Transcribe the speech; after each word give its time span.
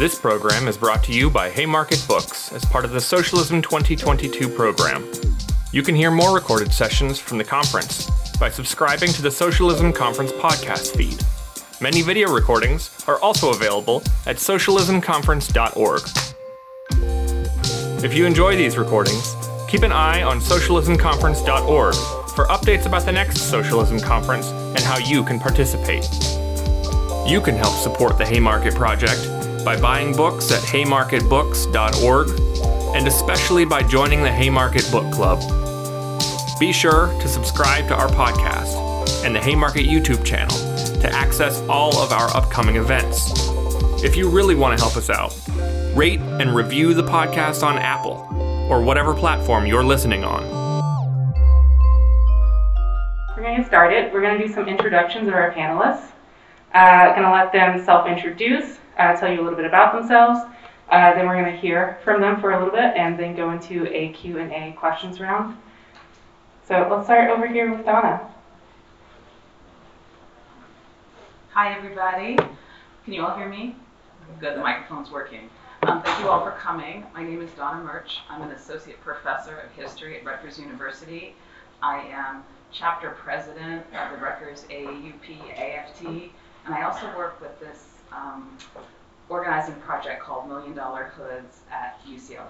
This 0.00 0.18
program 0.18 0.66
is 0.66 0.78
brought 0.78 1.04
to 1.04 1.12
you 1.12 1.28
by 1.28 1.50
Haymarket 1.50 2.02
Books 2.08 2.50
as 2.52 2.64
part 2.64 2.86
of 2.86 2.92
the 2.92 3.02
Socialism 3.02 3.60
2022 3.60 4.48
program. 4.48 5.06
You 5.72 5.82
can 5.82 5.94
hear 5.94 6.10
more 6.10 6.34
recorded 6.34 6.72
sessions 6.72 7.18
from 7.18 7.36
the 7.36 7.44
conference 7.44 8.08
by 8.38 8.48
subscribing 8.48 9.10
to 9.10 9.20
the 9.20 9.30
Socialism 9.30 9.92
Conference 9.92 10.32
podcast 10.32 10.96
feed. 10.96 11.22
Many 11.82 12.00
video 12.00 12.32
recordings 12.32 13.04
are 13.06 13.20
also 13.20 13.50
available 13.50 13.98
at 14.24 14.36
socialismconference.org. 14.36 16.02
If 18.02 18.14
you 18.14 18.24
enjoy 18.24 18.56
these 18.56 18.78
recordings, 18.78 19.36
keep 19.68 19.82
an 19.82 19.92
eye 19.92 20.22
on 20.22 20.40
socialismconference.org 20.40 21.94
for 22.34 22.46
updates 22.46 22.86
about 22.86 23.04
the 23.04 23.12
next 23.12 23.50
Socialism 23.50 24.00
Conference 24.00 24.46
and 24.46 24.80
how 24.80 24.96
you 24.96 25.22
can 25.22 25.38
participate. 25.38 26.08
You 27.26 27.42
can 27.42 27.54
help 27.54 27.74
support 27.74 28.16
the 28.16 28.24
Haymarket 28.24 28.74
Project 28.74 29.39
by 29.64 29.80
buying 29.80 30.14
books 30.14 30.50
at 30.50 30.60
haymarketbooks.org 30.62 32.28
and 32.96 33.06
especially 33.06 33.64
by 33.64 33.82
joining 33.82 34.22
the 34.22 34.30
Haymarket 34.30 34.90
Book 34.90 35.12
Club. 35.12 35.40
Be 36.58 36.72
sure 36.72 37.08
to 37.20 37.28
subscribe 37.28 37.88
to 37.88 37.94
our 37.94 38.08
podcast 38.08 39.24
and 39.24 39.34
the 39.34 39.40
Haymarket 39.40 39.86
YouTube 39.86 40.24
channel 40.24 40.56
to 41.00 41.10
access 41.12 41.60
all 41.68 41.96
of 41.98 42.12
our 42.12 42.34
upcoming 42.36 42.76
events. 42.76 43.32
If 44.02 44.16
you 44.16 44.28
really 44.28 44.54
want 44.54 44.78
to 44.78 44.82
help 44.82 44.96
us 44.96 45.10
out, 45.10 45.38
rate 45.96 46.20
and 46.20 46.54
review 46.54 46.94
the 46.94 47.02
podcast 47.02 47.62
on 47.62 47.78
Apple 47.78 48.26
or 48.70 48.82
whatever 48.82 49.14
platform 49.14 49.66
you're 49.66 49.84
listening 49.84 50.24
on. 50.24 50.42
We're 53.36 53.42
going 53.42 53.56
to 53.56 53.62
get 53.62 53.66
started. 53.66 54.12
We're 54.12 54.20
going 54.20 54.38
to 54.38 54.46
do 54.46 54.52
some 54.52 54.68
introductions 54.68 55.28
of 55.28 55.34
our 55.34 55.52
panelists. 55.52 56.10
Uh, 56.74 57.10
going 57.10 57.22
to 57.22 57.30
let 57.30 57.52
them 57.52 57.82
self-introduce, 57.84 58.79
uh, 58.98 59.14
tell 59.16 59.32
you 59.32 59.40
a 59.40 59.42
little 59.42 59.56
bit 59.56 59.66
about 59.66 59.94
themselves. 59.94 60.40
Uh, 60.90 61.14
then 61.14 61.26
we're 61.26 61.40
going 61.40 61.52
to 61.52 61.60
hear 61.60 61.98
from 62.02 62.20
them 62.20 62.40
for 62.40 62.50
a 62.50 62.58
little 62.58 62.72
bit 62.72 62.96
and 62.96 63.18
then 63.18 63.36
go 63.36 63.50
into 63.50 63.86
a 63.94 64.12
Q&A 64.12 64.74
questions 64.78 65.20
round. 65.20 65.56
So 66.66 66.86
let's 66.90 67.04
start 67.04 67.30
over 67.30 67.46
here 67.46 67.74
with 67.74 67.84
Donna. 67.84 68.28
Hi, 71.52 71.76
everybody. 71.76 72.36
Can 73.04 73.12
you 73.12 73.24
all 73.24 73.36
hear 73.36 73.48
me? 73.48 73.76
Good, 74.40 74.56
the 74.56 74.60
microphone's 74.60 75.10
working. 75.10 75.50
Um, 75.82 76.02
thank 76.02 76.20
you 76.20 76.28
all 76.28 76.44
for 76.44 76.52
coming. 76.52 77.04
My 77.14 77.22
name 77.22 77.40
is 77.40 77.50
Donna 77.52 77.82
Murch. 77.82 78.18
I'm 78.28 78.42
an 78.42 78.50
associate 78.50 79.00
professor 79.00 79.56
of 79.58 79.72
history 79.72 80.18
at 80.18 80.24
Rutgers 80.24 80.58
University. 80.58 81.34
I 81.82 82.00
am 82.06 82.44
chapter 82.72 83.10
president 83.10 83.84
of 83.94 84.12
the 84.12 84.24
Rutgers 84.24 84.64
AAUP 84.70 85.56
AFT, 85.56 86.04
and 86.04 86.74
I 86.74 86.82
also 86.82 87.06
work 87.16 87.40
with 87.40 87.58
this 87.58 87.89
um, 88.12 88.56
organizing 89.28 89.74
project 89.76 90.22
called 90.22 90.48
Million 90.48 90.74
Dollar 90.74 91.12
Hoods 91.16 91.60
at 91.70 92.00
UCLA. 92.06 92.46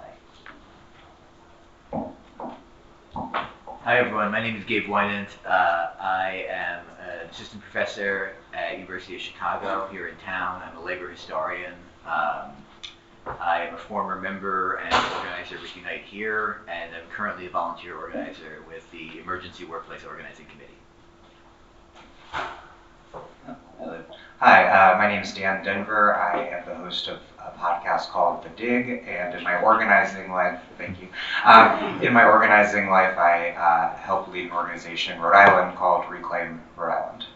Hi 3.82 3.98
everyone, 3.98 4.30
my 4.30 4.40
name 4.40 4.56
is 4.56 4.64
Gabe 4.64 4.86
Winant. 4.86 5.28
Uh, 5.44 5.90
I 5.98 6.46
am 6.48 6.84
an 7.00 7.28
assistant 7.30 7.62
professor 7.62 8.34
at 8.52 8.78
University 8.78 9.16
of 9.16 9.20
Chicago 9.20 9.88
here 9.90 10.08
in 10.08 10.16
town. 10.18 10.62
I'm 10.64 10.76
a 10.76 10.82
labor 10.82 11.08
historian. 11.08 11.74
Um, 12.06 12.52
I 13.26 13.66
am 13.66 13.74
a 13.74 13.78
former 13.78 14.20
member 14.20 14.74
and 14.76 14.94
organizer 15.16 15.58
with 15.60 15.74
Unite 15.76 16.04
Here, 16.04 16.62
and 16.68 16.94
I'm 16.94 17.08
currently 17.14 17.46
a 17.46 17.50
volunteer 17.50 17.96
organizer 17.96 18.62
with 18.68 18.90
the 18.92 19.18
Emergency 19.18 19.64
Workplace 19.64 20.04
Organizing 20.04 20.46
Committee. 20.46 20.76
Hi, 24.40 24.64
uh, 24.68 24.96
my 24.96 25.06
name 25.06 25.20
is 25.20 25.34
Dan 25.34 25.62
Denvir. 25.62 26.16
I 26.16 26.48
am 26.48 26.64
the 26.64 26.74
host 26.74 27.08
of 27.08 27.18
a 27.38 27.50
podcast 27.58 28.08
called 28.08 28.42
The 28.42 28.48
Dig, 28.48 29.04
and 29.06 29.34
in 29.34 29.44
my 29.44 29.60
organizing 29.60 30.32
life, 30.32 30.58
thank 30.78 30.98
you. 30.98 31.08
Um, 31.44 32.00
in 32.00 32.14
my 32.14 32.24
organizing 32.24 32.88
life, 32.88 33.18
I 33.18 33.50
uh, 33.50 33.94
help 33.98 34.32
lead 34.32 34.46
an 34.46 34.52
organization 34.52 35.16
in 35.16 35.20
Rhode 35.20 35.36
Island 35.36 35.76
called 35.76 36.10
Reclaim 36.10 36.62
Rhode 36.74 36.90
Island. 36.90 37.26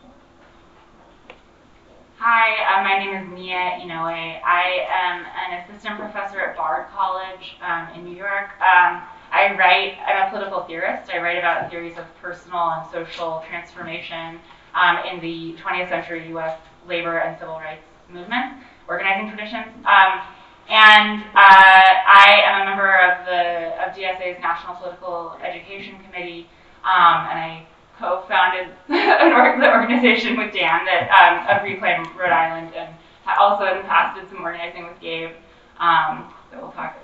Hi, 2.20 2.80
uh, 2.80 2.82
my 2.82 2.96
name 2.96 3.14
is 3.14 3.28
Mie 3.28 3.84
Inouye. 3.84 4.40
I 4.42 4.86
am 4.88 5.26
an 5.26 5.60
assistant 5.60 5.98
professor 5.98 6.40
at 6.40 6.56
Bard 6.56 6.86
College 6.96 7.58
um, 7.60 7.86
in 7.94 8.06
New 8.06 8.16
York. 8.16 8.48
Um, 8.62 9.02
I 9.30 9.54
write, 9.58 9.98
I'm 10.06 10.26
a 10.26 10.30
political 10.30 10.62
theorist. 10.62 11.10
I 11.12 11.18
write 11.18 11.36
about 11.36 11.68
theories 11.68 11.98
of 11.98 12.06
personal 12.22 12.70
and 12.70 12.90
social 12.90 13.44
transformation 13.46 14.40
um, 14.74 14.96
in 15.04 15.20
the 15.20 15.54
20th 15.62 15.90
century 15.90 16.32
US 16.34 16.58
labor 16.86 17.18
and 17.18 17.38
civil 17.38 17.56
rights 17.56 17.84
movement, 18.08 18.54
organizing 18.88 19.28
traditions. 19.28 19.68
Um, 19.84 20.20
and 20.68 21.22
uh, 21.34 21.84
I 22.08 22.42
am 22.46 22.62
a 22.62 22.64
member 22.64 22.88
of 22.88 23.26
the 23.26 23.84
of 23.84 23.94
DSA's 23.94 24.40
National 24.40 24.76
Political 24.76 25.36
Education 25.42 25.96
Committee, 26.04 26.48
um, 26.84 27.28
and 27.28 27.38
I 27.38 27.66
co-founded 27.98 28.68
an 28.88 29.32
org- 29.32 29.60
the 29.60 29.70
organization 29.70 30.36
with 30.36 30.54
Dan 30.54 30.84
that 30.86 31.10
um, 31.12 31.56
of 31.56 31.62
Reclaim 31.64 32.04
Rhode 32.16 32.30
Island, 32.32 32.74
and 32.74 32.94
also 33.38 33.64
in 33.66 33.78
the 33.78 33.84
past 33.84 34.18
did 34.18 34.28
some 34.30 34.42
organizing 34.42 34.84
with 34.84 34.98
Gabe. 35.00 35.32
Um, 35.78 36.32
so 36.50 36.58
we'll 36.60 36.72
talk 36.72 36.96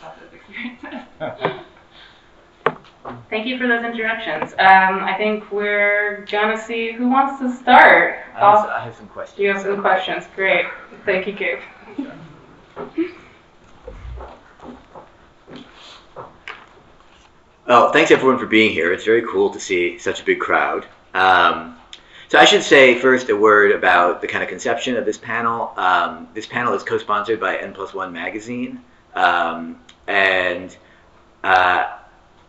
about 0.00 0.16
those 0.18 0.32
experiences. 0.32 1.60
Thank 3.30 3.46
you 3.46 3.58
for 3.58 3.66
those 3.66 3.84
introductions. 3.84 4.52
Um, 4.52 5.02
I 5.04 5.14
think 5.16 5.50
we're 5.50 6.24
gonna 6.30 6.60
see 6.60 6.92
who 6.92 7.08
wants 7.08 7.40
to 7.40 7.52
start. 7.62 8.18
I 8.34 8.38
have, 8.38 8.42
Off- 8.42 8.68
I 8.68 8.80
have 8.80 8.94
some 8.94 9.08
questions. 9.08 9.38
you 9.40 9.48
have 9.52 9.62
some 9.62 9.80
questions. 9.80 10.24
Great. 10.36 10.66
Thank 11.04 11.26
you, 11.26 11.32
Gabe. 11.32 11.58
Well, 17.66 17.92
thanks 17.92 18.10
everyone 18.10 18.38
for 18.38 18.46
being 18.46 18.72
here. 18.72 18.92
It's 18.92 19.04
very 19.04 19.22
cool 19.22 19.50
to 19.50 19.60
see 19.60 19.98
such 19.98 20.20
a 20.20 20.24
big 20.24 20.40
crowd. 20.40 20.86
Um, 21.14 21.76
so 22.28 22.38
I 22.38 22.44
should 22.44 22.62
say 22.62 22.98
first 22.98 23.28
a 23.28 23.36
word 23.36 23.72
about 23.72 24.20
the 24.20 24.26
kind 24.26 24.42
of 24.42 24.48
conception 24.48 24.96
of 24.96 25.04
this 25.04 25.18
panel. 25.18 25.72
Um, 25.76 26.28
this 26.34 26.46
panel 26.46 26.74
is 26.74 26.82
co-sponsored 26.82 27.38
by 27.38 27.56
N 27.56 27.72
Plus 27.72 27.94
One 27.94 28.12
magazine, 28.12 28.82
um, 29.14 29.78
and 30.06 30.76
uh, 31.44 31.98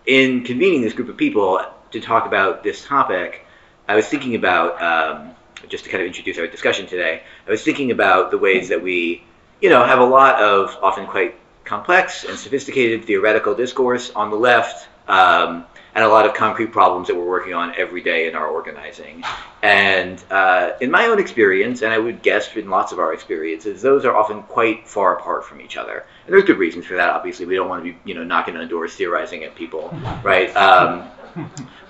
in 0.06 0.44
convening 0.44 0.82
this 0.82 0.94
group 0.94 1.10
of 1.10 1.18
people 1.18 1.62
to 1.92 2.00
talk 2.00 2.26
about 2.26 2.64
this 2.64 2.86
topic, 2.86 3.46
I 3.88 3.96
was 3.96 4.08
thinking 4.08 4.36
about 4.36 4.82
um, 4.82 5.36
just 5.68 5.84
to 5.86 5.90
kind 5.90 6.02
of 6.02 6.08
introduce 6.08 6.38
our 6.38 6.48
discussion 6.48 6.88
today. 6.88 7.24
I 7.48 7.52
was 7.52 7.64
thinking 7.64 7.92
about 7.92 8.32
the 8.32 8.38
ways 8.38 8.70
that 8.70 8.82
we, 8.82 9.24
you 9.62 9.70
know, 9.70 9.84
have 9.84 10.00
a 10.00 10.06
lot 10.06 10.42
of 10.42 10.78
often 10.82 11.06
quite 11.06 11.36
complex 11.64 12.24
and 12.26 12.38
sophisticated 12.38 13.06
theoretical 13.06 13.56
discourse 13.56 14.12
on 14.12 14.30
the 14.30 14.36
left, 14.36 14.88
um, 15.08 15.66
and 15.96 16.04
a 16.04 16.08
lot 16.08 16.26
of 16.26 16.34
concrete 16.34 16.72
problems 16.72 17.08
that 17.08 17.16
we're 17.16 17.28
working 17.28 17.54
on 17.54 17.74
every 17.76 18.02
day 18.02 18.28
in 18.28 18.36
our 18.36 18.48
organizing. 18.48 19.24
And 19.62 20.24
uh, 20.32 20.72
in 20.82 20.90
my 20.90 21.06
own 21.06 21.20
experience, 21.20 21.84
and 21.84 21.94
I 21.94 22.00
would 22.00 22.22
guess 22.22 22.56
in 22.56 22.70
lots 22.70 22.92
of 22.92 23.00
our 23.00 23.14
experiences, 23.14 23.82
those 23.82 24.04
are 24.04 24.16
often 24.16 24.44
quite 24.44 24.88
far 24.88 25.18
apart 25.18 25.46
from 25.46 25.62
each 25.62 25.78
other. 25.78 26.06
And 26.26 26.34
there's 26.34 26.46
good 26.46 26.58
reasons 26.58 26.86
for 26.86 26.96
that. 26.96 27.10
Obviously, 27.10 27.46
we 27.46 27.56
don't 27.56 27.70
want 27.70 27.86
to 27.86 27.94
be, 27.94 28.00
you 28.06 28.16
know, 28.16 28.24
knocking 28.24 28.58
on 28.58 28.68
doors, 28.68 28.96
theorizing 28.96 29.44
at 29.44 29.56
people, 29.56 29.90
right? 30.24 30.56
Um, 30.56 31.10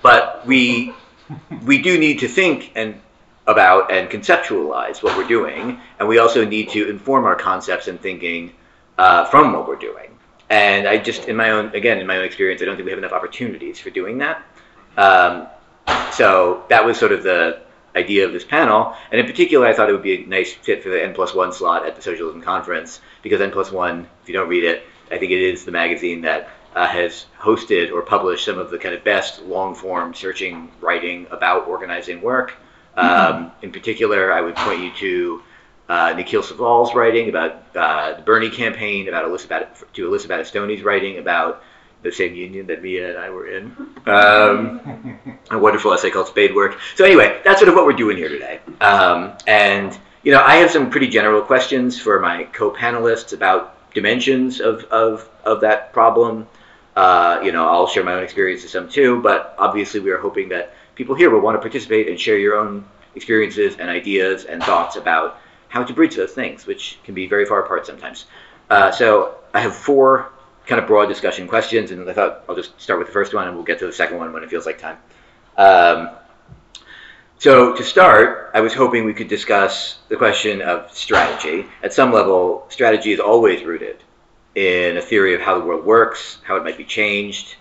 but 0.02 0.46
we 0.46 0.92
we 1.64 1.80
do 1.80 1.98
need 1.98 2.20
to 2.20 2.28
think 2.28 2.72
and 2.74 3.00
about 3.46 3.90
and 3.90 4.08
conceptualize 4.10 5.02
what 5.02 5.16
we're 5.16 5.28
doing, 5.28 5.80
and 5.98 6.08
we 6.08 6.18
also 6.18 6.44
need 6.44 6.70
to 6.70 6.88
inform 6.88 7.24
our 7.24 7.36
concepts 7.36 7.88
and 7.88 8.00
thinking 8.00 8.52
uh, 8.98 9.24
from 9.26 9.52
what 9.52 9.66
we're 9.66 9.76
doing. 9.76 10.13
And 10.50 10.86
I 10.86 10.98
just, 10.98 11.26
in 11.26 11.36
my 11.36 11.50
own, 11.50 11.74
again, 11.74 11.98
in 11.98 12.06
my 12.06 12.18
own 12.18 12.24
experience, 12.24 12.60
I 12.62 12.66
don't 12.66 12.76
think 12.76 12.84
we 12.84 12.90
have 12.90 12.98
enough 12.98 13.12
opportunities 13.12 13.80
for 13.80 13.90
doing 13.90 14.18
that. 14.18 14.42
Um, 14.96 15.48
so 16.12 16.64
that 16.68 16.84
was 16.84 16.98
sort 16.98 17.12
of 17.12 17.22
the 17.22 17.62
idea 17.96 18.26
of 18.26 18.32
this 18.32 18.44
panel. 18.44 18.94
And 19.10 19.20
in 19.20 19.26
particular, 19.26 19.66
I 19.66 19.72
thought 19.72 19.88
it 19.88 19.92
would 19.92 20.02
be 20.02 20.24
a 20.24 20.26
nice 20.26 20.52
fit 20.52 20.82
for 20.82 20.90
the 20.90 21.02
N 21.02 21.14
plus 21.14 21.34
one 21.34 21.52
slot 21.52 21.86
at 21.86 21.96
the 21.96 22.02
Socialism 22.02 22.42
Conference 22.42 23.00
because 23.22 23.40
N 23.40 23.50
plus 23.50 23.70
one, 23.70 24.06
if 24.22 24.28
you 24.28 24.34
don't 24.34 24.48
read 24.48 24.64
it, 24.64 24.84
I 25.10 25.18
think 25.18 25.32
it 25.32 25.40
is 25.40 25.64
the 25.64 25.72
magazine 25.72 26.22
that 26.22 26.48
uh, 26.74 26.86
has 26.86 27.26
hosted 27.40 27.92
or 27.92 28.02
published 28.02 28.44
some 28.44 28.58
of 28.58 28.70
the 28.70 28.78
kind 28.78 28.94
of 28.94 29.04
best 29.04 29.42
long 29.42 29.74
form 29.74 30.14
searching 30.14 30.70
writing 30.80 31.26
about 31.30 31.68
organizing 31.68 32.20
work. 32.20 32.54
Um, 32.96 33.50
in 33.62 33.72
particular, 33.72 34.32
I 34.32 34.40
would 34.40 34.54
point 34.54 34.80
you 34.80 34.92
to 34.92 35.42
uh, 35.88 36.14
Nikhil 36.16 36.42
Saval's 36.42 36.94
writing 36.94 37.28
about 37.28 37.64
uh, 37.74 38.14
the 38.14 38.22
Bernie 38.22 38.50
campaign, 38.50 39.08
about 39.08 39.24
Bat- 39.48 39.76
to 39.94 40.10
Alyssa 40.10 40.26
Battistoni's 40.26 40.82
writing 40.82 41.18
about 41.18 41.62
the 42.02 42.12
same 42.12 42.34
union 42.34 42.66
that 42.66 42.82
Mie 42.82 42.98
and 42.98 43.18
I 43.18 43.30
were 43.30 43.48
in. 43.48 43.76
Um, 44.06 45.38
a 45.50 45.58
wonderful 45.58 45.92
essay 45.92 46.10
called 46.10 46.28
Spade 46.28 46.54
Work. 46.54 46.78
So 46.96 47.04
anyway, 47.04 47.40
that's 47.44 47.58
sort 47.58 47.68
of 47.68 47.74
what 47.74 47.86
we're 47.86 47.92
doing 47.94 48.16
here 48.16 48.28
today. 48.28 48.60
Um, 48.80 49.32
and 49.46 49.98
you 50.22 50.32
know, 50.32 50.42
I 50.42 50.56
have 50.56 50.70
some 50.70 50.90
pretty 50.90 51.08
general 51.08 51.42
questions 51.42 51.98
for 51.98 52.18
my 52.20 52.44
co-panelists 52.44 53.32
about 53.32 53.92
dimensions 53.92 54.60
of 54.60 54.84
of, 54.84 55.28
of 55.44 55.60
that 55.62 55.92
problem. 55.92 56.46
Uh, 56.96 57.40
you 57.42 57.52
know, 57.52 57.66
I'll 57.68 57.88
share 57.88 58.04
my 58.04 58.14
own 58.14 58.22
experiences 58.22 58.70
some 58.70 58.88
too, 58.88 59.20
but 59.20 59.54
obviously 59.58 60.00
we 60.00 60.10
are 60.10 60.18
hoping 60.18 60.50
that 60.50 60.74
people 60.94 61.14
here 61.14 61.30
will 61.30 61.40
want 61.40 61.56
to 61.56 61.60
participate 61.60 62.08
and 62.08 62.20
share 62.20 62.38
your 62.38 62.56
own 62.56 62.84
experiences 63.16 63.76
and 63.78 63.90
ideas 63.90 64.44
and 64.44 64.62
thoughts 64.62 64.96
about 64.96 65.38
how 65.74 65.82
to 65.82 65.92
bridge 65.92 66.14
those 66.14 66.30
things, 66.30 66.68
which 66.68 67.00
can 67.02 67.14
be 67.14 67.26
very 67.26 67.44
far 67.44 67.64
apart 67.64 67.84
sometimes. 67.84 68.26
Uh, 68.70 68.92
so 68.92 69.34
I 69.52 69.58
have 69.58 69.74
four 69.74 70.30
kind 70.66 70.80
of 70.80 70.86
broad 70.86 71.06
discussion 71.06 71.48
questions, 71.48 71.90
and 71.90 72.08
I 72.08 72.12
thought 72.12 72.44
I'll 72.48 72.54
just 72.54 72.80
start 72.80 73.00
with 73.00 73.08
the 73.08 73.12
first 73.12 73.34
one, 73.34 73.48
and 73.48 73.56
we'll 73.56 73.64
get 73.64 73.80
to 73.80 73.86
the 73.86 73.92
second 73.92 74.18
one 74.18 74.32
when 74.32 74.44
it 74.44 74.50
feels 74.50 74.66
like 74.66 74.78
time. 74.78 74.98
Um, 75.56 76.10
so 77.38 77.74
to 77.74 77.82
start, 77.82 78.52
I 78.54 78.60
was 78.60 78.72
hoping 78.72 79.04
we 79.04 79.14
could 79.14 79.26
discuss 79.26 79.98
the 80.08 80.16
question 80.16 80.62
of 80.62 80.92
strategy. 80.92 81.66
At 81.82 81.92
some 81.92 82.12
level, 82.12 82.66
strategy 82.68 83.10
is 83.10 83.18
always 83.18 83.64
rooted 83.64 83.96
in 84.54 84.96
a 84.96 85.02
theory 85.02 85.34
of 85.34 85.40
how 85.40 85.58
the 85.58 85.64
world 85.64 85.84
works, 85.84 86.38
how 86.44 86.54
it 86.54 86.62
might 86.62 86.78
be 86.78 86.84
changed, 86.84 87.56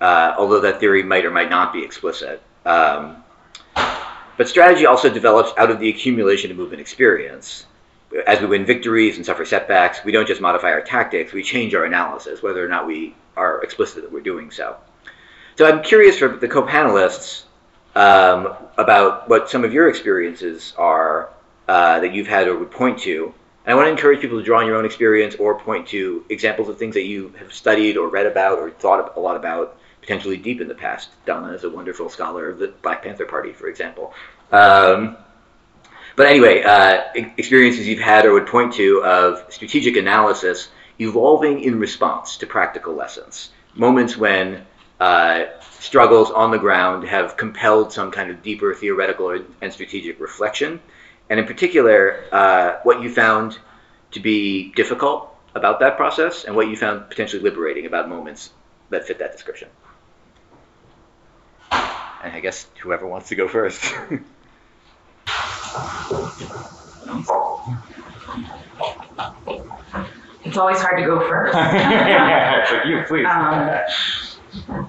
uh, 0.00 0.34
although 0.38 0.60
that 0.60 0.80
theory 0.80 1.02
might 1.02 1.26
or 1.26 1.30
might 1.30 1.50
not 1.50 1.74
be 1.74 1.84
explicit. 1.84 2.42
Um, 2.64 3.22
but 4.38 4.48
strategy 4.48 4.86
also 4.86 5.10
develops 5.10 5.50
out 5.58 5.70
of 5.70 5.80
the 5.80 5.90
accumulation 5.90 6.50
of 6.50 6.56
movement 6.56 6.80
experience. 6.80 7.66
As 8.26 8.40
we 8.40 8.46
win 8.46 8.64
victories 8.64 9.16
and 9.16 9.26
suffer 9.26 9.44
setbacks, 9.44 10.02
we 10.04 10.12
don't 10.12 10.26
just 10.26 10.40
modify 10.40 10.70
our 10.70 10.80
tactics, 10.80 11.32
we 11.32 11.42
change 11.42 11.74
our 11.74 11.84
analysis, 11.84 12.42
whether 12.42 12.64
or 12.64 12.68
not 12.68 12.86
we 12.86 13.14
are 13.36 13.62
explicit 13.62 14.02
that 14.02 14.12
we're 14.12 14.20
doing 14.20 14.50
so. 14.50 14.76
So 15.56 15.68
I'm 15.68 15.82
curious 15.82 16.18
for 16.18 16.28
the 16.28 16.48
co-panelists 16.48 17.42
um, 17.96 18.54
about 18.78 19.28
what 19.28 19.50
some 19.50 19.64
of 19.64 19.74
your 19.74 19.90
experiences 19.90 20.72
are 20.78 21.30
uh, 21.66 21.98
that 22.00 22.14
you've 22.14 22.28
had 22.28 22.46
or 22.46 22.56
would 22.56 22.70
point 22.70 23.00
to. 23.00 23.34
And 23.66 23.72
I 23.72 23.74
want 23.74 23.86
to 23.86 23.90
encourage 23.90 24.20
people 24.20 24.38
to 24.38 24.44
draw 24.44 24.60
on 24.60 24.66
your 24.66 24.76
own 24.76 24.84
experience 24.84 25.34
or 25.34 25.58
point 25.58 25.88
to 25.88 26.24
examples 26.30 26.68
of 26.68 26.78
things 26.78 26.94
that 26.94 27.04
you 27.04 27.34
have 27.40 27.52
studied 27.52 27.96
or 27.96 28.08
read 28.08 28.26
about 28.26 28.58
or 28.60 28.70
thought 28.70 29.16
a 29.16 29.20
lot 29.20 29.36
about 29.36 29.76
potentially 30.08 30.38
deep 30.38 30.62
in 30.62 30.68
the 30.68 30.74
past. 30.74 31.10
Donna 31.26 31.52
is 31.52 31.64
a 31.64 31.68
wonderful 31.68 32.08
scholar 32.08 32.48
of 32.48 32.58
the 32.58 32.68
Black 32.68 33.02
Panther 33.02 33.26
Party, 33.26 33.52
for 33.52 33.68
example. 33.68 34.14
Um, 34.50 35.18
but 36.16 36.26
anyway, 36.26 36.62
uh, 36.62 37.02
experiences 37.36 37.86
you've 37.86 38.00
had 38.00 38.24
or 38.24 38.32
would 38.32 38.46
point 38.46 38.72
to 38.74 39.04
of 39.04 39.52
strategic 39.52 39.96
analysis 39.96 40.68
evolving 40.98 41.62
in 41.62 41.78
response 41.78 42.38
to 42.38 42.46
practical 42.46 42.94
lessons. 42.94 43.50
Moments 43.74 44.16
when 44.16 44.64
uh, 44.98 45.44
struggles 45.78 46.30
on 46.30 46.52
the 46.52 46.58
ground 46.58 47.06
have 47.06 47.36
compelled 47.36 47.92
some 47.92 48.10
kind 48.10 48.30
of 48.30 48.42
deeper 48.42 48.72
theoretical 48.72 49.38
and 49.60 49.70
strategic 49.70 50.18
reflection. 50.20 50.80
And 51.28 51.38
in 51.38 51.44
particular, 51.44 52.24
uh, 52.32 52.78
what 52.82 53.02
you 53.02 53.12
found 53.12 53.58
to 54.12 54.20
be 54.20 54.72
difficult 54.72 55.36
about 55.54 55.80
that 55.80 55.98
process 55.98 56.44
and 56.44 56.56
what 56.56 56.68
you 56.68 56.76
found 56.76 57.10
potentially 57.10 57.42
liberating 57.42 57.84
about 57.84 58.08
moments 58.08 58.50
that 58.88 59.06
fit 59.06 59.18
that 59.18 59.32
description. 59.32 59.68
And 61.70 62.32
I 62.32 62.40
guess 62.40 62.66
whoever 62.82 63.06
wants 63.06 63.28
to 63.28 63.34
go 63.36 63.48
first. 63.48 63.94
It's 70.44 70.56
always 70.56 70.80
hard 70.80 70.98
to 70.98 71.04
go 71.04 71.20
first. 71.28 71.54
yeah, 71.54 72.86
you, 72.86 73.04
please. 73.06 73.26
Um, 73.26 73.68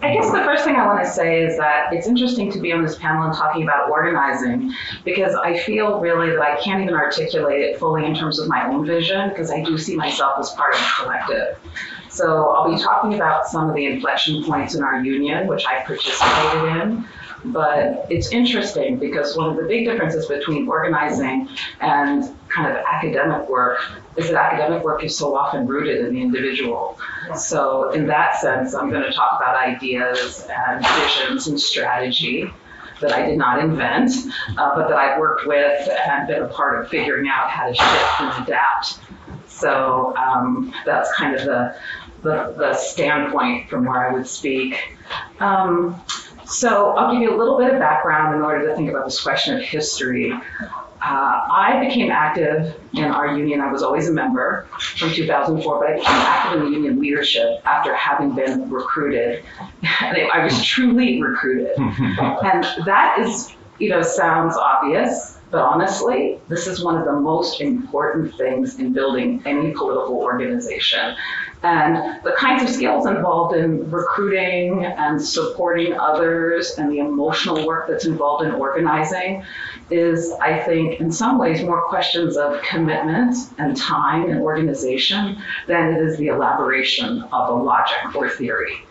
I 0.01 0.13
guess 0.13 0.31
the 0.31 0.41
first 0.45 0.63
thing 0.63 0.75
I 0.75 0.87
want 0.87 1.03
to 1.03 1.09
say 1.09 1.43
is 1.43 1.57
that 1.57 1.91
it's 1.91 2.07
interesting 2.07 2.51
to 2.53 2.59
be 2.59 2.71
on 2.71 2.81
this 2.81 2.97
panel 2.97 3.23
and 3.23 3.33
talking 3.33 3.63
about 3.63 3.89
organizing 3.89 4.73
because 5.03 5.35
I 5.35 5.57
feel 5.57 5.99
really 5.99 6.29
that 6.31 6.41
I 6.41 6.55
can't 6.61 6.81
even 6.81 6.93
articulate 6.93 7.61
it 7.61 7.77
fully 7.77 8.05
in 8.05 8.15
terms 8.15 8.39
of 8.39 8.47
my 8.47 8.67
own 8.67 8.85
vision 8.85 9.29
because 9.29 9.51
I 9.51 9.61
do 9.61 9.77
see 9.77 9.97
myself 9.97 10.39
as 10.39 10.49
part 10.51 10.75
of 10.75 10.79
the 10.79 10.87
collective. 10.97 11.59
So 12.19 12.49
I'll 12.49 12.69
be 12.69 12.77
talking 12.77 13.13
about 13.13 13.47
some 13.47 13.69
of 13.69 13.75
the 13.77 13.85
inflection 13.85 14.43
points 14.43 14.75
in 14.75 14.83
our 14.83 15.01
union, 15.01 15.47
which 15.47 15.65
I 15.65 15.85
participated 15.85 16.81
in. 16.81 17.05
But 17.45 18.07
it's 18.09 18.33
interesting 18.33 18.99
because 18.99 19.37
one 19.37 19.51
of 19.51 19.55
the 19.55 19.63
big 19.63 19.85
differences 19.85 20.25
between 20.25 20.67
organizing 20.67 21.47
and 21.79 22.25
kind 22.49 22.69
of 22.69 22.83
academic 22.91 23.47
work 23.47 23.79
is 24.17 24.27
that 24.31 24.35
academic 24.35 24.83
work 24.83 25.01
is 25.01 25.17
so 25.17 25.33
often 25.33 25.65
rooted 25.65 26.05
in 26.05 26.13
the 26.13 26.21
individual. 26.21 26.99
So, 27.37 27.91
in 27.91 28.07
that 28.07 28.35
sense, 28.41 28.75
I'm 28.75 28.89
going 28.89 29.03
to 29.03 29.13
talk 29.13 29.37
about 29.37 29.55
ideas 29.55 30.45
and 30.49 30.85
visions 30.85 31.47
and 31.47 31.57
strategy 31.57 32.51
that 32.99 33.13
I 33.13 33.27
did 33.27 33.37
not 33.37 33.59
invent, 33.59 34.11
uh, 34.57 34.75
but 34.75 34.89
that 34.89 34.97
I've 34.97 35.19
worked 35.21 35.47
with 35.47 35.87
and 35.87 36.27
been 36.27 36.43
a 36.43 36.49
part 36.49 36.83
of 36.83 36.89
figuring 36.89 37.29
out 37.29 37.49
how 37.49 37.67
to 37.67 37.73
shift 37.73 38.19
and 38.19 38.43
adapt. 38.43 38.99
So, 39.47 40.15
um, 40.15 40.73
that's 40.85 41.13
kind 41.15 41.35
of 41.35 41.45
the, 41.45 41.75
the, 42.21 42.53
the, 42.57 42.73
standpoint 42.73 43.69
from 43.69 43.85
where 43.85 44.09
I 44.09 44.13
would 44.13 44.27
speak. 44.27 44.95
Um, 45.39 46.01
so 46.45 46.91
I'll 46.91 47.11
give 47.11 47.21
you 47.21 47.35
a 47.35 47.37
little 47.37 47.57
bit 47.57 47.73
of 47.73 47.79
background 47.79 48.35
in 48.35 48.41
order 48.41 48.67
to 48.67 48.75
think 48.75 48.89
about 48.89 49.05
this 49.05 49.21
question 49.21 49.57
of 49.57 49.63
history. 49.63 50.33
Uh, 51.01 51.47
I 51.49 51.81
became 51.87 52.11
active 52.11 52.75
in 52.93 53.05
our 53.05 53.37
union. 53.37 53.61
I 53.61 53.71
was 53.71 53.83
always 53.83 54.09
a 54.09 54.11
member 54.11 54.67
from 54.79 55.11
2004, 55.11 55.79
but 55.79 55.89
I 55.89 55.93
became 55.93 56.11
active 56.11 56.59
in 56.59 56.65
the 56.65 56.71
union 56.71 56.99
leadership 56.99 57.61
after 57.65 57.95
having 57.95 58.35
been 58.35 58.69
recruited. 58.69 59.45
I 59.83 60.43
was 60.43 60.63
truly 60.65 61.21
recruited. 61.21 61.77
and 61.77 62.65
that 62.85 63.17
is, 63.19 63.53
you 63.77 63.89
know, 63.89 64.01
sounds 64.01 64.57
obvious, 64.57 65.38
but 65.51 65.61
honestly, 65.61 66.39
this 66.47 66.67
is 66.67 66.83
one 66.83 66.95
of 66.95 67.05
the 67.05 67.13
most 67.13 67.59
important 67.59 68.35
things 68.37 68.79
in 68.79 68.93
building 68.93 69.41
any 69.45 69.71
political 69.71 70.15
organization. 70.15 71.15
And 71.63 72.23
the 72.23 72.31
kinds 72.33 72.63
of 72.63 72.69
skills 72.69 73.05
involved 73.05 73.55
in 73.55 73.91
recruiting 73.91 74.85
and 74.85 75.21
supporting 75.21 75.93
others 75.93 76.77
and 76.77 76.89
the 76.91 76.99
emotional 76.99 77.65
work 77.65 77.87
that's 77.87 78.05
involved 78.05 78.45
in 78.45 78.51
organizing 78.51 79.43
is, 79.89 80.31
I 80.39 80.59
think, 80.59 81.01
in 81.01 81.11
some 81.11 81.37
ways 81.37 81.61
more 81.63 81.81
questions 81.81 82.37
of 82.37 82.61
commitment 82.61 83.35
and 83.57 83.75
time 83.75 84.29
and 84.29 84.39
organization 84.39 85.41
than 85.67 85.95
it 85.95 86.01
is 86.01 86.17
the 86.17 86.27
elaboration 86.27 87.23
of 87.23 87.49
a 87.49 87.53
logic 87.53 88.15
or 88.15 88.29
theory. 88.29 88.85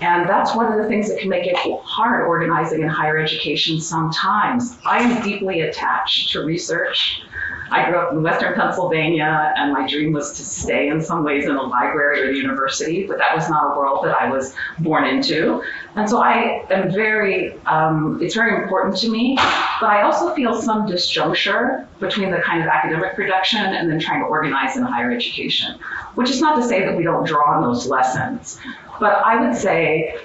And 0.00 0.28
that's 0.28 0.54
one 0.54 0.72
of 0.72 0.82
the 0.82 0.88
things 0.88 1.08
that 1.08 1.18
can 1.18 1.28
make 1.28 1.46
it 1.46 1.56
hard 1.56 2.26
organizing 2.26 2.82
in 2.82 2.88
higher 2.88 3.18
education 3.18 3.80
sometimes. 3.80 4.78
I 4.86 5.02
am 5.02 5.22
deeply 5.22 5.60
attached 5.60 6.32
to 6.32 6.44
research. 6.44 7.22
I 7.70 7.88
grew 7.88 7.98
up 7.98 8.12
in 8.12 8.22
Western 8.22 8.54
Pennsylvania, 8.54 9.52
and 9.56 9.72
my 9.72 9.86
dream 9.86 10.12
was 10.12 10.32
to 10.32 10.44
stay 10.44 10.88
in 10.88 11.00
some 11.00 11.22
ways 11.24 11.44
in 11.44 11.54
a 11.54 11.62
library 11.62 12.22
or 12.22 12.32
the 12.32 12.38
university, 12.38 13.06
but 13.06 13.18
that 13.18 13.34
was 13.34 13.48
not 13.48 13.72
a 13.72 13.78
world 13.78 14.04
that 14.04 14.20
I 14.20 14.28
was 14.28 14.54
born 14.80 15.04
into. 15.04 15.62
And 15.94 16.08
so 16.08 16.20
I 16.20 16.66
am 16.70 16.90
very, 16.90 17.56
um, 17.66 18.18
it's 18.20 18.34
very 18.34 18.62
important 18.62 18.96
to 18.98 19.08
me, 19.08 19.36
but 19.80 19.88
I 19.88 20.02
also 20.02 20.34
feel 20.34 20.60
some 20.60 20.86
disjuncture 20.86 21.86
between 22.00 22.30
the 22.30 22.38
kind 22.38 22.60
of 22.60 22.68
academic 22.68 23.14
production 23.14 23.60
and 23.60 23.88
then 23.88 24.00
trying 24.00 24.20
to 24.20 24.26
organize 24.26 24.76
in 24.76 24.82
higher 24.82 25.10
education, 25.12 25.78
which 26.16 26.30
is 26.30 26.40
not 26.40 26.56
to 26.56 26.62
say 26.62 26.84
that 26.84 26.96
we 26.96 27.04
don't 27.04 27.26
draw 27.26 27.54
on 27.54 27.62
those 27.62 27.86
lessons. 27.86 28.58
But 28.98 29.12
I 29.24 29.40
would 29.40 29.56
say 29.56 30.18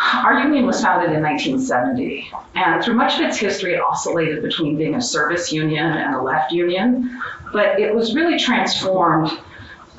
our 0.00 0.40
union 0.40 0.66
was 0.66 0.82
founded 0.82 1.12
in 1.12 1.22
1970, 1.22 2.30
and 2.54 2.82
through 2.82 2.94
much 2.94 3.16
of 3.16 3.20
its 3.22 3.38
history, 3.38 3.74
it 3.74 3.80
oscillated 3.80 4.42
between 4.42 4.76
being 4.76 4.94
a 4.94 5.02
service 5.02 5.52
union 5.52 5.86
and 5.86 6.14
a 6.14 6.22
left 6.22 6.52
union. 6.52 7.20
But 7.52 7.78
it 7.78 7.94
was 7.94 8.14
really 8.14 8.38
transformed 8.38 9.30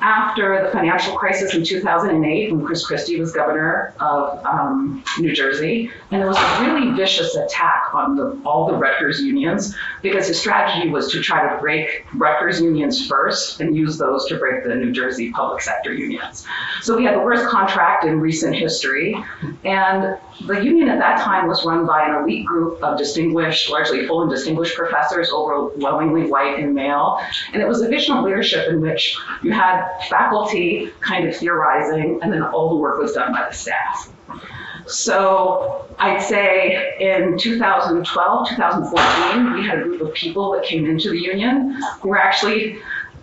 after 0.02 0.64
the 0.64 0.70
financial 0.72 1.16
crisis 1.16 1.54
in 1.54 1.64
2008, 1.64 2.52
when 2.52 2.66
Chris 2.66 2.84
Christie 2.84 3.18
was 3.20 3.30
governor 3.32 3.94
of 4.00 4.44
um, 4.44 5.04
New 5.18 5.32
Jersey, 5.32 5.90
and 6.10 6.20
there 6.20 6.28
was 6.28 6.36
a 6.36 6.60
really 6.62 6.90
vicious 6.96 7.36
attack 7.36 7.94
on 7.94 8.16
the, 8.16 8.40
all 8.44 8.66
the 8.66 8.74
Rutgers 8.74 9.20
unions 9.20 9.76
because 10.02 10.26
his 10.26 10.40
strategy 10.40 10.88
was 10.88 11.12
to 11.12 11.22
try 11.22 11.48
to 11.48 11.60
break 11.60 12.04
Rutgers 12.14 12.60
unions 12.60 13.06
first 13.06 13.60
and 13.60 13.76
use 13.76 13.96
those 13.96 14.26
to 14.26 14.38
break 14.38 14.64
the 14.64 14.74
New 14.74 14.90
Jersey 14.90 15.30
public 15.30 15.62
sector 15.62 15.92
unions. 15.94 16.44
So 16.80 16.96
we 16.96 17.04
had 17.04 17.14
the 17.14 17.20
worst 17.20 17.46
contract 17.48 18.04
in 18.04 18.18
recent 18.20 18.56
history, 18.56 19.16
and 19.64 20.18
the 20.46 20.64
union 20.64 20.88
at 20.88 20.98
that 20.98 21.20
time 21.20 21.46
was 21.46 21.64
run 21.64 21.86
by 21.86 22.08
an 22.08 22.22
elite 22.22 22.44
group 22.44 22.82
of 22.82 22.98
distinguished, 22.98 23.70
largely 23.70 24.06
full 24.08 24.22
and 24.22 24.30
distinguished 24.30 24.74
professors, 24.74 25.30
overwhelmingly 25.30 26.28
white 26.28 26.58
and 26.58 26.74
male, 26.74 27.20
and 27.52 27.62
it 27.62 27.68
was 27.68 27.82
a 27.82 27.88
vision 27.88 28.16
of 28.16 28.24
leadership 28.24 28.68
in 28.68 28.80
which 28.80 29.16
you 29.42 29.52
had 29.52 29.91
faculty 30.08 30.90
kind 31.00 31.28
of 31.28 31.36
theorizing, 31.36 32.20
and 32.22 32.32
then 32.32 32.42
all 32.42 32.70
the 32.70 32.76
work 32.76 33.00
was 33.00 33.12
done 33.12 33.32
by 33.32 33.46
the 33.48 33.54
staff. 33.54 34.12
So 34.86 35.86
I'd 35.98 36.20
say 36.20 36.96
in 36.98 37.38
2012, 37.38 38.48
2014, 38.48 39.54
we 39.54 39.66
had 39.66 39.78
a 39.78 39.82
group 39.82 40.00
of 40.00 40.12
people 40.14 40.52
that 40.52 40.64
came 40.64 40.86
into 40.86 41.10
the 41.10 41.18
union 41.18 41.80
who 42.00 42.08
were 42.08 42.18
actually 42.18 42.78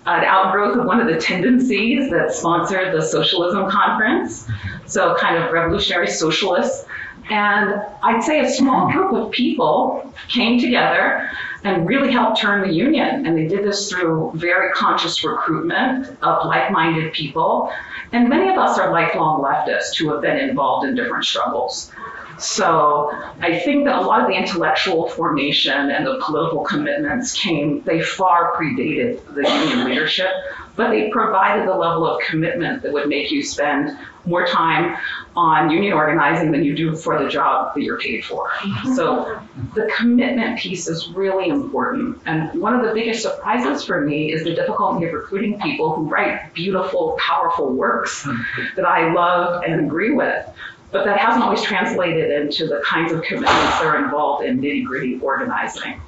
an 0.05 0.23
outgrowth 0.23 0.77
of 0.77 0.85
one 0.85 1.01
of 1.01 1.07
the 1.07 1.19
tendencies 1.19 2.09
that 2.09 2.33
sponsored 2.33 2.93
the 2.93 3.01
socialism 3.01 3.69
conference. 3.69 4.47
So 4.85 5.15
kind 5.19 5.37
of 5.37 5.51
revolutionary 5.51 6.07
socialists. 6.07 6.85
And 7.29 7.81
I'd 8.01 8.23
say 8.23 8.41
a 8.41 8.49
small 8.49 8.87
hmm. 8.87 8.97
group 8.97 9.13
of 9.13 9.31
people 9.31 10.13
came 10.27 10.59
together 10.59 11.29
and 11.63 11.87
really 11.87 12.11
helped 12.11 12.39
turn 12.39 12.67
the 12.67 12.73
union. 12.73 13.25
And 13.25 13.37
they 13.37 13.47
did 13.47 13.63
this 13.63 13.89
through 13.89 14.31
very 14.35 14.71
conscious 14.73 15.23
recruitment 15.23 16.07
of 16.21 16.45
like 16.45 16.71
minded 16.71 17.13
people. 17.13 17.71
And 18.11 18.29
many 18.29 18.49
of 18.49 18.57
us 18.57 18.79
are 18.79 18.91
lifelong 18.91 19.41
leftists 19.41 19.97
who 19.97 20.11
have 20.11 20.21
been 20.21 20.37
involved 20.37 20.87
in 20.87 20.95
different 20.95 21.25
struggles. 21.25 21.91
So 22.39 23.11
I 23.39 23.59
think 23.59 23.85
that 23.85 23.97
a 23.97 24.01
lot 24.01 24.21
of 24.21 24.27
the 24.27 24.33
intellectual 24.33 25.09
formation 25.09 25.91
and 25.91 26.05
the 26.05 26.21
political 26.25 26.63
commitments 26.63 27.33
came, 27.33 27.81
they 27.83 28.01
far 28.01 28.55
predated 28.55 29.23
the 29.33 29.41
union 29.41 29.85
leadership, 29.85 30.31
but 30.75 30.91
they 30.91 31.09
provided 31.09 31.67
the 31.67 31.75
level 31.75 32.07
of 32.07 32.21
commitment 32.21 32.83
that 32.83 32.93
would 32.93 33.09
make 33.09 33.31
you 33.31 33.43
spend 33.43 33.97
more 34.25 34.45
time 34.45 34.97
on 35.35 35.69
union 35.69 35.93
organizing 35.93 36.51
than 36.51 36.63
you 36.63 36.75
do 36.75 36.95
for 36.95 37.21
the 37.21 37.29
job 37.29 37.73
that 37.73 37.81
you're 37.81 37.99
paid 37.99 38.23
for. 38.23 38.49
Mm-hmm. 38.49 38.93
So 38.93 39.41
the 39.73 39.91
commitment 39.97 40.59
piece 40.59 40.87
is 40.87 41.09
really 41.09 41.49
important. 41.49 42.21
And 42.25 42.61
one 42.61 42.73
of 42.73 42.85
the 42.85 42.93
biggest 42.93 43.23
surprises 43.23 43.83
for 43.83 44.01
me 44.01 44.31
is 44.31 44.43
the 44.43 44.53
difficulty 44.53 45.05
of 45.05 45.13
recruiting 45.13 45.59
people 45.59 45.93
who 45.95 46.07
write 46.07 46.53
beautiful, 46.53 47.17
powerful 47.19 47.73
works 47.73 48.23
mm-hmm. 48.23 48.75
that 48.75 48.85
I 48.85 49.11
love 49.13 49.63
and 49.63 49.85
agree 49.85 50.11
with. 50.11 50.45
But 50.91 51.05
that 51.05 51.19
hasn't 51.19 51.43
always 51.43 51.61
translated 51.61 52.31
into 52.31 52.67
the 52.67 52.81
kinds 52.85 53.11
of 53.11 53.21
commitments 53.21 53.79
that 53.79 53.85
are 53.85 54.03
involved 54.03 54.45
in 54.45 54.59
nitty 54.59 54.85
gritty 54.85 55.19
organizing. 55.19 56.01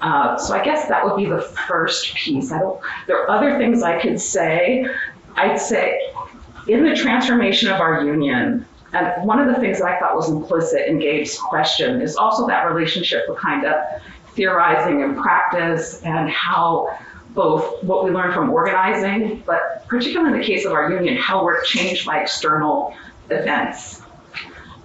Uh, 0.00 0.36
so 0.38 0.54
I 0.54 0.64
guess 0.64 0.88
that 0.88 1.04
would 1.04 1.16
be 1.16 1.26
the 1.26 1.40
first 1.40 2.14
piece. 2.14 2.52
I 2.52 2.58
don't, 2.58 2.80
there 3.06 3.20
are 3.22 3.30
other 3.30 3.58
things 3.58 3.82
I 3.82 4.00
could 4.00 4.20
say. 4.20 4.86
I'd 5.34 5.60
say 5.60 6.00
in 6.68 6.84
the 6.84 6.94
transformation 6.94 7.70
of 7.70 7.80
our 7.80 8.04
union, 8.04 8.66
and 8.92 9.26
one 9.26 9.40
of 9.40 9.52
the 9.52 9.60
things 9.60 9.78
that 9.78 9.86
I 9.86 9.98
thought 9.98 10.14
was 10.14 10.30
implicit 10.30 10.86
in 10.86 10.98
Gabe's 10.98 11.38
question 11.38 12.00
is 12.00 12.16
also 12.16 12.46
that 12.46 12.64
relationship 12.64 13.24
with 13.28 13.38
kind 13.38 13.66
of 13.66 13.84
theorizing 14.34 15.02
and 15.02 15.16
practice 15.16 16.02
and 16.02 16.30
how 16.30 16.96
both 17.30 17.82
what 17.82 18.04
we 18.04 18.10
learn 18.10 18.32
from 18.32 18.50
organizing, 18.50 19.42
but 19.46 19.86
particularly 19.88 20.32
in 20.32 20.40
the 20.40 20.46
case 20.46 20.64
of 20.64 20.72
our 20.72 20.90
union, 20.90 21.16
how 21.16 21.44
we're 21.44 21.62
changed 21.62 22.06
by 22.06 22.20
external 22.20 22.94
events. 23.30 24.02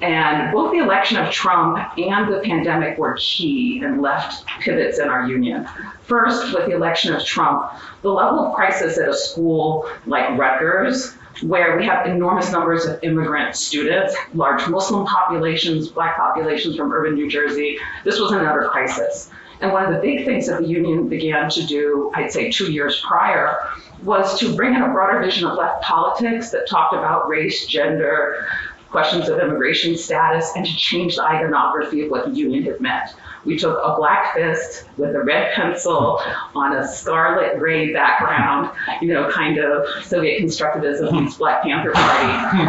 And 0.02 0.52
both 0.52 0.72
the 0.72 0.80
election 0.80 1.18
of 1.18 1.32
Trump 1.32 1.78
and 1.98 2.34
the 2.34 2.40
pandemic 2.40 2.98
were 2.98 3.16
key 3.20 3.82
and 3.84 4.02
left 4.02 4.48
pivots 4.60 4.98
in 4.98 5.08
our 5.08 5.28
union. 5.28 5.68
First, 6.02 6.54
with 6.54 6.66
the 6.66 6.72
election 6.72 7.14
of 7.14 7.24
Trump, 7.24 7.72
the 8.02 8.10
level 8.10 8.48
of 8.48 8.56
crisis 8.56 8.98
at 8.98 9.08
a 9.08 9.14
school 9.14 9.88
like 10.08 10.38
Rutgers, 10.38 11.14
where 11.44 11.78
we 11.78 11.86
have 11.86 12.08
enormous 12.08 12.52
numbers 12.52 12.86
of 12.86 13.00
immigrant 13.04 13.56
students, 13.56 14.16
large 14.34 14.68
Muslim 14.68 15.06
populations, 15.06 15.90
black 15.90 16.18
populations 16.18 16.76
from 16.76 16.92
urban 16.92 17.14
New 17.14 17.30
Jersey, 17.30 17.78
this 18.04 18.20
was 18.20 18.32
another 18.32 18.70
crisis. 18.70 19.30
And 19.62 19.72
one 19.72 19.86
of 19.86 19.94
the 19.94 20.00
big 20.00 20.26
things 20.26 20.48
that 20.48 20.62
the 20.62 20.68
union 20.68 21.08
began 21.08 21.50
to 21.52 21.66
do, 21.66 22.12
I'd 22.16 22.32
say 22.32 22.52
two 22.52 22.72
years 22.72 23.00
prior, 23.02 23.58
was 24.04 24.40
to 24.40 24.56
bring 24.56 24.74
in 24.74 24.82
a 24.82 24.90
broader 24.90 25.20
vision 25.20 25.48
of 25.48 25.58
left 25.58 25.84
politics 25.84 26.50
that 26.50 26.68
talked 26.68 26.96
about 26.96 27.30
race, 27.30 27.68
gender, 27.68 28.48
questions 28.90 29.30
of 29.30 29.40
immigration 29.40 29.96
status, 29.96 30.52
and 30.56 30.66
to 30.66 30.76
change 30.76 31.16
the 31.16 31.24
iconography 31.24 32.02
of 32.02 32.12
what 32.12 32.26
the 32.26 32.32
union 32.32 32.64
had 32.64 32.82
meant. 32.82 33.12
We 33.46 33.58
took 33.58 33.80
a 33.84 33.96
black 33.96 34.36
fist 34.36 34.86
with 34.98 35.16
a 35.16 35.24
red 35.24 35.54
pencil 35.54 36.20
on 36.54 36.76
a 36.76 36.88
scarlet 36.88 37.58
gray 37.58 37.94
background, 37.94 38.72
you 39.02 39.14
know, 39.14 39.32
kind 39.32 39.58
of 39.58 39.88
Soviet 40.04 40.42
constructivism 40.42 41.10
hmm. 41.10 41.24
meets 41.24 41.38
Black 41.38 41.64
Panther 41.64 41.92
Party. 41.92 42.60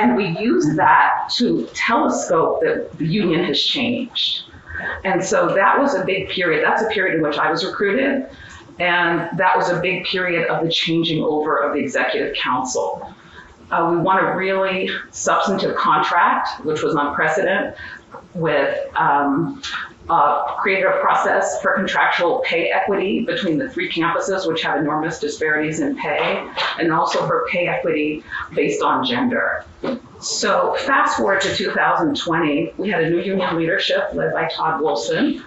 and 0.02 0.16
we 0.16 0.28
used 0.38 0.76
that 0.76 1.30
to 1.36 1.66
telescope 1.74 2.60
that 2.62 2.96
the 2.98 3.06
union 3.06 3.44
has 3.44 3.60
changed. 3.60 4.44
And 5.04 5.24
so 5.24 5.54
that 5.54 5.78
was 5.78 5.94
a 5.94 6.04
big 6.04 6.28
period. 6.28 6.64
That's 6.64 6.82
a 6.82 6.88
period 6.88 7.16
in 7.16 7.22
which 7.22 7.38
I 7.38 7.50
was 7.50 7.64
recruited. 7.64 8.28
And 8.78 9.38
that 9.38 9.56
was 9.56 9.70
a 9.70 9.80
big 9.80 10.04
period 10.04 10.48
of 10.48 10.64
the 10.64 10.70
changing 10.70 11.22
over 11.22 11.58
of 11.58 11.74
the 11.74 11.80
executive 11.80 12.34
council. 12.36 13.14
Uh, 13.70 13.88
we 13.90 13.96
won 13.98 14.18
a 14.18 14.36
really 14.36 14.90
substantive 15.10 15.76
contract, 15.76 16.64
which 16.64 16.82
was 16.82 16.94
unprecedented, 16.94 17.74
with 18.34 18.78
um, 18.96 19.62
uh, 20.08 20.56
created 20.56 20.86
a 20.86 21.00
process 21.00 21.60
for 21.62 21.74
contractual 21.74 22.42
pay 22.44 22.70
equity 22.70 23.24
between 23.24 23.58
the 23.58 23.68
three 23.68 23.90
campuses, 23.90 24.46
which 24.46 24.62
have 24.62 24.78
enormous 24.78 25.18
disparities 25.18 25.80
in 25.80 25.96
pay, 25.96 26.46
and 26.78 26.92
also 26.92 27.26
for 27.26 27.46
pay 27.50 27.66
equity 27.66 28.22
based 28.54 28.82
on 28.82 29.04
gender. 29.04 29.64
So 30.20 30.74
fast 30.80 31.16
forward 31.16 31.40
to 31.42 31.54
2020, 31.54 32.74
we 32.76 32.90
had 32.90 33.02
a 33.02 33.10
new 33.10 33.20
union 33.20 33.56
leadership 33.56 34.10
led 34.14 34.32
by 34.32 34.48
Todd 34.48 34.80
Wolfson, 34.80 35.42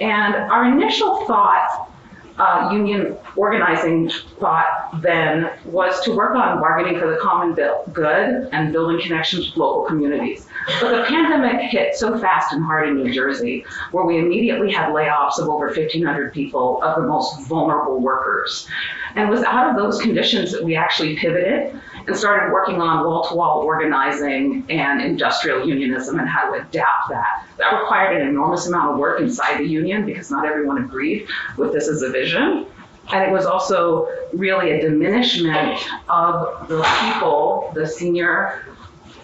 and 0.00 0.34
our 0.34 0.64
initial 0.64 1.24
thought 1.26 1.90
uh, 2.38 2.70
union 2.72 3.16
organizing 3.36 4.10
thought 4.40 4.90
then 5.00 5.50
was 5.66 6.00
to 6.02 6.16
work 6.16 6.34
on 6.34 6.58
bargaining 6.60 6.98
for 6.98 7.08
the 7.08 7.18
common 7.18 7.54
good 7.92 8.48
and 8.52 8.72
building 8.72 9.00
connections 9.00 9.50
with 9.50 9.56
local 9.56 9.84
communities. 9.84 10.46
But 10.80 10.96
the 10.96 11.04
pandemic 11.04 11.70
hit 11.70 11.94
so 11.94 12.18
fast 12.18 12.52
and 12.52 12.64
hard 12.64 12.88
in 12.88 12.96
New 12.96 13.12
Jersey, 13.12 13.64
where 13.92 14.04
we 14.04 14.18
immediately 14.18 14.72
had 14.72 14.90
layoffs 14.90 15.38
of 15.38 15.48
over 15.48 15.66
1,500 15.66 16.32
people, 16.32 16.82
of 16.82 17.00
the 17.00 17.06
most 17.06 17.46
vulnerable 17.46 18.00
workers. 18.00 18.66
And 19.14 19.28
it 19.28 19.30
was 19.30 19.44
out 19.44 19.70
of 19.70 19.76
those 19.76 20.00
conditions 20.00 20.50
that 20.52 20.64
we 20.64 20.74
actually 20.74 21.16
pivoted 21.16 21.78
and 22.06 22.16
started 22.16 22.52
working 22.52 22.80
on 22.80 23.04
wall 23.04 23.26
to 23.28 23.34
wall 23.34 23.60
organizing 23.60 24.64
and 24.68 25.00
industrial 25.00 25.66
unionism 25.66 26.18
and 26.18 26.28
how 26.28 26.50
to 26.50 26.60
adapt 26.60 27.08
that. 27.08 27.46
That 27.58 27.80
required 27.80 28.20
an 28.20 28.28
enormous 28.28 28.66
amount 28.66 28.92
of 28.92 28.98
work 28.98 29.20
inside 29.20 29.58
the 29.58 29.66
union 29.66 30.04
because 30.04 30.30
not 30.30 30.46
everyone 30.46 30.84
agreed 30.84 31.28
with 31.56 31.72
this 31.72 31.88
as 31.88 32.02
a 32.02 32.10
vision. 32.10 32.66
And 33.12 33.22
it 33.22 33.32
was 33.32 33.46
also 33.46 34.08
really 34.32 34.72
a 34.72 34.80
diminishment 34.80 35.78
of 36.08 36.68
the 36.68 36.82
people, 37.02 37.72
the 37.74 37.86
senior 37.86 38.64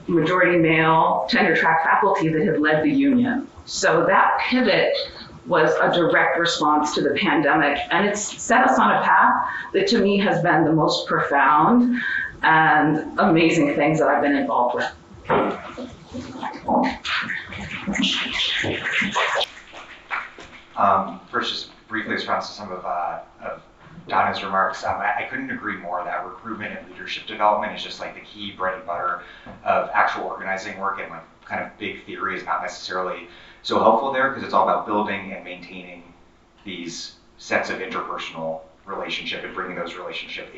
majority 0.07 0.59
male 0.59 1.27
tenure 1.31 1.57
track 1.57 1.85
faculty 1.85 2.29
that 2.29 2.43
had 2.45 2.61
led 2.61 2.85
the 2.85 2.91
union. 2.91 3.49
So 3.65 4.07
that 4.07 4.39
pivot 4.41 4.95
was 5.47 5.73
a 5.81 5.93
direct 5.93 6.39
response 6.39 6.95
to 6.95 7.03
the 7.03 7.11
pandemic. 7.15 7.79
And 7.91 8.07
it's 8.07 8.21
set 8.21 8.65
us 8.69 8.79
on 8.79 8.91
a 8.91 9.03
path 9.03 9.49
that 9.73 9.89
to 9.89 9.99
me 9.99 10.19
has 10.19 10.43
been 10.43 10.65
the 10.65 10.73
most 10.73 11.07
profound 11.07 12.01
and 12.43 13.19
amazing 13.19 13.75
things 13.75 13.99
that 13.99 14.09
I've 14.09 14.23
been 14.23 14.37
involved 14.37 14.77
with. 14.77 14.91
Um, 20.77 21.21
first, 21.31 21.51
just 21.51 21.89
briefly 21.89 22.15
response 22.15 22.49
to 22.49 22.55
some 22.55 22.73
of, 22.73 22.85
uh, 22.87 23.21
of 23.43 23.63
Donna's 24.09 24.43
remarks. 24.43 24.83
Um, 24.85 24.97
I, 24.97 25.25
I, 25.25 25.27
couldn't 25.29 25.51
agree 25.51 25.77
more 25.77 26.03
that 26.05 26.25
recruitment 26.25 26.79
and 26.79 26.89
leadership 26.91 27.27
development 27.27 27.77
is 27.77 27.83
just 27.83 28.01
like 28.01 28.15
the 28.15 28.23
key 28.23 28.53
bread 28.53 28.79
and 28.79 28.87
butter 28.87 29.23
of 29.65 29.91
actual 29.93 30.25
organizing 30.25 30.79
work 30.79 30.99
and 31.01 31.11
like 31.11 31.23
kind 31.45 31.63
of 31.63 31.77
big 31.79 32.05
theory 32.07 32.37
is 32.37 32.45
not 32.45 32.63
necessarily 32.63 33.29
so 33.63 33.79
helpful 33.79 34.13
there 34.13 34.31
because 34.31 34.43
it's 34.43 34.55
all 34.55 34.63
about 34.63 34.87
building 34.87 35.33
and 35.33 35.45
maintaining 35.45 36.03
these 36.65 37.17
sets 37.39 37.71
of 37.71 37.79
interpersonal 37.79 38.61
relationship 38.87 39.45
and 39.45 39.55
bringing 39.55 39.77
those 39.77 39.95
relationship 39.95 40.51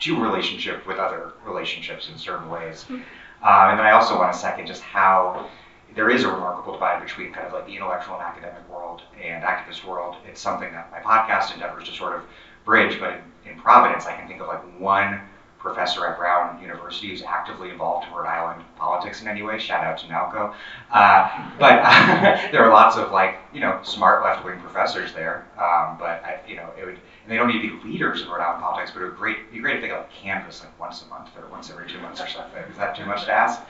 into 0.00 0.20
relationship 0.20 0.86
with 0.86 0.98
other 0.98 1.32
relationships 1.44 2.08
in 2.08 2.18
certain 2.18 2.48
ways. 2.48 2.84
Mm-hmm. 2.84 3.02
Uh, 3.42 3.70
and 3.70 3.78
then 3.78 3.86
I 3.86 3.92
also 3.92 4.18
want 4.18 4.32
to 4.32 4.38
second 4.38 4.66
just 4.66 4.82
how 4.82 5.48
there 5.94 6.10
is 6.10 6.24
a 6.24 6.28
remarkable 6.28 6.74
divide 6.74 7.02
between 7.02 7.32
kind 7.32 7.46
of 7.46 7.52
like 7.52 7.66
the 7.66 7.74
intellectual 7.74 8.14
and 8.14 8.22
academic 8.22 8.68
world 8.68 9.02
and 9.22 9.42
activist 9.44 9.84
world. 9.84 10.16
It's 10.26 10.40
something 10.40 10.70
that 10.72 10.90
my 10.90 10.98
podcast 10.98 11.52
endeavors 11.52 11.88
to 11.88 11.92
sort 11.94 12.16
of 12.16 12.22
bridge, 12.64 13.00
but 13.00 13.20
in, 13.44 13.52
in 13.52 13.60
Providence, 13.60 14.06
I 14.06 14.16
can 14.16 14.28
think 14.28 14.40
of 14.40 14.46
like 14.46 14.62
one 14.80 15.20
professor 15.58 16.06
at 16.06 16.16
Brown 16.16 16.60
University 16.62 17.08
who's 17.08 17.22
actively 17.22 17.68
involved 17.68 18.06
in 18.06 18.14
Rhode 18.14 18.26
Island 18.26 18.64
politics 18.76 19.20
in 19.20 19.28
any 19.28 19.42
way. 19.42 19.58
Shout 19.58 19.84
out 19.84 19.98
to 19.98 20.06
Nalco. 20.06 20.54
Uh, 20.90 21.50
but 21.58 21.80
uh, 21.84 22.48
there 22.52 22.64
are 22.64 22.72
lots 22.72 22.96
of 22.96 23.10
like 23.10 23.38
you 23.52 23.60
know 23.60 23.78
smart 23.82 24.22
left 24.22 24.44
wing 24.44 24.58
professors 24.60 25.12
there. 25.12 25.46
Um, 25.58 25.96
but 25.98 26.24
I, 26.24 26.40
you 26.48 26.56
know 26.56 26.70
it 26.78 26.86
would 26.86 26.98
and 27.22 27.30
they 27.30 27.36
don't 27.36 27.48
need 27.48 27.62
to 27.62 27.82
be 27.82 27.88
leaders 27.90 28.22
in 28.22 28.28
Rhode 28.28 28.40
Island 28.40 28.62
politics, 28.62 28.90
but 28.92 29.02
it 29.02 29.06
would 29.06 29.16
great, 29.16 29.52
be 29.52 29.58
great 29.58 29.76
if 29.76 29.82
they 29.82 29.88
got 29.88 30.00
like 30.00 30.12
canvas 30.12 30.60
like 30.60 30.78
once 30.80 31.02
a 31.02 31.06
month 31.06 31.28
or 31.36 31.46
once 31.48 31.70
every 31.70 31.88
two 31.88 32.00
months 32.00 32.20
or 32.20 32.26
something. 32.26 32.62
Is 32.70 32.76
that 32.76 32.96
too 32.96 33.04
much 33.04 33.24
to 33.26 33.32
ask? 33.32 33.60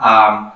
Um, 0.00 0.52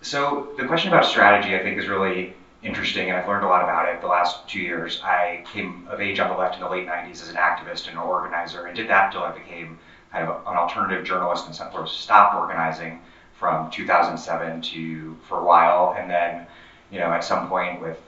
so 0.00 0.52
the 0.58 0.66
question 0.66 0.92
about 0.92 1.04
strategy, 1.04 1.54
I 1.54 1.62
think, 1.62 1.78
is 1.78 1.88
really 1.88 2.34
interesting, 2.62 3.08
and 3.08 3.18
I've 3.18 3.26
learned 3.26 3.44
a 3.44 3.48
lot 3.48 3.62
about 3.62 3.88
it 3.88 4.00
the 4.00 4.06
last 4.06 4.48
two 4.48 4.60
years. 4.60 5.00
I 5.02 5.44
came 5.52 5.86
of 5.90 6.00
age 6.00 6.20
on 6.20 6.30
the 6.30 6.36
left 6.36 6.54
in 6.54 6.60
the 6.60 6.68
late 6.68 6.86
90s 6.86 7.22
as 7.22 7.28
an 7.28 7.36
activist 7.36 7.88
and 7.88 7.96
an 7.96 8.02
organizer, 8.02 8.66
and 8.66 8.76
did 8.76 8.88
that 8.88 9.06
until 9.06 9.22
I 9.22 9.32
became 9.32 9.78
kind 10.12 10.28
of 10.28 10.46
an 10.46 10.56
alternative 10.56 11.04
journalist 11.04 11.46
and 11.46 11.54
sort 11.54 11.74
of 11.74 11.88
stopped 11.88 12.34
organizing 12.36 13.00
from 13.34 13.70
2007 13.70 14.62
to 14.62 15.16
for 15.28 15.40
a 15.40 15.44
while, 15.44 15.96
and 15.98 16.08
then, 16.08 16.46
you 16.90 17.00
know, 17.00 17.12
at 17.12 17.24
some 17.24 17.48
point 17.48 17.80
with 17.80 17.98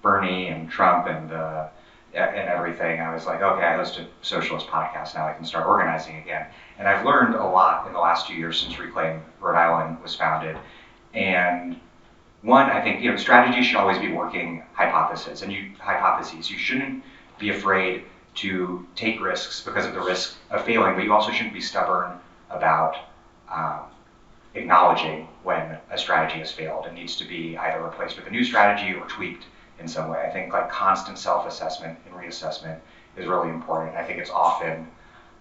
Bernie 0.00 0.48
and 0.48 0.68
Trump 0.68 1.06
and 1.06 1.30
uh, 1.30 1.68
and 2.14 2.48
everything, 2.48 3.00
I 3.00 3.14
was 3.14 3.26
like, 3.26 3.40
okay, 3.40 3.64
I 3.64 3.76
host 3.76 3.98
a 3.98 4.06
socialist 4.20 4.66
podcast 4.66 5.14
now. 5.14 5.26
I 5.26 5.32
can 5.32 5.44
start 5.44 5.66
organizing 5.66 6.16
again. 6.16 6.46
And 6.78 6.86
I've 6.86 7.04
learned 7.04 7.34
a 7.34 7.44
lot 7.44 7.86
in 7.86 7.92
the 7.92 7.98
last 7.98 8.26
two 8.26 8.34
years 8.34 8.60
since 8.60 8.78
Reclaim 8.78 9.22
Rhode 9.40 9.56
Island 9.56 10.02
was 10.02 10.14
founded. 10.14 10.56
And 11.14 11.76
one, 12.42 12.68
I 12.70 12.80
think 12.80 13.02
you 13.02 13.10
know 13.10 13.16
strategy 13.16 13.62
should 13.62 13.76
always 13.76 13.98
be 13.98 14.12
working 14.12 14.62
hypotheses, 14.74 15.42
and 15.42 15.52
you 15.52 15.72
hypotheses. 15.78 16.50
You 16.50 16.58
shouldn't 16.58 17.04
be 17.38 17.50
afraid 17.50 18.04
to 18.34 18.86
take 18.96 19.20
risks 19.20 19.60
because 19.60 19.86
of 19.86 19.94
the 19.94 20.00
risk 20.00 20.36
of 20.50 20.64
failing, 20.64 20.94
but 20.94 21.04
you 21.04 21.12
also 21.12 21.30
shouldn't 21.30 21.54
be 21.54 21.60
stubborn 21.60 22.18
about 22.50 22.96
um, 23.50 23.80
acknowledging 24.54 25.28
when 25.42 25.78
a 25.90 25.98
strategy 25.98 26.38
has 26.38 26.50
failed 26.50 26.86
and 26.86 26.94
needs 26.94 27.16
to 27.16 27.24
be 27.24 27.56
either 27.56 27.82
replaced 27.82 28.16
with 28.16 28.26
a 28.26 28.30
new 28.30 28.44
strategy 28.44 28.94
or 28.94 29.06
tweaked 29.06 29.44
in 29.82 29.88
some 29.88 30.08
way. 30.08 30.24
I 30.26 30.30
think 30.30 30.52
like 30.52 30.70
constant 30.70 31.18
self-assessment 31.18 31.98
and 32.06 32.14
reassessment 32.14 32.78
is 33.16 33.26
really 33.26 33.50
important. 33.50 33.96
I 33.96 34.04
think 34.04 34.18
it's 34.18 34.30
often 34.30 34.88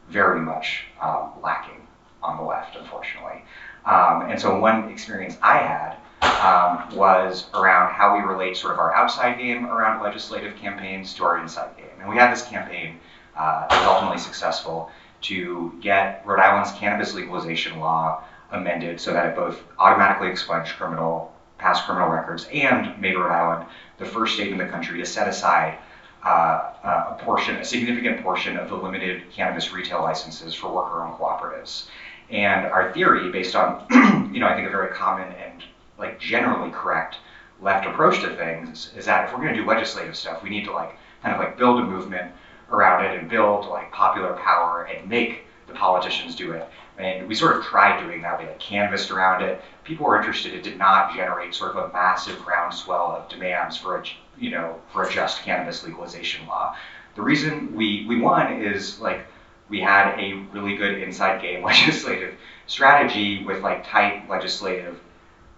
very 0.09 0.41
much 0.41 0.83
um, 1.01 1.31
lacking 1.41 1.87
on 2.21 2.37
the 2.37 2.43
left, 2.43 2.75
unfortunately. 2.75 3.43
Um, 3.85 4.23
and 4.23 4.39
so 4.39 4.59
one 4.59 4.89
experience 4.89 5.37
I 5.41 5.57
had 5.57 5.95
um, 6.21 6.95
was 6.95 7.45
around 7.53 7.93
how 7.93 8.15
we 8.15 8.21
relate 8.21 8.57
sort 8.57 8.73
of 8.73 8.79
our 8.79 8.93
outside 8.93 9.37
game 9.37 9.65
around 9.65 10.03
legislative 10.03 10.55
campaigns 10.57 11.13
to 11.15 11.23
our 11.23 11.39
inside 11.39 11.75
game. 11.77 11.85
And 11.99 12.09
we 12.09 12.15
had 12.15 12.31
this 12.31 12.43
campaign 12.43 12.99
uh, 13.35 13.67
that 13.67 13.79
was 13.79 13.87
ultimately 13.87 14.19
successful 14.19 14.91
to 15.21 15.77
get 15.81 16.23
Rhode 16.25 16.39
Island's 16.39 16.71
cannabis 16.73 17.13
legalization 17.13 17.79
law 17.79 18.23
amended 18.51 18.99
so 18.99 19.13
that 19.13 19.27
it 19.27 19.35
both 19.35 19.63
automatically 19.79 20.29
expunged 20.29 20.75
criminal 20.75 21.33
past 21.57 21.85
criminal 21.85 22.09
records 22.09 22.47
and 22.51 22.99
made 22.99 23.15
Rhode 23.15 23.31
Island 23.31 23.69
the 24.01 24.07
first 24.07 24.33
state 24.33 24.51
in 24.51 24.57
the 24.57 24.65
country 24.65 24.97
to 24.99 25.05
set 25.05 25.27
aside 25.27 25.77
uh, 26.23 26.73
a 26.83 27.23
portion, 27.23 27.55
a 27.55 27.65
significant 27.65 28.21
portion 28.21 28.57
of 28.57 28.69
the 28.69 28.75
limited 28.75 29.23
cannabis 29.31 29.71
retail 29.71 30.01
licenses 30.01 30.53
for 30.53 30.71
worker-owned 30.71 31.17
cooperatives. 31.17 31.87
And 32.29 32.65
our 32.65 32.91
theory, 32.93 33.31
based 33.31 33.55
on, 33.55 33.85
you 34.33 34.39
know, 34.39 34.47
I 34.47 34.55
think 34.55 34.67
a 34.67 34.71
very 34.71 34.93
common 34.93 35.31
and 35.33 35.63
like 35.97 36.19
generally 36.19 36.71
correct 36.71 37.17
left 37.61 37.85
approach 37.85 38.21
to 38.21 38.35
things, 38.35 38.91
is 38.95 39.05
that 39.05 39.25
if 39.25 39.33
we're 39.33 39.41
going 39.41 39.53
to 39.53 39.61
do 39.61 39.67
legislative 39.67 40.15
stuff, 40.15 40.41
we 40.41 40.49
need 40.49 40.65
to 40.65 40.71
like 40.71 40.97
kind 41.21 41.35
of 41.35 41.39
like 41.39 41.57
build 41.57 41.79
a 41.79 41.83
movement 41.83 42.31
around 42.71 43.05
it 43.05 43.19
and 43.19 43.29
build 43.29 43.67
like 43.67 43.91
popular 43.91 44.33
power 44.33 44.83
and 44.83 45.07
make 45.07 45.45
the 45.67 45.73
politicians 45.73 46.35
do 46.35 46.51
it. 46.53 46.67
And 46.97 47.27
we 47.27 47.35
sort 47.35 47.57
of 47.57 47.63
tried 47.63 48.01
doing 48.01 48.21
that. 48.21 48.39
We 48.39 48.45
like 48.45 48.59
canvassed 48.59 49.11
around 49.11 49.43
it. 49.43 49.61
People 49.83 50.05
were 50.05 50.17
interested. 50.17 50.53
It 50.53 50.63
did 50.63 50.77
not 50.77 51.15
generate 51.15 51.55
sort 51.55 51.75
of 51.75 51.89
a 51.89 51.93
massive 51.93 52.39
groundswell 52.43 53.11
of 53.11 53.29
demands 53.29 53.77
for 53.77 53.97
a 53.97 54.03
you 54.37 54.51
know 54.51 54.79
for 54.91 55.03
a 55.03 55.09
just 55.09 55.41
cannabis 55.43 55.83
legalization 55.83 56.45
law. 56.47 56.75
The 57.15 57.21
reason 57.21 57.75
we 57.75 58.05
we 58.07 58.19
won 58.19 58.61
is 58.61 58.99
like 58.99 59.25
we 59.69 59.79
had 59.79 60.19
a 60.19 60.33
really 60.51 60.75
good 60.75 61.01
inside 61.01 61.41
game 61.41 61.63
legislative 61.71 62.35
strategy 62.67 63.43
with 63.43 63.63
like 63.63 63.87
tight 63.87 64.29
legislative 64.29 64.99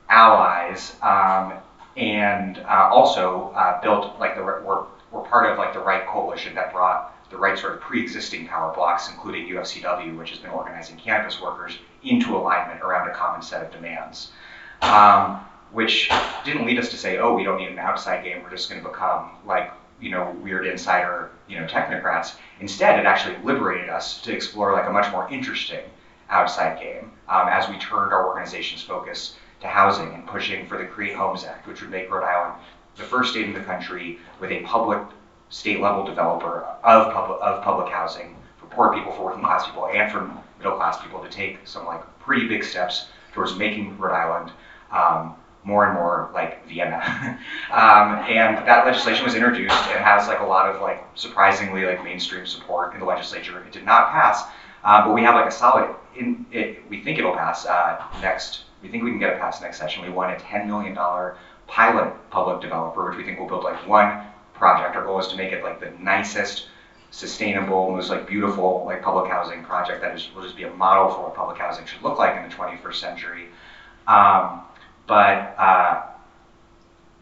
allies, 0.10 0.96
um, 1.02 1.54
and 1.98 2.60
uh, 2.60 2.90
also 2.92 3.52
uh, 3.56 3.82
built 3.82 4.20
like 4.20 4.36
the 4.36 4.44
we're, 4.44 4.86
we're 5.12 5.22
part 5.22 5.52
of 5.52 5.58
like 5.58 5.74
the 5.74 5.80
right 5.80 6.06
coalition 6.08 6.56
that 6.56 6.72
brought 6.72 7.12
the 7.34 7.40
right 7.40 7.58
sort 7.58 7.74
of 7.74 7.82
pre-existing 7.82 8.48
power 8.48 8.74
blocks, 8.74 9.10
including 9.10 9.48
UFCW, 9.48 10.16
which 10.18 10.30
has 10.30 10.40
been 10.40 10.52
organizing 10.52 10.98
cannabis 10.98 11.42
workers, 11.42 11.78
into 12.04 12.38
alignment 12.38 12.82
around 12.82 13.10
a 13.10 13.13
common 13.13 13.42
set 13.42 13.66
of 13.66 13.72
demands. 13.72 14.32
Um, 14.82 15.44
which 15.72 16.10
didn't 16.46 16.66
lead 16.66 16.78
us 16.78 16.90
to 16.90 16.98
say, 16.98 17.18
oh, 17.18 17.34
we 17.34 17.44
don't 17.44 17.58
need 17.58 17.70
an 17.70 17.80
outside 17.80 18.24
game, 18.24 18.44
we're 18.44 18.52
just 18.52 18.70
going 18.70 18.82
to 18.82 18.88
become 18.88 19.32
like, 19.46 19.72
you 20.00 20.12
know, 20.12 20.30
weird 20.44 20.68
insider, 20.68 21.32
you 21.48 21.60
know, 21.60 21.66
technocrats. 21.66 22.36
Instead, 22.60 23.00
it 23.00 23.06
actually 23.06 23.36
liberated 23.44 23.90
us 23.90 24.22
to 24.22 24.32
explore 24.32 24.74
like 24.74 24.86
a 24.86 24.92
much 24.92 25.12
more 25.12 25.28
interesting 25.30 25.84
outside 26.30 26.80
game 26.80 27.12
um, 27.28 27.48
as 27.48 27.68
we 27.68 27.78
turned 27.80 28.13
our 28.13 28.28
organization's 28.28 28.84
focus 28.84 29.36
to 29.62 29.68
housing 29.68 30.13
and 30.13 30.28
pushing 30.28 30.68
for 30.68 30.78
the 30.78 30.86
Create 30.86 31.16
Homes 31.16 31.44
Act, 31.46 31.68
which 31.68 31.82
would 31.82 31.90
make 31.90 32.12
Rhode 32.12 32.24
Island 32.25 32.62
the 32.96 33.04
first 33.04 33.32
state 33.32 33.46
in 33.46 33.54
the 33.54 33.62
country 33.62 34.20
with 34.40 34.52
a 34.52 34.62
public 34.62 35.00
state 35.54 35.80
level 35.80 36.04
developer 36.04 36.66
of 36.84 37.14
public, 37.14 37.40
of 37.44 37.64
public 37.64 37.94
housing 37.94 38.36
for 38.58 38.66
poor 38.66 38.92
people, 38.92 39.12
for 39.12 39.26
working 39.26 39.44
class 39.44 39.68
people, 39.68 39.88
and 39.94 40.12
for 40.12 40.22
middle 40.58 40.76
class 40.76 41.00
people 41.00 41.22
to 41.22 41.30
take 41.30 41.60
some 41.64 41.86
like 41.86 42.02
pretty 42.20 42.48
big 42.48 42.64
steps 42.64 43.06
towards 43.34 43.56
making 43.56 43.96
Rhode 44.00 44.16
Island 44.16 44.52
um, 44.90 45.36
more 45.64 45.86
and 45.86 45.94
more 45.94 46.32
like 46.34 46.68
Vienna. 46.68 46.98
um, 47.72 48.26
and 48.28 48.58
that 48.68 48.84
legislation 48.88 49.24
was 49.24 49.36
introduced 49.36 49.76
and 49.90 50.04
has 50.04 50.28
like 50.28 50.40
a 50.40 50.44
lot 50.44 50.74
of 50.74 50.82
like 50.82 51.06
surprisingly 51.14 51.86
like 51.86 52.04
mainstream 52.04 52.48
support 52.48 52.96
in 52.96 53.00
the 53.00 53.06
legislature. 53.06 53.64
It 53.64 53.72
did 53.72 53.86
not 53.86 54.10
pass, 54.10 54.44
uh, 54.84 55.06
but 55.06 55.14
we 55.14 55.22
have 55.22 55.36
like 55.36 55.48
a 55.48 55.52
solid. 55.52 55.96
In 56.16 56.48
it, 56.52 56.82
we 56.89 57.04
think 57.04 57.20
it'll 57.20 57.36
pass 57.36 57.68
uh, 57.68 58.04
next. 58.24 58.63
We 58.82 58.89
think 58.89 59.04
we 59.04 59.12
can 59.12 59.20
get 59.20 59.34
it 59.34 59.39
passed 59.39 59.62
next 59.62 59.78
session. 59.78 60.04
We 60.04 60.10
want 60.10 60.32
a 60.32 60.44
$10 60.44 60.66
million 60.66 60.96
pilot 61.68 62.13
public 62.32 62.60
developer, 62.60 63.08
which 63.08 63.18
we 63.18 63.24
think 63.24 63.39
will 63.39 63.48
build 63.48 63.63
like 63.63 63.88
one 63.88 64.26
project. 64.54 64.96
Our 64.96 65.04
goal 65.04 65.20
is 65.20 65.28
to 65.28 65.36
make 65.36 65.52
it 65.52 65.63
like 65.63 65.80
the 65.80 65.92
nicest, 66.00 66.68
sustainable, 67.12 67.92
most 67.92 68.10
like 68.10 68.28
beautiful 68.28 68.84
like 68.86 69.02
public 69.02 69.32
housing 69.32 69.63
project 69.63 70.02
that 70.02 70.16
is 70.16 70.30
will 70.36 70.44
just 70.44 70.56
be 70.56 70.63
a 70.63 70.74
model 70.74 71.13
for 71.13 71.24
what 71.24 71.36
public 71.36 71.58
housing 71.58 71.86
should 71.86 72.02
look 72.02 72.18
like 72.18 72.36
in 72.36 72.50
the 72.50 72.56
21st 72.56 72.96
century. 72.96 73.48
Um, 74.08 74.62
but 75.08 75.56
uh, 75.58 76.04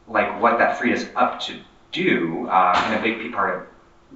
like 0.08 0.42
what 0.42 0.58
that 0.60 0.78
freed 0.78 0.94
us 0.94 1.06
up 1.16 1.40
to 1.42 1.60
do, 1.92 2.48
uh, 2.48 2.74
and 2.86 3.00
a 3.00 3.02
big 3.02 3.34
part 3.34 3.56
of 3.56 3.68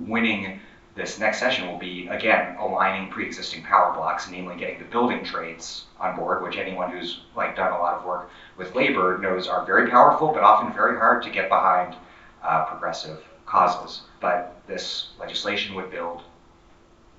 winning 0.08 0.60
this 0.96 1.20
next 1.20 1.40
session 1.40 1.68
will 1.68 1.78
be 1.78 2.08
again 2.08 2.56
aligning 2.58 3.12
pre-existing 3.12 3.64
power 3.64 3.94
blocks, 3.94 4.30
namely 4.32 4.56
getting 4.56 4.80
the 4.80 4.86
building 4.86 5.26
trades 5.26 5.86
on 6.00 6.16
board, 6.16 6.42
which 6.42 6.56
anyone 6.56 6.90
who's 6.90 7.22
like 7.36 7.56
done 7.56 7.74
a 7.74 7.78
lot 7.78 7.96
of 7.96 8.06
work 8.06 8.30
with 8.58 8.74
labor 8.76 9.18
knows 9.18 9.48
are 9.48 9.66
very 9.66 9.90
powerful, 9.90 10.32
but 10.32 10.42
often 10.42 10.74
very 10.74 10.98
hard 10.98 11.22
to 11.24 11.30
get 11.30 11.50
behind 11.50 11.96
uh, 12.46 12.66
progressive 12.66 13.24
causes. 13.46 14.02
But 14.22 14.56
this 14.68 15.10
legislation 15.20 15.76
would 15.76 15.92
build, 15.92 16.22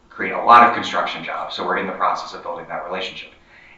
create 0.08 0.32
a 0.32 0.42
lot 0.42 0.68
of 0.68 0.74
construction 0.74 1.24
jobs. 1.24 1.54
So 1.54 1.66
we're 1.66 1.78
in 1.78 1.86
the 1.86 1.92
process 1.92 2.34
of 2.34 2.42
building 2.42 2.66
that 2.68 2.84
relationship. 2.84 3.30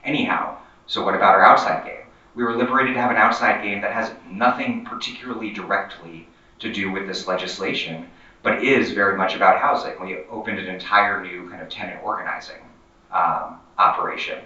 Anyhow, 0.05 0.59
so 0.87 1.05
what 1.05 1.15
about 1.15 1.35
our 1.35 1.45
outside 1.45 1.85
game? 1.85 2.07
We 2.35 2.45
were 2.45 2.57
liberated 2.57 2.95
to 2.95 3.01
have 3.01 3.11
an 3.11 3.17
outside 3.17 3.63
game 3.63 3.81
that 3.81 3.93
has 3.93 4.13
nothing 4.31 4.85
particularly 4.85 5.51
directly 5.51 6.29
to 6.61 6.73
do 6.73 6.93
with 6.93 7.07
this 7.07 7.27
legislation, 7.27 8.09
but 8.43 8.63
is 8.63 8.93
very 8.93 9.17
much 9.17 9.35
about 9.35 9.61
housing. 9.61 10.01
We 10.01 10.19
opened 10.31 10.59
an 10.59 10.67
entire 10.67 11.23
new 11.23 11.49
kind 11.51 11.61
of 11.63 11.69
tenant 11.69 12.03
organizing 12.05 12.63
um, 13.13 13.61
operation. 13.79 14.39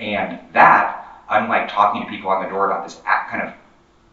And 0.00 0.40
that, 0.52 1.22
unlike 1.28 1.68
talking 1.68 2.02
to 2.02 2.08
people 2.08 2.30
on 2.30 2.42
the 2.42 2.48
door 2.48 2.66
about 2.66 2.84
this 2.84 3.00
kind 3.04 3.42
of 3.42 3.54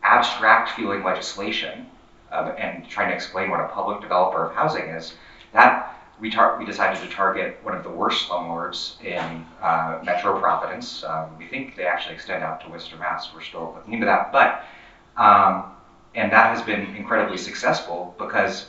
abstract 0.03 0.71
feeling 0.71 1.03
legislation, 1.03 1.87
and 2.31 2.87
trying 2.87 3.09
to 3.09 3.15
explain 3.15 3.49
what 3.49 3.59
a 3.59 3.67
public 3.67 4.01
developer 4.01 4.45
of 4.45 4.55
housing 4.55 4.85
is, 4.85 5.13
that 5.53 5.97
we, 6.19 6.29
tar- 6.29 6.57
we 6.57 6.65
decided 6.65 7.01
to 7.01 7.13
target 7.13 7.57
one 7.63 7.75
of 7.75 7.83
the 7.83 7.89
worst 7.89 8.29
slumlords 8.29 9.03
in 9.03 9.43
uh, 9.61 9.99
Metro 10.03 10.39
Providence. 10.39 11.03
Um, 11.03 11.37
we 11.37 11.47
think 11.47 11.75
they 11.75 11.85
actually 11.85 12.13
extend 12.13 12.43
out 12.43 12.61
to 12.61 12.69
Worcester, 12.69 12.95
Mass. 12.95 13.29
We're 13.33 13.41
still 13.41 13.73
looking 13.75 13.93
into 13.95 14.05
that, 14.05 14.31
but 14.31 14.63
um, 15.17 15.71
and 16.13 16.31
that 16.31 16.55
has 16.55 16.61
been 16.61 16.95
incredibly 16.95 17.37
successful 17.37 18.15
because 18.17 18.67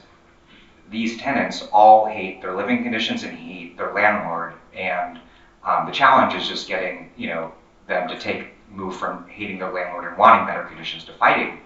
these 0.91 1.19
tenants 1.19 1.67
all 1.73 2.07
hate 2.07 2.41
their 2.41 2.57
living 2.57 2.83
conditions 2.83 3.23
and 3.23 3.37
hate 3.37 3.77
their 3.77 3.93
landlord, 3.93 4.55
and 4.75 5.19
um, 5.65 5.87
the 5.87 5.93
challenge 5.93 6.35
is 6.35 6.49
just 6.49 6.67
getting 6.69 7.11
you 7.17 7.29
know 7.29 7.53
them 7.87 8.09
to 8.09 8.19
take 8.19 8.49
move 8.71 8.97
from 8.97 9.27
hating 9.29 9.59
their 9.59 9.73
landlord 9.73 10.07
and 10.07 10.17
wanting 10.17 10.47
better 10.47 10.65
conditions 10.65 11.05
to 11.05 11.13
fighting 11.15 11.59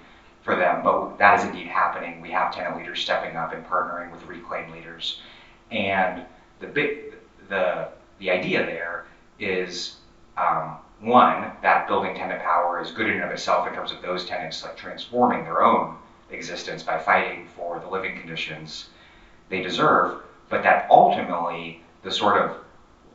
for 0.47 0.57
them, 0.57 0.83
but 0.83 1.19
that 1.19 1.39
is 1.39 1.45
indeed 1.45 1.67
happening. 1.67 2.21
We 2.21 2.31
have 2.31 2.55
tenant 2.55 2.77
leaders 2.79 3.01
stepping 3.01 3.37
up 3.37 3.53
and 3.53 3.67
partnering 3.67 4.13
with 4.13 4.25
reclaim 4.27 4.71
leaders. 4.71 5.21
And 5.73 6.25
the 6.61 6.69
big, 6.69 7.15
the, 7.49 7.89
the 8.21 8.31
idea 8.31 8.65
there 8.65 9.07
is 9.41 9.97
um, 10.39 10.77
one, 11.01 11.51
that 11.63 11.89
building 11.89 12.15
tenant 12.15 12.41
power 12.41 12.81
is 12.81 12.93
good 12.93 13.09
in 13.09 13.17
and 13.17 13.25
of 13.25 13.33
itself 13.33 13.67
in 13.67 13.75
terms 13.75 13.91
of 13.91 14.01
those 14.01 14.25
tenants 14.25 14.63
like 14.63 14.77
transforming 14.77 15.43
their 15.43 15.63
own 15.63 15.97
existence 16.31 16.83
by 16.83 16.99
fighting 16.99 17.49
for 17.57 17.81
the 17.81 17.89
living 17.89 18.17
conditions 18.17 18.89
they 19.49 19.61
deserve, 19.61 20.23
but 20.49 20.63
that 20.63 20.87
ultimately 20.91 21.83
the 22.03 22.11
sort 22.11 22.41
of 22.41 22.57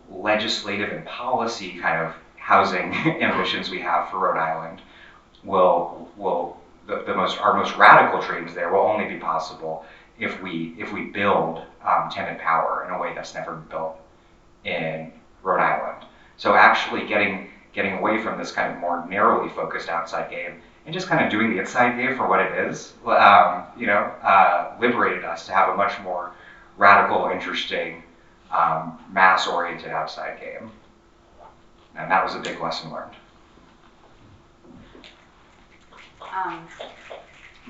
legislative 0.10 0.92
and 0.92 1.06
policy 1.06 1.80
kind 1.80 2.06
of 2.06 2.14
housing 2.36 2.94
ambitions 3.22 3.70
we 3.70 3.80
have 3.80 4.10
for 4.10 4.20
Rhode 4.20 4.38
Island 4.38 4.82
will 5.44 6.10
will 6.18 6.61
the, 6.92 7.04
the 7.04 7.16
most 7.16 7.40
our 7.40 7.56
most 7.58 7.76
radical 7.78 8.22
dreams 8.22 8.54
there 8.54 8.72
will 8.72 8.82
only 8.82 9.08
be 9.08 9.18
possible 9.18 9.86
if 10.20 10.42
we 10.42 10.76
if 10.78 10.92
we 10.92 11.06
build 11.06 11.64
um, 11.84 12.10
tenant 12.12 12.40
power 12.40 12.86
in 12.86 12.94
a 12.94 13.00
way 13.00 13.14
that's 13.16 13.34
never 13.34 13.56
built 13.56 13.98
in 14.66 15.12
Rhode 15.42 15.62
Island. 15.62 16.06
So 16.38 16.54
actually 16.54 17.08
getting 17.08 17.50
getting 17.74 17.94
away 17.94 18.22
from 18.22 18.38
this 18.38 18.52
kind 18.52 18.74
of 18.74 18.80
more 18.80 19.08
narrowly 19.08 19.50
focused 19.50 19.88
outside 19.88 20.30
game 20.30 20.62
and 20.86 20.94
just 20.94 21.08
kind 21.08 21.24
of 21.24 21.32
doing 21.32 21.52
the 21.52 21.60
inside 21.60 21.96
game 21.96 22.18
for 22.18 22.28
what 22.28 22.40
it 22.40 22.68
is, 22.68 22.94
um, 23.06 23.64
you 23.78 23.86
know, 23.86 24.12
uh, 24.24 24.76
liberated 24.82 25.24
us 25.24 25.46
to 25.46 25.54
have 25.54 25.70
a 25.70 25.78
much 25.78 25.98
more 26.02 26.34
radical, 26.78 27.30
interesting, 27.30 28.04
um, 28.52 29.00
mass-oriented 29.12 29.92
outside 29.92 30.40
game. 30.40 30.72
And 31.96 32.10
that 32.10 32.24
was 32.24 32.34
a 32.34 32.40
big 32.40 32.60
lesson 32.60 32.92
learned. 32.92 33.14
Um, 36.34 36.68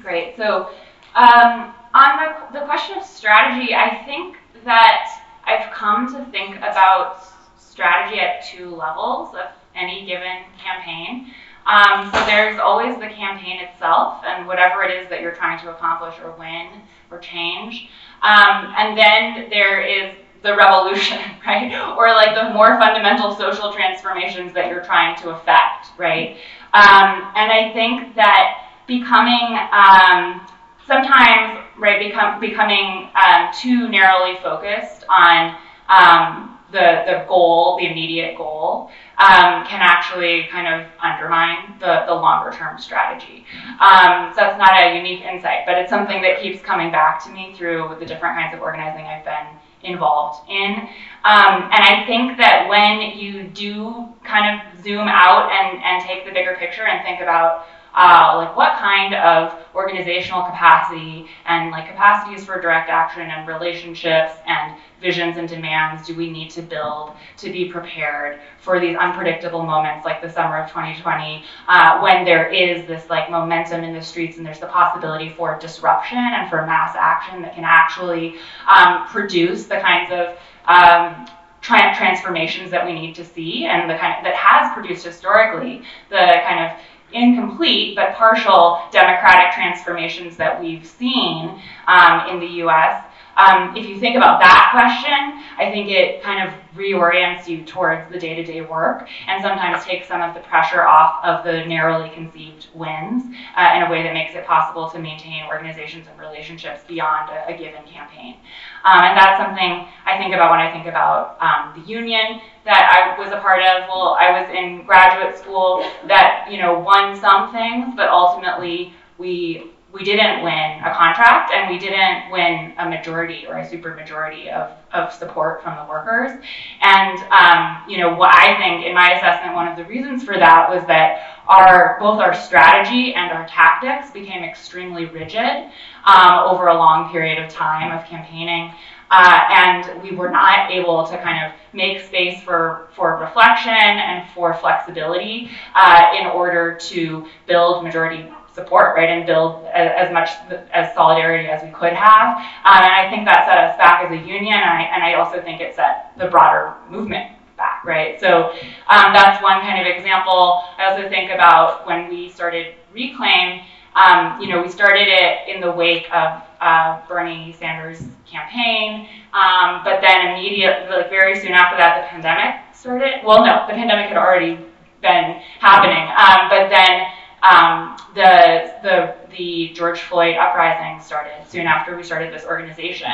great. 0.01 0.37
So, 0.37 0.69
um, 1.15 1.73
on 1.93 2.19
the, 2.19 2.59
the 2.59 2.65
question 2.65 2.97
of 2.97 3.05
strategy, 3.05 3.75
I 3.75 4.03
think 4.05 4.37
that 4.63 5.21
I've 5.45 5.71
come 5.73 6.13
to 6.15 6.31
think 6.31 6.57
about 6.57 7.23
strategy 7.57 8.19
at 8.19 8.45
two 8.45 8.69
levels 8.69 9.35
of 9.35 9.47
any 9.75 10.05
given 10.05 10.43
campaign. 10.63 11.33
Um, 11.65 12.11
so 12.11 12.25
there's 12.25 12.59
always 12.59 12.95
the 12.95 13.07
campaign 13.07 13.59
itself 13.59 14.23
and 14.25 14.47
whatever 14.47 14.83
it 14.83 14.91
is 14.91 15.09
that 15.09 15.21
you're 15.21 15.35
trying 15.35 15.59
to 15.59 15.71
accomplish 15.71 16.15
or 16.23 16.31
win 16.37 16.81
or 17.11 17.19
change. 17.19 17.89
Um, 18.21 18.73
and 18.77 18.97
then 18.97 19.49
there 19.49 19.81
is 19.81 20.15
the 20.43 20.55
revolution, 20.55 21.19
right? 21.45 21.71
Or 21.97 22.07
like 22.09 22.35
the 22.35 22.53
more 22.53 22.79
fundamental 22.79 23.35
social 23.35 23.71
transformations 23.73 24.53
that 24.53 24.67
you're 24.67 24.83
trying 24.83 25.15
to 25.21 25.29
affect, 25.29 25.87
right? 25.97 26.37
Um, 26.73 27.31
and 27.35 27.51
I 27.51 27.71
think 27.73 28.15
that 28.15 28.69
becoming 28.87 29.59
um, 29.71 30.47
sometimes, 30.87 31.59
right, 31.77 31.99
become, 31.99 32.39
becoming 32.39 33.09
um, 33.15 33.49
too 33.53 33.89
narrowly 33.89 34.37
focused 34.41 35.05
on 35.09 35.57
um, 35.89 36.57
the, 36.71 37.03
the 37.05 37.25
goal, 37.27 37.77
the 37.77 37.87
immediate 37.87 38.37
goal, 38.37 38.89
um, 39.17 39.65
can 39.67 39.81
actually 39.81 40.47
kind 40.49 40.67
of 40.67 40.87
undermine 41.01 41.75
the, 41.79 42.03
the 42.07 42.13
longer 42.13 42.55
term 42.55 42.79
strategy. 42.79 43.45
Um, 43.79 44.31
so 44.33 44.41
that's 44.41 44.57
not 44.57 44.81
a 44.81 44.95
unique 44.95 45.21
insight, 45.21 45.65
but 45.65 45.77
it's 45.77 45.89
something 45.89 46.21
that 46.21 46.41
keeps 46.41 46.61
coming 46.61 46.91
back 46.91 47.23
to 47.25 47.31
me 47.31 47.53
through 47.57 47.97
the 47.99 48.05
different 48.05 48.35
kinds 48.35 48.55
of 48.55 48.61
organizing 48.61 49.05
I've 49.05 49.25
been 49.25 49.47
involved 49.83 50.49
in. 50.49 50.75
Um, 51.23 51.69
and 51.69 51.81
I 51.83 52.03
think 52.07 52.37
that 52.37 52.67
when 52.67 53.17
you 53.17 53.43
do 53.43 54.09
kind 54.23 54.59
of 54.59 54.83
zoom 54.83 55.07
out 55.07 55.51
and, 55.51 55.81
and 55.83 56.03
take 56.03 56.25
the 56.25 56.31
bigger 56.31 56.55
picture 56.59 56.87
and 56.87 57.03
think 57.03 57.21
about 57.21 57.65
uh, 57.93 58.33
like 58.37 58.55
what 58.55 58.77
kind 58.77 59.13
of 59.15 59.53
organizational 59.75 60.43
capacity 60.43 61.27
and 61.45 61.71
like 61.71 61.87
capacities 61.87 62.45
for 62.45 62.61
direct 62.61 62.89
action 62.89 63.21
and 63.21 63.47
relationships 63.47 64.33
and 64.47 64.77
visions 65.01 65.37
and 65.37 65.49
demands 65.49 66.05
do 66.07 66.15
we 66.15 66.29
need 66.29 66.49
to 66.49 66.61
build 66.61 67.13
to 67.35 67.51
be 67.51 67.69
prepared 67.69 68.39
for 68.59 68.79
these 68.79 68.95
unpredictable 68.95 69.63
moments 69.63 70.05
like 70.05 70.21
the 70.21 70.29
summer 70.29 70.57
of 70.57 70.69
2020 70.69 71.43
uh, 71.67 71.99
when 71.99 72.23
there 72.23 72.49
is 72.49 72.85
this 72.87 73.09
like 73.09 73.29
momentum 73.29 73.83
in 73.83 73.93
the 73.93 74.01
streets 74.01 74.37
and 74.37 74.45
there's 74.45 74.59
the 74.59 74.67
possibility 74.67 75.29
for 75.29 75.57
disruption 75.59 76.17
and 76.17 76.49
for 76.49 76.65
mass 76.65 76.95
action 76.97 77.41
that 77.41 77.55
can 77.55 77.63
actually 77.65 78.35
um, 78.67 79.05
produce 79.07 79.65
the 79.65 79.79
kinds 79.79 80.11
of 80.11 80.37
um, 80.67 81.27
transformations 81.61 82.71
that 82.71 82.85
we 82.85 82.93
need 82.93 83.13
to 83.15 83.23
see 83.23 83.65
and 83.65 83.89
the 83.89 83.95
kind 83.97 84.17
of, 84.17 84.23
that 84.23 84.35
has 84.35 84.73
produced 84.73 85.05
historically 85.05 85.83
the 86.09 86.41
kind 86.45 86.65
of 86.65 86.77
incomplete 87.13 87.95
but 87.95 88.13
partial 88.15 88.81
democratic 88.91 89.53
transformations 89.53 90.37
that 90.37 90.61
we've 90.61 90.85
seen 90.85 91.61
um, 91.87 92.27
in 92.29 92.39
the 92.39 92.63
US 92.63 93.03
um, 93.37 93.75
if 93.75 93.87
you 93.87 93.99
think 93.99 94.17
about 94.17 94.39
that 94.39 94.69
question, 94.71 95.40
I 95.61 95.69
think 95.69 95.89
it 95.89 96.23
kind 96.23 96.47
of 96.47 96.55
reorients 96.75 97.47
you 97.47 97.63
towards 97.63 98.11
the 98.11 98.17
day 98.17 98.33
to 98.33 98.43
day 98.43 98.61
work 98.61 99.07
and 99.27 99.43
sometimes 99.43 99.85
takes 99.85 100.07
some 100.07 100.19
of 100.19 100.33
the 100.33 100.39
pressure 100.41 100.87
off 100.87 101.23
of 101.23 101.43
the 101.43 101.63
narrowly 101.65 102.09
conceived 102.09 102.67
wins 102.73 103.23
uh, 103.55 103.73
in 103.75 103.83
a 103.83 103.91
way 103.91 104.01
that 104.01 104.13
makes 104.13 104.33
it 104.33 104.43
possible 104.47 104.89
to 104.89 104.97
maintain 104.97 105.45
organizations 105.45 106.07
and 106.09 106.19
relationships 106.19 106.81
beyond 106.87 107.29
a, 107.29 107.53
a 107.53 107.57
given 107.57 107.83
campaign. 107.85 108.37
Um, 108.83 109.01
and 109.01 109.15
that's 109.15 109.37
something 109.37 109.85
I 110.05 110.17
think 110.17 110.33
about 110.33 110.49
when 110.49 110.59
I 110.59 110.71
think 110.71 110.87
about 110.87 111.37
um, 111.39 111.79
the 111.79 111.87
union 111.87 112.41
that 112.65 112.89
I 112.89 113.19
was 113.21 113.31
a 113.31 113.39
part 113.39 113.61
of. 113.61 113.87
Well, 113.87 114.17
I 114.19 114.41
was 114.41 114.49
in 114.49 114.83
graduate 114.85 115.37
school 115.37 115.85
that, 116.07 116.47
you 116.49 116.57
know, 116.57 116.79
won 116.79 117.15
some 117.19 117.51
things, 117.51 117.93
but 117.95 118.09
ultimately 118.09 118.93
we 119.19 119.69
we 119.93 120.03
didn't 120.03 120.43
win 120.43 120.79
a 120.83 120.93
contract 120.95 121.51
and 121.53 121.69
we 121.69 121.77
didn't 121.77 122.31
win 122.31 122.73
a 122.77 122.89
majority 122.89 123.45
or 123.47 123.57
a 123.57 123.67
supermajority 123.67 124.51
of, 124.51 124.71
of 124.93 125.11
support 125.11 125.61
from 125.61 125.75
the 125.75 125.89
workers. 125.89 126.39
And, 126.81 127.19
um, 127.31 127.83
you 127.89 127.97
know, 127.97 128.15
what 128.15 128.33
I 128.33 128.57
think 128.57 128.85
in 128.85 128.93
my 128.93 129.13
assessment, 129.13 129.53
one 129.53 129.67
of 129.67 129.75
the 129.75 129.85
reasons 129.85 130.23
for 130.23 130.37
that 130.37 130.69
was 130.69 130.85
that 130.87 131.41
our, 131.47 131.97
both 131.99 132.19
our 132.19 132.33
strategy 132.33 133.13
and 133.13 133.31
our 133.31 133.45
tactics 133.47 134.11
became 134.11 134.43
extremely 134.43 135.05
rigid 135.05 135.69
um, 136.05 136.39
over 136.47 136.67
a 136.67 136.73
long 136.73 137.11
period 137.11 137.43
of 137.43 137.51
time 137.51 137.97
of 137.97 138.05
campaigning. 138.05 138.73
Uh, 139.13 139.41
and 139.49 140.01
we 140.01 140.15
were 140.15 140.29
not 140.29 140.71
able 140.71 141.05
to 141.05 141.17
kind 141.17 141.45
of 141.45 141.51
make 141.73 141.99
space 141.99 142.41
for, 142.43 142.87
for 142.95 143.17
reflection 143.17 143.73
and 143.73 144.29
for 144.29 144.53
flexibility 144.53 145.51
uh, 145.75 146.13
in 146.17 146.27
order 146.27 146.77
to 146.77 147.27
build 147.45 147.83
majority 147.83 148.31
support, 148.53 148.95
right, 148.95 149.09
and 149.09 149.25
build 149.25 149.65
as, 149.67 150.07
as 150.07 150.13
much 150.13 150.29
as 150.73 150.93
solidarity 150.93 151.47
as 151.47 151.63
we 151.63 151.69
could 151.69 151.93
have. 151.93 152.37
Um, 152.37 152.83
and 152.83 152.93
I 152.93 153.09
think 153.09 153.25
that 153.25 153.45
set 153.45 153.57
us 153.57 153.77
back 153.77 154.03
as 154.03 154.11
a 154.11 154.17
union, 154.17 154.53
and 154.53 154.69
I, 154.69 154.81
and 154.93 155.03
I 155.03 155.13
also 155.13 155.41
think 155.41 155.61
it 155.61 155.75
set 155.75 156.11
the 156.17 156.27
broader 156.27 156.73
movement 156.89 157.31
back, 157.57 157.83
right? 157.85 158.19
So 158.19 158.51
um, 158.89 159.13
that's 159.13 159.41
one 159.41 159.61
kind 159.61 159.79
of 159.79 159.87
example. 159.87 160.63
I 160.77 160.85
also 160.89 161.07
think 161.09 161.31
about 161.31 161.85
when 161.85 162.09
we 162.09 162.29
started 162.29 162.75
Reclaim, 162.93 163.61
um, 163.95 164.39
you 164.41 164.47
know, 164.47 164.61
we 164.61 164.69
started 164.69 165.07
it 165.07 165.47
in 165.47 165.61
the 165.61 165.71
wake 165.71 166.07
of 166.13 166.41
uh, 166.61 167.01
Bernie 167.07 167.53
Sanders' 167.57 168.03
campaign, 168.25 169.07
um, 169.33 169.81
but 169.83 170.01
then 170.01 170.31
immediately, 170.31 170.95
like 170.95 171.09
very 171.09 171.39
soon 171.39 171.51
after 171.51 171.77
that, 171.77 172.03
the 172.03 172.07
pandemic 172.07 172.61
started. 172.73 173.21
Well, 173.25 173.45
no, 173.45 173.65
the 173.67 173.73
pandemic 173.73 174.07
had 174.07 174.17
already 174.17 174.55
been 175.01 175.41
happening, 175.59 176.07
um, 176.15 176.47
but 176.47 176.69
then 176.69 177.07
um, 177.43 177.97
the, 178.13 178.75
the, 178.83 179.15
the 179.35 179.69
George 179.73 180.01
Floyd 180.01 180.35
uprising 180.35 181.03
started 181.03 181.33
soon 181.47 181.65
after 181.65 181.95
we 181.95 182.03
started 182.03 182.33
this 182.33 182.45
organization. 182.45 183.11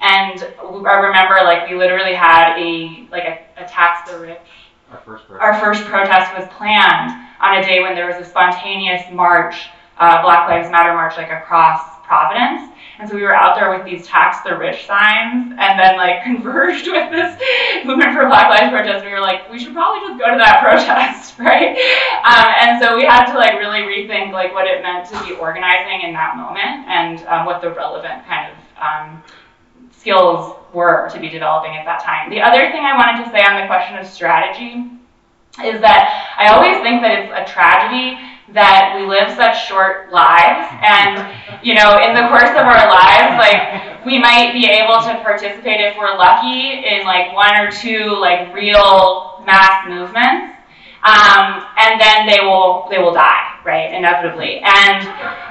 And 0.00 0.46
I 0.60 1.00
remember 1.00 1.36
like 1.44 1.68
we 1.68 1.76
literally 1.76 2.14
had 2.14 2.56
a 2.58 3.06
like 3.10 3.24
a, 3.24 3.40
a 3.56 3.68
tax 3.68 4.10
the 4.10 4.18
rich. 4.18 4.38
Our 4.90 5.00
first, 5.04 5.24
Our 5.30 5.60
first 5.60 5.84
protest 5.84 6.32
was 6.38 6.48
planned 6.56 7.10
on 7.40 7.58
a 7.58 7.62
day 7.62 7.82
when 7.82 7.94
there 7.94 8.06
was 8.06 8.16
a 8.16 8.28
spontaneous 8.28 9.02
march, 9.12 9.68
uh, 9.98 10.22
Black 10.22 10.48
Lives 10.48 10.70
Matter 10.70 10.94
march, 10.94 11.16
like 11.16 11.30
across 11.30 11.82
Providence. 12.04 12.72
And 12.98 13.08
so 13.08 13.14
we 13.14 13.22
were 13.22 13.34
out 13.34 13.54
there 13.54 13.70
with 13.70 13.84
these 13.84 14.06
tax 14.06 14.40
the 14.40 14.56
rich 14.56 14.86
signs 14.86 15.54
and 15.58 15.78
then 15.78 15.96
like 15.98 16.22
converged 16.24 16.88
with 16.88 17.10
this 17.12 17.38
movement 17.84 18.14
for 18.14 18.26
Black 18.26 18.48
Lives 18.48 18.70
protest. 18.70 19.04
We 19.04 19.12
were 19.12 19.20
like, 19.20 19.50
we 19.50 19.58
should 19.58 19.72
probably 19.72 20.06
just 20.08 20.18
go 20.18 20.30
to 20.30 20.38
that 20.38 20.60
protest, 20.64 21.38
right? 21.38 21.76
Um, 22.24 22.48
and 22.62 22.82
so 22.82 22.96
we 22.96 23.04
had 23.04 23.30
to 23.32 23.38
like 23.38 23.54
really 23.54 23.82
rethink 23.86 24.32
like 24.32 24.52
what 24.52 24.66
it 24.66 24.82
meant 24.82 25.08
to 25.10 25.16
be 25.24 25.34
organizing 25.34 26.02
in 26.02 26.12
that 26.14 26.36
moment 26.36 26.86
and 26.88 27.26
um, 27.28 27.46
what 27.46 27.60
the 27.60 27.70
relevant 27.70 28.24
kind 28.26 28.52
of 28.52 28.56
um, 28.78 29.22
skills 29.92 30.56
were 30.72 31.08
to 31.10 31.18
be 31.18 31.28
developing 31.28 31.76
at 31.76 31.84
that 31.84 32.02
time. 32.02 32.30
The 32.30 32.40
other 32.40 32.70
thing 32.70 32.84
I 32.84 32.96
wanted 32.96 33.24
to 33.24 33.30
say 33.30 33.42
on 33.42 33.60
the 33.60 33.66
question 33.66 33.98
of 33.98 34.06
strategy 34.06 34.90
is 35.64 35.80
that 35.80 36.34
I 36.38 36.54
always 36.54 36.78
think 36.82 37.02
that 37.02 37.18
it's 37.18 37.32
a 37.34 37.44
tragedy 37.50 38.20
that 38.52 38.96
we 38.96 39.06
live 39.06 39.34
such 39.36 39.68
short 39.68 40.10
lives. 40.10 40.68
And 40.80 41.20
you 41.62 41.74
know 41.74 41.98
in 42.00 42.14
the 42.14 42.28
course 42.28 42.50
of 42.54 42.64
our 42.64 42.86
lives 42.88 43.34
like 43.36 44.04
we 44.06 44.18
might 44.18 44.52
be 44.52 44.66
able 44.66 45.02
to 45.04 45.20
participate 45.22 45.80
if 45.80 45.96
we're 45.98 46.16
lucky 46.16 46.84
in 46.86 47.04
like 47.04 47.34
one 47.34 47.54
or 47.60 47.70
two 47.70 48.16
like 48.16 48.54
real 48.54 49.42
mass 49.44 49.88
movements. 49.88 50.54
Um, 50.98 51.62
and 51.78 52.00
then 52.00 52.26
they 52.26 52.40
will 52.40 52.88
they 52.90 52.98
will 52.98 53.12
die 53.12 53.60
right 53.64 53.92
inevitably. 53.92 54.58
And 54.64 55.06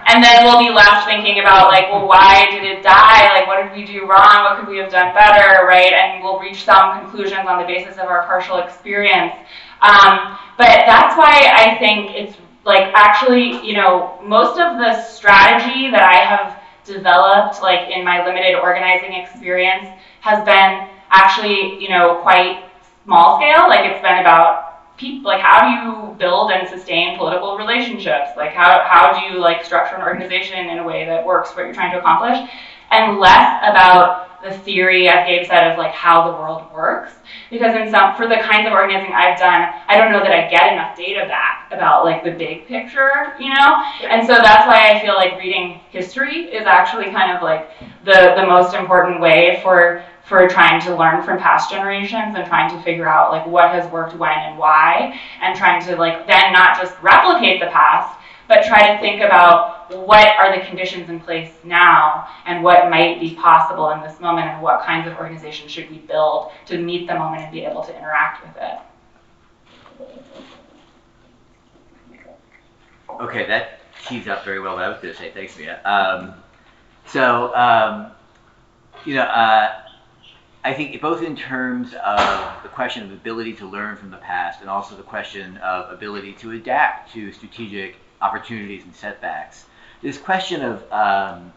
and 0.09 0.23
then 0.23 0.43
we'll 0.43 0.59
be 0.59 0.73
left 0.73 1.07
thinking 1.07 1.39
about 1.39 1.69
like 1.69 1.89
well 1.91 2.07
why 2.07 2.49
did 2.51 2.63
it 2.63 2.83
die? 2.83 3.29
Like 3.33 3.47
what 3.47 3.63
did 3.63 3.71
we 3.77 3.85
do 3.85 4.07
wrong? 4.09 4.43
What 4.43 4.59
could 4.59 4.67
we 4.67 4.77
have 4.79 4.91
done 4.91 5.13
better 5.13 5.65
right? 5.65 5.93
And 5.93 6.23
we'll 6.23 6.39
reach 6.39 6.63
some 6.63 6.99
conclusions 6.99 7.45
on 7.47 7.61
the 7.61 7.67
basis 7.67 7.97
of 7.97 8.05
our 8.09 8.25
partial 8.25 8.57
experience. 8.57 9.33
Um, 9.81 10.37
but 10.57 10.89
that's 10.89 11.15
why 11.15 11.53
i 11.53 11.77
think 11.77 12.09
it's 12.15 12.35
like 12.67 12.91
actually, 12.93 13.65
you 13.65 13.73
know, 13.73 14.19
most 14.21 14.59
of 14.59 14.77
the 14.77 15.01
strategy 15.01 15.89
that 15.89 16.03
I 16.03 16.17
have 16.17 16.61
developed, 16.83 17.61
like 17.61 17.89
in 17.89 18.03
my 18.03 18.25
limited 18.25 18.55
organizing 18.55 19.13
experience, 19.13 19.87
has 20.19 20.43
been 20.43 20.89
actually, 21.09 21.81
you 21.81 21.87
know, 21.87 22.19
quite 22.21 22.65
small 23.05 23.39
scale. 23.39 23.69
Like 23.69 23.89
it's 23.89 24.01
been 24.01 24.19
about 24.19 24.97
people, 24.97 25.31
like 25.31 25.39
how 25.39 25.63
do 25.63 25.71
you 25.87 26.15
build 26.15 26.51
and 26.51 26.67
sustain 26.67 27.17
political 27.17 27.57
relationships? 27.57 28.31
Like 28.35 28.51
how, 28.51 28.83
how 28.85 29.17
do 29.17 29.33
you 29.33 29.39
like 29.39 29.63
structure 29.63 29.95
an 29.95 30.01
organization 30.01 30.67
in 30.67 30.79
a 30.79 30.83
way 30.83 31.05
that 31.05 31.25
works 31.25 31.51
for 31.51 31.61
what 31.61 31.67
you're 31.67 31.73
trying 31.73 31.93
to 31.93 31.99
accomplish? 31.99 32.49
And 32.91 33.19
less 33.19 33.63
about 33.63 34.27
the 34.43 34.57
theory, 34.59 35.07
as 35.07 35.27
Gabe 35.27 35.47
said, 35.47 35.71
of 35.71 35.77
like 35.77 35.91
how 35.91 36.31
the 36.31 36.37
world 36.37 36.71
works. 36.73 37.13
Because 37.49 37.75
in 37.75 37.89
some, 37.89 38.15
for 38.15 38.27
the 38.27 38.37
kinds 38.37 38.67
of 38.67 38.73
organizing 38.73 39.13
I've 39.13 39.37
done, 39.37 39.73
I 39.87 39.97
don't 39.97 40.11
know 40.11 40.19
that 40.19 40.31
I 40.31 40.49
get 40.49 40.73
enough 40.73 40.95
data 40.95 41.25
back 41.27 41.71
about 41.71 42.05
like 42.05 42.23
the 42.23 42.31
big 42.31 42.67
picture, 42.67 43.35
you 43.39 43.49
know? 43.49 43.83
And 44.03 44.25
so 44.25 44.35
that's 44.35 44.67
why 44.67 44.91
I 44.91 45.01
feel 45.01 45.15
like 45.15 45.37
reading 45.37 45.81
history 45.89 46.45
is 46.45 46.65
actually 46.65 47.05
kind 47.05 47.35
of 47.35 47.41
like 47.41 47.69
the, 48.05 48.33
the 48.37 48.45
most 48.45 48.73
important 48.73 49.19
way 49.21 49.59
for 49.63 50.03
for 50.23 50.45
trying 50.49 50.81
to 50.81 50.93
learn 50.93 51.23
from 51.23 51.37
past 51.37 51.69
generations 51.69 52.35
and 52.35 52.45
trying 52.45 52.69
to 52.69 52.83
figure 52.83 53.07
out 53.07 53.31
like 53.31 53.47
what 53.47 53.71
has 53.71 53.89
worked 53.93 54.13
when 54.17 54.37
and 54.37 54.57
why 54.57 55.17
and 55.41 55.57
trying 55.57 55.81
to 55.81 55.95
like 55.95 56.27
then 56.27 56.51
not 56.51 56.77
just 56.77 56.93
replicate 57.01 57.61
the 57.61 57.67
past 57.67 58.19
but 58.47 58.63
try 58.63 58.93
to 58.93 59.01
think 59.01 59.21
about 59.21 59.93
what 60.05 60.27
are 60.37 60.57
the 60.57 60.65
conditions 60.65 61.09
in 61.09 61.19
place 61.19 61.51
now 61.63 62.27
and 62.45 62.63
what 62.63 62.89
might 62.89 63.19
be 63.19 63.35
possible 63.35 63.89
in 63.91 64.01
this 64.01 64.19
moment 64.19 64.47
and 64.47 64.61
what 64.61 64.85
kinds 64.85 65.07
of 65.07 65.17
organizations 65.17 65.71
should 65.71 65.89
we 65.89 65.97
build 65.99 66.51
to 66.65 66.77
meet 66.77 67.07
the 67.07 67.15
moment 67.15 67.41
and 67.41 67.51
be 67.51 67.63
able 67.65 67.83
to 67.83 67.95
interact 67.95 68.45
with 68.45 68.55
it. 68.61 68.79
Okay, 73.19 73.47
that 73.47 73.79
tees 74.07 74.27
up 74.27 74.45
very 74.45 74.59
well 74.59 74.75
what 74.75 74.83
I 74.83 74.89
was 74.89 74.99
going 74.99 75.13
to 75.13 75.19
say. 75.19 75.31
Thanks, 75.31 75.57
Mie. 75.57 75.69
Um, 75.69 76.35
so, 77.05 77.55
um, 77.55 78.11
you 79.05 79.15
know, 79.15 79.23
uh, 79.23 79.81
I 80.63 80.73
think 80.73 80.99
both 81.01 81.23
in 81.23 81.35
terms 81.35 81.93
of 81.93 82.63
the 82.63 82.69
question 82.69 83.03
of 83.03 83.11
ability 83.11 83.53
to 83.53 83.65
learn 83.65 83.95
from 83.95 84.11
the 84.11 84.17
past 84.17 84.61
and 84.61 84.69
also 84.69 84.95
the 84.95 85.03
question 85.03 85.57
of 85.57 85.91
ability 85.91 86.33
to 86.33 86.51
adapt 86.51 87.13
to 87.13 87.31
strategic 87.31 87.95
opportunities 88.21 88.83
and 88.83 88.95
setbacks, 88.95 89.65
this 90.01 90.17
question 90.17 90.61
of, 90.61 90.91
um, 90.91 91.53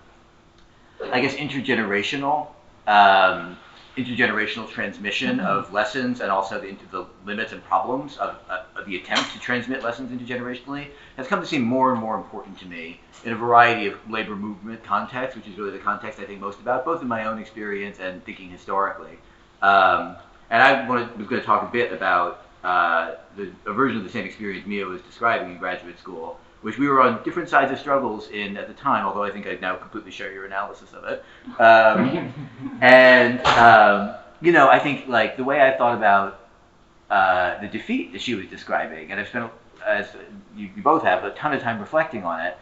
I 1.12 1.20
guess, 1.20 1.34
intergenerational 1.34 2.48
um, 2.86 3.56
intergenerational 3.96 4.68
transmission 4.70 5.38
mm-hmm. 5.38 5.46
of 5.46 5.72
lessons 5.72 6.20
and 6.20 6.30
also 6.30 6.60
the, 6.60 6.76
the 6.90 7.06
limits 7.26 7.52
and 7.52 7.62
problems 7.64 8.16
of, 8.18 8.36
uh, 8.48 8.62
of, 8.76 8.86
the 8.86 8.96
attempt 8.96 9.32
to 9.32 9.38
transmit 9.40 9.82
lessons 9.82 10.10
intergenerationally 10.10 10.88
has 11.16 11.26
come 11.26 11.40
to 11.40 11.46
seem 11.46 11.62
more 11.62 11.92
and 11.92 12.00
more 12.00 12.16
important 12.16 12.58
to 12.58 12.66
me 12.66 13.00
in 13.24 13.32
a 13.32 13.36
variety 13.36 13.86
of 13.86 13.98
labor 14.08 14.36
movement 14.36 14.82
contexts, 14.84 15.36
which 15.36 15.46
is 15.46 15.58
really 15.58 15.72
the 15.72 15.78
context 15.78 16.20
I 16.20 16.24
think 16.24 16.40
most 16.40 16.60
about, 16.60 16.84
both 16.84 17.02
in 17.02 17.08
my 17.08 17.24
own 17.24 17.38
experience 17.38 17.98
and 17.98 18.24
thinking 18.24 18.48
historically. 18.48 19.18
Um, 19.60 20.16
and 20.50 20.62
I 20.62 20.88
wanted, 20.88 21.16
was 21.18 21.26
going 21.26 21.40
to 21.40 21.46
talk 21.46 21.62
a 21.62 21.70
bit 21.70 21.92
about 21.92 22.44
uh, 22.62 23.14
the, 23.36 23.50
a 23.66 23.72
version 23.72 23.98
of 23.98 24.04
the 24.04 24.10
same 24.10 24.24
experience 24.24 24.66
Mie 24.66 24.84
was 24.84 25.02
describing 25.02 25.52
in 25.52 25.58
graduate 25.58 25.98
school, 25.98 26.38
which 26.62 26.78
we 26.78 26.88
were 26.88 27.00
on 27.00 27.22
different 27.22 27.48
sides 27.48 27.72
of 27.72 27.78
struggles 27.78 28.28
in 28.28 28.56
at 28.56 28.68
the 28.68 28.74
time, 28.74 29.06
although 29.06 29.22
I 29.22 29.30
think 29.30 29.46
I 29.46 29.54
now 29.54 29.76
completely 29.76 30.10
share 30.10 30.32
your 30.32 30.44
analysis 30.44 30.92
of 30.92 31.04
it. 31.04 31.24
Um, 31.60 32.34
and, 32.80 33.40
um, 33.46 34.14
you 34.40 34.52
know, 34.52 34.68
I 34.68 34.78
think 34.78 35.08
like 35.08 35.36
the 35.36 35.44
way 35.44 35.62
I 35.62 35.76
thought 35.76 35.96
about 35.96 36.40
uh, 37.10 37.60
the 37.60 37.68
defeat 37.68 38.12
that 38.12 38.20
she 38.20 38.34
was 38.34 38.46
describing, 38.46 39.10
and 39.10 39.18
I've 39.18 39.28
spent, 39.28 39.50
as 39.86 40.08
you, 40.54 40.70
you, 40.76 40.82
both 40.82 41.02
have, 41.02 41.24
a 41.24 41.30
ton 41.30 41.52
of 41.54 41.62
time 41.62 41.80
reflecting 41.80 42.24
on 42.24 42.40
it, 42.40 42.56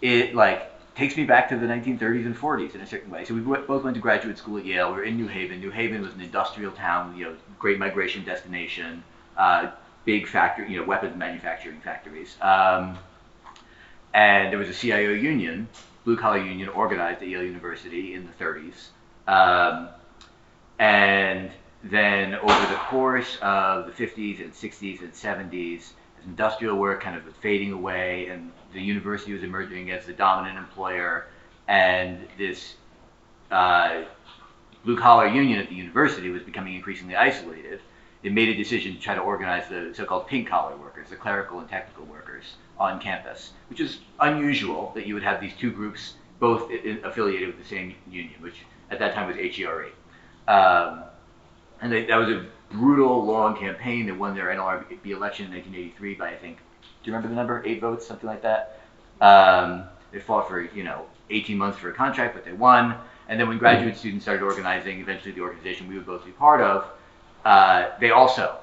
it 0.00 0.34
like 0.34 0.70
takes 0.94 1.16
me 1.16 1.24
back 1.24 1.48
to 1.48 1.56
the 1.56 1.66
1930s 1.66 2.26
and 2.26 2.36
40s 2.36 2.74
in 2.74 2.80
a 2.80 2.86
certain 2.86 3.10
way. 3.10 3.24
So 3.24 3.34
we 3.34 3.40
both 3.40 3.82
went 3.82 3.94
to 3.96 4.00
graduate 4.00 4.38
school 4.38 4.58
at 4.58 4.64
Yale. 4.64 4.90
We 4.90 4.98
were 4.98 5.04
in 5.04 5.16
New 5.16 5.26
Haven. 5.26 5.60
New 5.60 5.70
Haven 5.70 6.02
was 6.02 6.14
an 6.14 6.20
industrial 6.20 6.70
town, 6.72 7.16
you 7.16 7.24
know, 7.24 7.36
great 7.58 7.80
migration 7.80 8.24
destination, 8.24 9.02
uh, 9.36 9.72
big 10.04 10.28
factory, 10.28 10.70
you 10.70 10.80
know, 10.80 10.86
weapons 10.86 11.16
manufacturing 11.16 11.80
factories. 11.80 12.36
Um, 12.40 12.96
and 14.14 14.52
there 14.52 14.58
was 14.58 14.68
a 14.68 14.72
CIO 14.72 15.10
union, 15.10 15.68
blue 16.04 16.16
collar 16.16 16.38
union, 16.38 16.68
organized 16.68 17.20
at 17.20 17.28
Yale 17.28 17.42
University 17.42 18.14
in 18.14 18.26
the 18.26 18.44
30s. 18.44 18.88
Um, 19.26 19.88
and 20.78 21.50
then 21.82 22.34
over 22.36 22.66
the 22.72 22.78
course 22.88 23.36
of 23.42 23.86
the 23.86 23.92
50s 23.92 24.40
and 24.40 24.52
60s 24.52 25.00
and 25.00 25.12
70s, 25.12 25.92
as 26.18 26.24
industrial 26.26 26.76
work 26.76 27.02
kind 27.02 27.16
of 27.16 27.24
was 27.26 27.34
fading 27.42 27.72
away, 27.72 28.28
and 28.28 28.52
the 28.72 28.80
university 28.80 29.32
was 29.32 29.42
emerging 29.42 29.90
as 29.90 30.06
the 30.06 30.12
dominant 30.12 30.58
employer, 30.58 31.26
and 31.66 32.26
this 32.38 32.74
uh, 33.50 34.04
blue 34.84 34.96
collar 34.96 35.26
union 35.26 35.58
at 35.58 35.68
the 35.68 35.74
university 35.74 36.30
was 36.30 36.42
becoming 36.42 36.74
increasingly 36.74 37.16
isolated. 37.16 37.80
It 38.24 38.32
made 38.32 38.48
a 38.48 38.54
decision 38.54 38.94
to 38.94 39.00
try 39.00 39.14
to 39.14 39.20
organize 39.20 39.68
the 39.68 39.92
so 39.94 40.06
called 40.06 40.26
pink 40.26 40.48
collar 40.48 40.76
workers, 40.76 41.10
the 41.10 41.16
clerical 41.16 41.60
and 41.60 41.68
technical 41.68 42.06
workers 42.06 42.56
on 42.78 42.98
campus, 42.98 43.52
which 43.68 43.80
is 43.80 43.98
unusual 44.18 44.92
that 44.94 45.06
you 45.06 45.12
would 45.14 45.22
have 45.22 45.40
these 45.40 45.54
two 45.54 45.70
groups 45.70 46.14
both 46.40 46.70
affiliated 47.04 47.48
with 47.48 47.58
the 47.58 47.68
same 47.68 47.94
union, 48.10 48.34
which 48.40 48.56
at 48.90 48.98
that 48.98 49.14
time 49.14 49.28
was 49.28 49.36
HERE. 49.36 49.90
Um, 50.48 51.04
and 51.80 51.92
they, 51.92 52.06
that 52.06 52.16
was 52.16 52.30
a 52.30 52.46
brutal, 52.70 53.24
long 53.24 53.56
campaign 53.56 54.06
that 54.06 54.18
won 54.18 54.34
their 54.34 54.46
NLRB 54.46 55.06
election 55.06 55.46
in 55.46 55.52
1983 55.52 56.14
by, 56.14 56.30
I 56.30 56.36
think, 56.36 56.58
do 56.82 57.10
you 57.10 57.12
remember 57.12 57.28
the 57.28 57.34
number? 57.34 57.62
Eight 57.66 57.80
votes, 57.80 58.06
something 58.06 58.26
like 58.26 58.42
that. 58.42 58.80
Um, 59.20 59.84
they 60.12 60.20
fought 60.20 60.48
for, 60.48 60.62
you 60.62 60.82
know, 60.82 61.06
18 61.28 61.58
months 61.58 61.78
for 61.78 61.90
a 61.90 61.94
contract, 61.94 62.34
but 62.34 62.44
they 62.44 62.52
won. 62.52 62.96
And 63.28 63.38
then 63.38 63.48
when 63.48 63.58
graduate 63.58 63.96
students 63.96 64.24
started 64.24 64.42
organizing, 64.42 65.00
eventually 65.00 65.32
the 65.32 65.40
organization 65.40 65.88
we 65.88 65.96
would 65.96 66.06
both 66.06 66.24
be 66.24 66.32
part 66.32 66.60
of, 66.60 66.86
uh, 67.44 67.90
they 68.00 68.10
also 68.10 68.58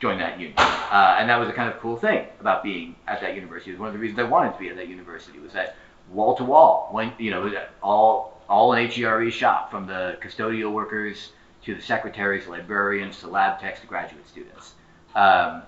joined 0.00 0.20
that 0.20 0.38
union. 0.38 0.56
Uh, 0.58 1.16
and 1.18 1.28
that 1.28 1.38
was 1.38 1.48
a 1.48 1.52
kind 1.52 1.72
of 1.72 1.80
cool 1.80 1.96
thing 1.96 2.26
about 2.40 2.62
being 2.62 2.94
at 3.08 3.20
that 3.20 3.34
university. 3.34 3.70
It 3.70 3.74
was 3.74 3.80
one 3.80 3.88
of 3.88 3.94
the 3.94 4.00
reasons 4.00 4.18
I 4.18 4.24
wanted 4.24 4.52
to 4.52 4.58
be 4.58 4.68
at 4.68 4.76
that 4.76 4.88
university 4.88 5.38
was 5.38 5.52
that 5.52 5.76
wall 6.10 6.36
to 6.36 6.44
wall, 6.44 6.88
when 6.92 7.12
you 7.18 7.30
know, 7.30 7.50
all 7.82 8.42
all 8.48 8.74
in 8.74 8.88
HERE 8.90 9.30
shop, 9.30 9.70
from 9.70 9.86
the 9.86 10.18
custodial 10.22 10.72
workers 10.72 11.30
to 11.64 11.74
the 11.74 11.80
secretaries, 11.80 12.46
librarians, 12.46 13.18
to 13.20 13.28
lab 13.28 13.58
techs, 13.58 13.80
to 13.80 13.86
graduate 13.86 14.28
students. 14.28 14.74
Um, 15.14 15.62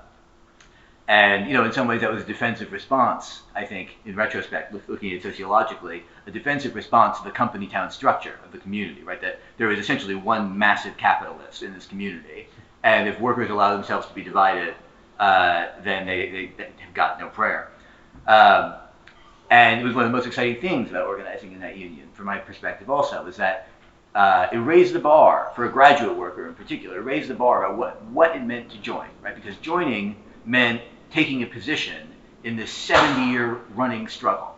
and 1.08 1.46
you 1.46 1.54
know, 1.54 1.64
in 1.64 1.72
some 1.72 1.86
ways, 1.86 2.00
that 2.00 2.12
was 2.12 2.22
a 2.22 2.26
defensive 2.26 2.72
response. 2.72 3.42
I 3.54 3.64
think, 3.64 3.96
in 4.04 4.16
retrospect, 4.16 4.74
looking 4.88 5.10
at 5.12 5.18
it 5.18 5.22
sociologically, 5.22 6.02
a 6.26 6.30
defensive 6.30 6.74
response 6.74 7.18
to 7.18 7.24
the 7.24 7.30
company 7.30 7.66
town 7.68 7.90
structure 7.90 8.38
of 8.44 8.52
the 8.52 8.58
community. 8.58 9.02
Right, 9.02 9.20
that 9.20 9.40
there 9.56 9.68
was 9.68 9.78
essentially 9.78 10.16
one 10.16 10.58
massive 10.58 10.96
capitalist 10.96 11.62
in 11.62 11.72
this 11.74 11.86
community, 11.86 12.48
and 12.82 13.08
if 13.08 13.20
workers 13.20 13.50
allow 13.50 13.74
themselves 13.74 14.06
to 14.08 14.14
be 14.14 14.22
divided, 14.22 14.74
uh, 15.20 15.68
then 15.84 16.06
they, 16.06 16.30
they, 16.30 16.52
they, 16.56 16.68
have 16.78 16.94
got 16.94 17.20
no 17.20 17.28
prayer. 17.28 17.70
Um, 18.26 18.74
and 19.50 19.80
it 19.80 19.84
was 19.84 19.94
one 19.94 20.04
of 20.04 20.10
the 20.10 20.16
most 20.16 20.26
exciting 20.26 20.60
things 20.60 20.90
about 20.90 21.06
organizing 21.06 21.52
in 21.52 21.60
that 21.60 21.76
union, 21.76 22.08
from 22.14 22.26
my 22.26 22.38
perspective 22.38 22.90
also, 22.90 23.22
was 23.24 23.36
that 23.36 23.68
uh, 24.16 24.48
it 24.50 24.56
raised 24.56 24.92
the 24.92 24.98
bar 24.98 25.52
for 25.54 25.66
a 25.66 25.70
graduate 25.70 26.16
worker 26.16 26.48
in 26.48 26.54
particular. 26.54 26.98
It 26.98 27.02
raised 27.02 27.28
the 27.28 27.34
bar 27.34 27.64
about 27.64 27.78
what, 27.78 28.04
what 28.06 28.34
it 28.34 28.42
meant 28.42 28.70
to 28.70 28.78
join, 28.78 29.08
right? 29.22 29.34
Because 29.34 29.56
joining 29.58 30.16
meant 30.44 30.80
taking 31.10 31.42
a 31.42 31.46
position 31.46 32.08
in 32.44 32.56
this 32.56 32.70
70-year 32.88 33.60
running 33.74 34.08
struggle 34.08 34.56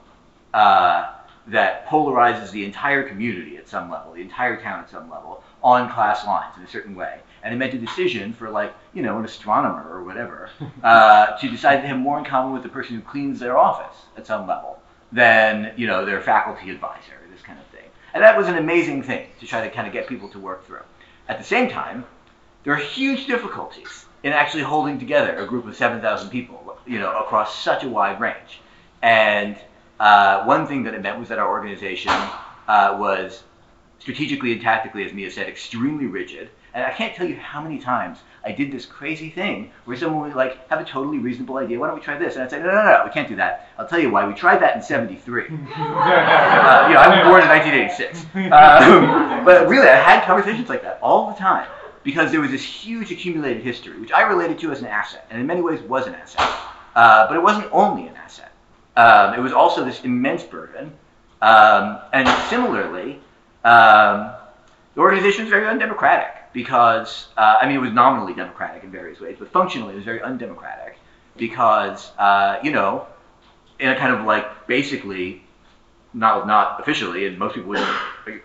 uh, 0.54 1.14
that 1.46 1.87
polarizes 1.87 2.50
the 2.50 2.64
entire 2.64 3.08
community 3.08 3.56
at 3.56 3.68
some 3.68 3.90
level, 3.90 4.12
the 4.12 4.20
entire 4.20 4.61
town 4.61 4.80
at 4.80 4.90
some 4.90 5.11
level, 5.11 5.42
on 5.62 5.90
class 5.90 6.26
lines 6.26 6.54
in 6.56 6.62
a 6.62 6.68
certain 6.68 6.94
way 6.94 7.20
and 7.42 7.54
it 7.54 7.56
meant 7.56 7.74
a 7.74 7.78
decision 7.78 8.32
for 8.32 8.50
like 8.50 8.74
you 8.92 9.02
know 9.02 9.18
an 9.18 9.24
astronomer 9.24 9.88
or 9.90 10.02
whatever 10.04 10.50
uh, 10.82 11.37
to 11.38 11.48
decide 11.48 11.80
to 11.80 11.87
have 11.87 11.98
more 11.98 12.18
in 12.18 12.24
common 12.24 12.52
with 12.52 12.62
the 12.62 12.68
person 12.68 12.96
who 12.96 13.02
cleans 13.02 13.38
their 13.40 13.56
office 13.56 13.96
at 14.16 14.26
some 14.26 14.46
level 14.46 14.78
than 15.12 15.72
you 15.76 15.87
know 15.87 16.04
their 16.04 16.20
faculty 16.20 16.70
advisor, 16.70 17.14
this 17.32 17.42
kind 17.42 17.58
of 17.58 17.66
thing. 17.66 17.88
And 18.14 18.22
that 18.22 18.37
was 18.37 18.48
an 18.48 18.56
amazing 18.56 19.02
thing 19.02 19.28
to 19.40 19.46
try 19.46 19.66
to 19.66 19.74
kind 19.74 19.87
of 19.87 19.92
get 19.92 20.06
people 20.06 20.28
to 20.30 20.38
work 20.38 20.66
through. 20.66 20.82
At 21.28 21.38
the 21.38 21.44
same 21.44 21.68
time, 21.68 22.04
there 22.64 22.72
are 22.72 22.76
huge 22.76 23.26
difficulties 23.26 24.06
in 24.22 24.33
actually 24.33 24.62
holding 24.62 24.98
together 24.98 25.37
a 25.38 25.46
group 25.46 25.66
of 25.66 25.76
7,000 25.76 26.31
people, 26.31 26.78
you 26.87 26.98
know, 26.98 27.18
across 27.18 27.62
such 27.62 27.85
a 27.85 27.88
wide 27.88 28.20
range. 28.20 28.61
And 29.02 29.57
uh, 30.00 30.44
one 30.44 30.66
thing 30.66 30.83
that 30.85 30.94
it 30.94 31.02
meant 31.02 31.18
was 31.18 31.28
that 31.28 31.38
our 31.38 31.48
organization 31.48 32.11
uh, 32.11 32.96
was 32.98 33.42
strategically 33.98 34.52
and 34.52 34.61
tactically, 34.61 35.04
as 35.04 35.12
Mie 35.12 35.31
said, 35.31 35.48
extremely 35.48 36.07
rigid 36.07 36.50
and 36.74 36.85
I 36.85 36.92
can't 36.92 37.14
tell 37.14 37.26
you 37.26 37.37
how 37.37 37.61
many 37.61 37.78
times 37.78 38.18
I 38.44 38.52
did 38.52 38.70
this 38.70 38.87
crazy 38.87 39.31
thing 39.31 39.72
where 39.85 39.96
someone 39.96 40.28
would 40.28 40.37
like 40.37 40.68
have 40.68 40.81
a 40.81 40.85
totally 40.85 41.18
reasonable 41.18 41.57
idea. 41.57 41.78
Why 41.78 41.88
don't 41.88 41.96
we 41.96 42.02
try 42.02 42.16
this? 42.18 42.35
And 42.35 42.44
I'd 42.44 42.50
say, 42.50 42.61
no, 42.61 42.66
no, 42.66 42.72
no, 42.72 42.83
no 42.85 43.02
we 43.04 43.11
can't 43.11 43.28
do 43.28 43.37
that. 43.37 43.70
I'll 43.78 43.88
tell 43.88 43.98
you 43.98 44.11
why. 44.11 44.26
We 44.26 44.35
tried 44.35 44.61
that 44.62 44.76
in 44.76 44.83
'73. 44.83 45.42
uh, 45.44 45.48
you 45.48 45.57
know, 45.57 45.61
I 45.61 47.09
was 47.09 47.26
born 47.26 47.42
in 47.42 47.48
1986. 47.48 48.26
Um, 48.48 49.44
but 49.44 49.68
really, 49.68 49.88
I 49.88 49.96
had 49.96 50.24
conversations 50.24 50.68
like 50.68 50.83
that 50.83 50.98
all 51.02 51.31
the 51.31 51.37
time 51.37 51.68
because 52.02 52.30
there 52.30 52.40
was 52.40 52.50
this 52.50 52.62
huge 52.62 53.11
accumulated 53.12 53.62
history, 53.62 53.98
which 54.00 54.12
I 54.12 54.22
related 54.22 54.58
to 54.61 54.72
as 54.72 54.80
an 54.80 54.87
asset, 54.87 55.26
and 55.30 55.40
in 55.40 55.46
many 55.46 55.61
ways 55.61 55.80
was 55.82 56.06
an 56.06 56.14
asset. 56.14 56.40
Uh, 56.94 57.28
but 57.28 57.37
it 57.37 57.42
wasn't 57.42 57.68
only 57.72 58.06
an 58.06 58.16
asset. 58.16 58.52
Um, 58.96 59.34
it 59.34 59.40
was 59.40 59.52
also 59.52 59.84
this 59.84 60.02
immense 60.02 60.42
burden. 60.42 60.92
Um, 61.40 62.00
and 62.12 62.28
similarly, 62.48 63.20
um, 63.64 64.32
the 64.94 65.00
organization 65.00 65.44
was 65.44 65.50
very 65.50 65.68
undemocratic 65.68 66.52
because, 66.52 67.28
uh, 67.37 67.56
I 67.61 67.66
mean, 67.66 67.76
it 67.76 67.80
was 67.80 67.92
nominally 67.92 68.34
democratic 68.34 68.82
in 68.82 68.90
various 68.90 69.20
ways, 69.20 69.37
but 69.38 69.52
functionally 69.52 69.92
it 69.92 69.96
was 69.96 70.04
very 70.04 70.20
undemocratic 70.20 70.98
because, 71.37 72.11
uh, 72.18 72.58
you 72.64 72.72
know, 72.72 73.06
in 73.78 73.90
a 73.90 73.96
kind 73.96 74.12
of 74.12 74.24
like 74.24 74.66
basically, 74.66 75.44
not, 76.14 76.48
not 76.48 76.80
officially, 76.80 77.26
and 77.26 77.38
most 77.38 77.54
people 77.54 77.68
wouldn't 77.68 77.88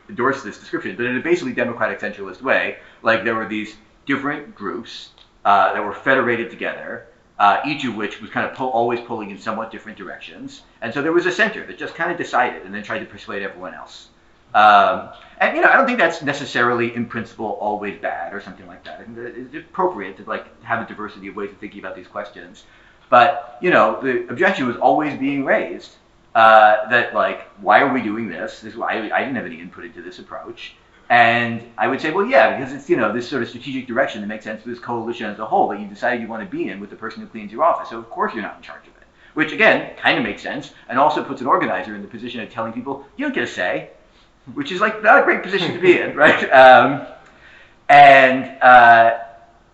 endorse 0.09 0.43
this 0.43 0.59
description, 0.59 0.95
but 0.95 1.07
in 1.07 1.17
a 1.17 1.21
basically 1.21 1.53
democratic 1.53 1.99
centralist 1.99 2.43
way, 2.43 2.77
like 3.03 3.23
there 3.23 3.35
were 3.35 3.47
these 3.47 3.75
different 4.05 4.55
groups 4.55 5.11
uh, 5.45 5.73
that 5.73 5.83
were 5.83 5.93
federated 5.93 6.49
together, 6.49 7.07
uh, 7.39 7.61
each 7.65 7.85
of 7.85 7.95
which 7.95 8.21
was 8.21 8.29
kind 8.29 8.45
of 8.45 8.55
pull, 8.55 8.69
always 8.69 8.99
pulling 9.01 9.29
in 9.29 9.37
somewhat 9.37 9.71
different 9.71 9.97
directions. 9.97 10.63
And 10.81 10.93
so 10.93 11.01
there 11.01 11.11
was 11.11 11.25
a 11.25 11.31
center 11.31 11.65
that 11.67 11.77
just 11.77 11.95
kind 11.95 12.11
of 12.11 12.17
decided 12.17 12.63
and 12.63 12.73
then 12.73 12.83
tried 12.83 12.99
to 12.99 13.05
persuade 13.05 13.43
everyone 13.43 13.73
else. 13.73 14.09
Um, 14.53 15.09
and 15.39 15.55
you 15.55 15.63
know, 15.63 15.69
I 15.69 15.75
don't 15.75 15.85
think 15.85 15.97
that's 15.97 16.21
necessarily 16.21 16.95
in 16.95 17.05
principle 17.05 17.57
always 17.59 17.99
bad 17.99 18.33
or 18.33 18.41
something 18.41 18.67
like 18.67 18.83
that. 18.85 18.99
I 18.99 19.03
think 19.03 19.15
that 19.15 19.35
it's 19.35 19.55
appropriate 19.55 20.17
to 20.17 20.23
like 20.25 20.63
have 20.63 20.83
a 20.83 20.87
diversity 20.87 21.27
of 21.27 21.35
ways 21.35 21.51
of 21.51 21.57
thinking 21.57 21.79
about 21.79 21.95
these 21.95 22.07
questions. 22.07 22.63
But 23.09 23.57
you 23.61 23.71
know, 23.71 23.99
the 24.01 24.27
objection 24.29 24.67
was 24.67 24.77
always 24.77 25.17
being 25.19 25.43
raised 25.43 25.95
uh, 26.35 26.87
that 26.89 27.13
like, 27.13 27.49
why 27.61 27.81
are 27.81 27.91
we 27.91 28.01
doing 28.01 28.29
this? 28.29 28.61
This 28.61 28.75
why 28.75 28.91
I 28.91 29.19
didn't 29.21 29.35
have 29.35 29.45
any 29.45 29.59
input 29.59 29.85
into 29.85 30.01
this 30.01 30.19
approach. 30.19 30.75
And 31.13 31.62
I 31.78 31.88
would 31.88 32.02
say, 32.02 32.10
well, 32.10 32.26
yeah, 32.26 32.58
because 32.58 32.73
it's 32.73 32.89
you 32.89 32.97
know 32.97 33.13
this 33.13 33.30
sort 33.30 33.43
of 33.43 33.49
strategic 33.49 33.86
direction 33.86 34.21
that 34.21 34.28
makes 34.28 34.45
sense 34.45 34.63
for 34.63 34.69
this 34.69 34.80
coalition 34.80 35.30
as 35.30 35.38
a 35.38 35.45
whole 35.45 35.67
that 35.67 35.80
you 35.80 35.86
decided 35.86 36.21
you 36.21 36.28
want 36.28 36.43
to 36.43 36.49
be 36.49 36.69
in 36.69 36.80
with 36.80 36.89
the 36.89 36.95
person 36.95 37.21
who 37.21 37.28
cleans 37.28 37.52
your 37.52 37.63
office. 37.63 37.89
So 37.89 37.99
of 37.99 38.10
course 38.10 38.34
you're 38.34 38.41
not 38.41 38.56
in 38.58 38.63
charge 38.63 38.82
of 38.88 38.97
it. 38.97 39.04
which 39.36 39.52
again 39.52 39.95
kind 39.95 40.17
of 40.17 40.23
makes 40.23 40.41
sense, 40.41 40.71
and 40.89 40.97
also 40.97 41.23
puts 41.23 41.39
an 41.39 41.45
organizer 41.45 41.95
in 41.95 42.02
the 42.02 42.08
position 42.08 42.41
of 42.41 42.49
telling 42.49 42.73
people 42.73 43.06
you 43.15 43.26
don't 43.26 43.36
get 43.36 43.43
a 43.43 43.47
say, 43.47 43.91
which 44.56 44.71
is 44.71 44.82
like 44.82 45.04
not 45.04 45.21
a 45.21 45.23
great 45.23 45.43
position 45.43 45.71
to 45.76 45.80
be 45.80 45.99
in, 45.99 46.15
right? 46.26 46.49
Um, 46.52 47.06
and 47.89 48.60
uh, 48.63 49.19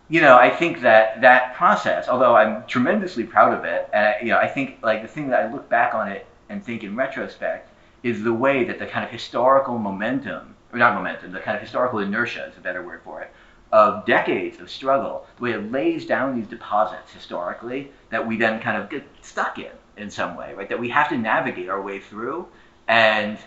you 0.09 0.19
know, 0.19 0.35
I 0.35 0.49
think 0.49 0.81
that 0.81 1.21
that 1.21 1.55
process, 1.55 2.09
although 2.09 2.35
I'm 2.35 2.67
tremendously 2.67 3.23
proud 3.23 3.57
of 3.57 3.63
it, 3.63 3.89
and 3.93 4.05
I, 4.05 4.19
you 4.19 4.27
know, 4.27 4.39
I 4.39 4.49
think 4.49 4.79
like 4.83 5.03
the 5.03 5.07
thing 5.07 5.29
that 5.29 5.39
I 5.45 5.53
look 5.53 5.69
back 5.69 5.93
on 5.93 6.11
it 6.11 6.25
and 6.49 6.61
think 6.61 6.83
in 6.83 6.97
retrospect 6.97 7.69
is 8.03 8.23
the 8.23 8.33
way 8.33 8.65
that 8.65 8.77
the 8.77 8.87
kind 8.87 9.05
of 9.05 9.09
historical 9.09 9.77
momentum, 9.77 10.55
not 10.77 10.93
momentum, 10.93 11.31
the 11.31 11.39
kind 11.39 11.55
of 11.55 11.61
historical 11.61 11.99
inertia 11.99 12.45
is 12.45 12.57
a 12.57 12.61
better 12.61 12.83
word 12.83 13.01
for 13.03 13.21
it, 13.21 13.31
of 13.71 14.05
decades 14.05 14.59
of 14.59 14.69
struggle, 14.69 15.25
the 15.37 15.43
way 15.43 15.51
it 15.51 15.71
lays 15.71 16.05
down 16.05 16.35
these 16.35 16.47
deposits 16.47 17.11
historically 17.11 17.91
that 18.09 18.25
we 18.25 18.37
then 18.37 18.59
kind 18.59 18.81
of 18.81 18.89
get 18.89 19.03
stuck 19.21 19.59
in 19.59 19.71
in 19.97 20.09
some 20.09 20.35
way, 20.35 20.53
right? 20.53 20.69
That 20.69 20.79
we 20.79 20.89
have 20.89 21.09
to 21.09 21.17
navigate 21.17 21.69
our 21.69 21.81
way 21.81 21.99
through, 21.99 22.47
and 22.87 23.37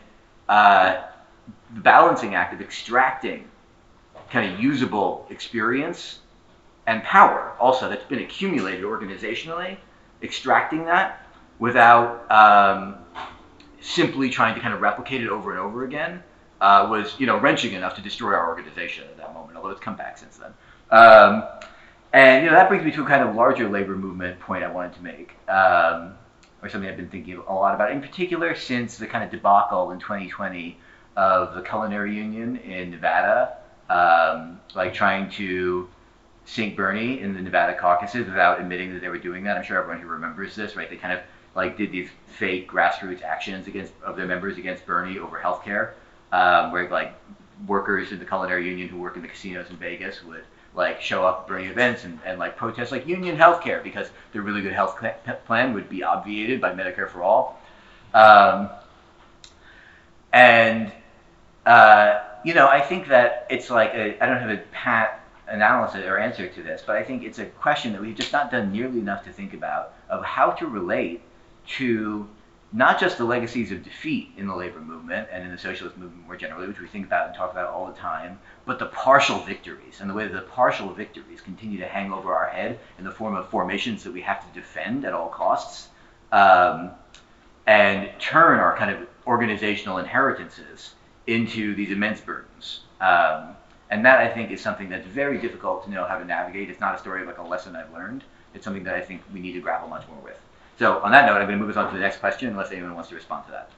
uh, 0.49 1.03
the 1.75 1.81
balancing 1.81 2.35
act 2.35 2.55
of 2.55 2.61
extracting 2.61 3.49
kind 4.31 4.53
of 4.53 4.61
usable 4.61 5.27
experience 5.31 6.21
and 6.87 7.03
power 7.03 7.53
also 7.61 7.89
that's 7.89 8.05
been 8.05 8.21
accumulated 8.21 8.85
organizationally, 8.85 9.77
extracting 10.23 10.85
that 10.87 11.27
without 11.59 12.31
um, 12.31 12.97
simply 13.81 14.31
trying 14.31 14.55
to 14.55 14.61
kind 14.61 14.75
of 14.75 14.81
replicate 14.81 15.23
it 15.23 15.29
over 15.29 15.51
and 15.51 15.61
over 15.61 15.85
again 15.85 16.23
uh, 16.63 16.87
was 16.89 17.19
you 17.19 17.27
know 17.27 17.39
wrenching 17.39 17.73
enough 17.75 17.97
to 17.97 18.01
destroy 18.01 18.35
our 18.35 18.49
organization 18.49 19.05
at 19.05 19.19
that 19.19 19.35
moment. 19.35 19.57
Although 19.57 19.71
it's 19.71 19.81
come 19.81 19.97
back 19.97 20.17
since 20.17 20.39
then. 20.39 20.55
Um, 20.91 21.43
and 22.13 22.45
you 22.45 22.51
know 22.51 22.57
that 22.57 22.69
brings 22.69 22.85
me 22.85 22.93
to 22.93 23.03
a 23.03 23.07
kind 23.07 23.29
of 23.29 23.35
larger 23.35 23.69
labor 23.69 23.97
movement 23.97 24.39
point 24.39 24.63
I 24.63 24.71
wanted 24.71 24.95
to 24.95 25.03
make, 25.03 25.35
um, 25.49 26.15
or 26.63 26.69
something 26.69 26.89
I've 26.89 26.97
been 26.97 27.09
thinking 27.09 27.37
a 27.37 27.53
lot 27.53 27.75
about, 27.75 27.91
in 27.91 28.01
particular 28.01 28.55
since 28.55 28.97
the 28.97 29.07
kind 29.07 29.25
of 29.25 29.31
debacle 29.31 29.91
in 29.91 29.99
2020 29.99 30.79
of 31.17 31.55
the 31.55 31.63
culinary 31.63 32.15
union 32.15 32.57
in 32.59 32.91
Nevada, 32.93 33.57
um, 33.91 34.61
like 34.75 34.95
trying 34.95 35.31
to 35.33 35.89
sink 36.45 36.77
Bernie 36.77 37.21
in 37.21 37.35
the 37.35 37.41
Nevada 37.41 37.75
caucuses 37.75 38.27
without 38.27 38.61
admitting 38.61 38.93
that 38.95 39.01
they 39.01 39.09
were 39.09 39.19
doing 39.19 39.45
that. 39.45 39.57
I'm 39.57 39.65
sure 39.65 39.79
everyone 39.79 40.01
who 40.01 40.09
remembers 40.09 40.55
this, 40.55 40.77
right? 40.77 40.89
They 40.89 40.97
kind 40.97 41.13
of 41.13 41.25
like 41.57 41.77
did 41.77 41.91
these 41.91 42.09
fake 42.27 42.71
grassroots 42.71 43.23
actions 43.23 43.67
against 43.67 43.93
of 44.05 44.17
their 44.17 44.27
members 44.27 44.59
against 44.59 44.87
Bernie 44.87 45.19
over 45.19 45.39
healthcare, 45.39 45.93
um, 46.33 46.73
where 46.73 46.89
like 46.91 47.15
workers 47.67 48.11
in 48.11 48.19
the 48.19 48.25
culinary 48.25 48.69
union 48.69 48.89
who 48.89 48.99
work 48.99 49.17
in 49.17 49.23
the 49.23 49.29
casinos 49.29 49.71
in 49.71 49.77
Vegas 49.77 50.25
would 50.25 50.45
like 50.75 51.01
show 51.01 51.25
up 51.25 51.47
during 51.47 51.67
events 51.67 52.05
and, 52.05 52.19
and 52.25 52.39
like 52.39 52.57
protest 52.57 52.91
like 52.91 53.07
union 53.07 53.37
healthcare 53.37 53.83
because 53.83 54.09
their 54.33 54.43
really 54.43 54.63
good 54.63 54.73
health 54.73 54.99
plan 55.47 55.75
would 55.75 55.89
be 55.89 56.03
obviated 56.03 56.61
by 56.61 56.73
Medicare 56.73 57.09
for 57.09 57.23
all. 57.23 57.61
Um, 58.15 58.71
and 60.33 60.91
uh, 61.67 62.23
you 62.45 62.55
know, 62.55 62.67
I 62.69 62.81
think 62.81 63.09
that 63.09 63.47
it's 63.51 63.71
like 63.71 63.95
I 63.95 64.27
don't 64.27 64.41
have 64.41 64.51
a 64.51 64.63
pat 64.73 65.21
analysis 65.47 66.05
or 66.07 66.19
answer 66.19 66.49
to 66.49 66.63
this, 66.63 66.83
but 66.87 66.97
I 66.97 67.05
think 67.05 67.23
it's 67.23 67.39
a 67.39 67.47
question 67.47 67.93
that 67.93 68.01
we've 68.01 68.17
just 68.17 68.33
not 68.33 68.51
done 68.51 68.73
nearly 68.73 68.99
enough 68.99 69.25
to 69.25 69.33
think 69.33 69.55
about 69.55 69.95
of 70.09 70.25
how 70.25 70.51
to 70.53 70.67
relate 70.67 71.21
to 71.67 72.27
not 72.73 72.99
just 72.99 73.19
the 73.19 73.25
legacies 73.25 73.71
of 73.71 73.83
defeat 73.83 74.31
in 74.37 74.47
the 74.47 74.55
labor 74.55 74.81
movement 74.81 75.29
and 75.31 75.45
in 75.45 75.51
the 75.51 75.59
socialist 75.59 75.97
movement 75.99 76.27
more 76.27 76.37
generally, 76.37 76.67
which 76.67 76.81
we 76.81 76.87
think 76.87 77.07
about 77.07 77.29
and 77.29 77.37
talk 77.37 77.53
about 77.53 77.69
all 77.69 77.87
the 77.87 77.99
time, 77.99 78.39
but 78.65 78.79
the 78.79 78.87
partial 78.87 79.41
victories 79.41 80.01
and 80.01 80.09
the 80.09 80.15
way 80.15 80.27
that 80.27 80.33
the 80.33 80.49
partial 80.49 80.93
victories 80.93 81.41
continue 81.41 81.79
to 81.79 81.87
hang 81.87 82.13
over 82.13 82.35
our 82.35 82.49
head 82.49 82.79
in 82.99 83.05
the 83.05 83.11
form 83.11 83.35
of 83.35 83.49
formations 83.49 84.03
that 84.05 84.13
we 84.13 84.23
have 84.23 84.41
to 84.41 84.59
defend 84.59 85.05
at 85.05 85.13
all 85.13 85.29
costs, 85.29 85.89
um, 86.33 86.91
and 87.67 88.11
turn 88.19 88.59
our 88.59 88.77
kind 88.77 88.91
of 88.91 89.07
organizational 89.27 89.99
inheritances 89.99 90.95
into 91.27 91.75
these 91.75 91.91
immense 91.91 92.21
burdens. 92.21 92.81
Um, 93.01 93.55
and 93.91 94.05
that 94.07 94.21
I 94.21 94.29
think 94.29 94.51
is 94.51 94.61
something 94.63 94.89
that's 94.89 95.07
very 95.07 95.39
difficult 95.39 95.85
to 95.85 95.91
know 95.91 96.05
how 96.07 96.19
to 96.19 96.25
navigate. 96.25 96.71
It's 96.71 96.81
not 96.81 96.95
a 96.95 96.99
story 96.99 97.21
of 97.21 97.27
like 97.27 97.39
a 97.39 97.43
lesson 97.43 97.77
I've 97.77 97.93
learned. 97.93 98.25
It's 98.55 98.65
something 98.65 98.85
that 98.85 98.95
I 98.95 99.03
think 99.03 99.21
we 99.33 99.41
need 99.41 99.53
to 99.53 99.61
grapple 99.61 99.89
much 99.89 100.09
more 100.09 100.19
with. 100.25 100.41
So 100.79 100.99
on 101.01 101.13
that 101.13 101.27
note, 101.27 101.37
I'm 101.37 101.47
going 101.47 101.59
to 101.59 101.65
move 101.65 101.71
us 101.71 101.77
on 101.77 101.89
to 101.89 101.95
the 101.95 102.01
next 102.01 102.19
question, 102.19 102.49
unless 102.49 102.73
anyone 102.73 102.95
wants 102.95 103.11
to 103.11 103.15
respond 103.15 103.47
to 103.47 103.53
that. 103.53 103.71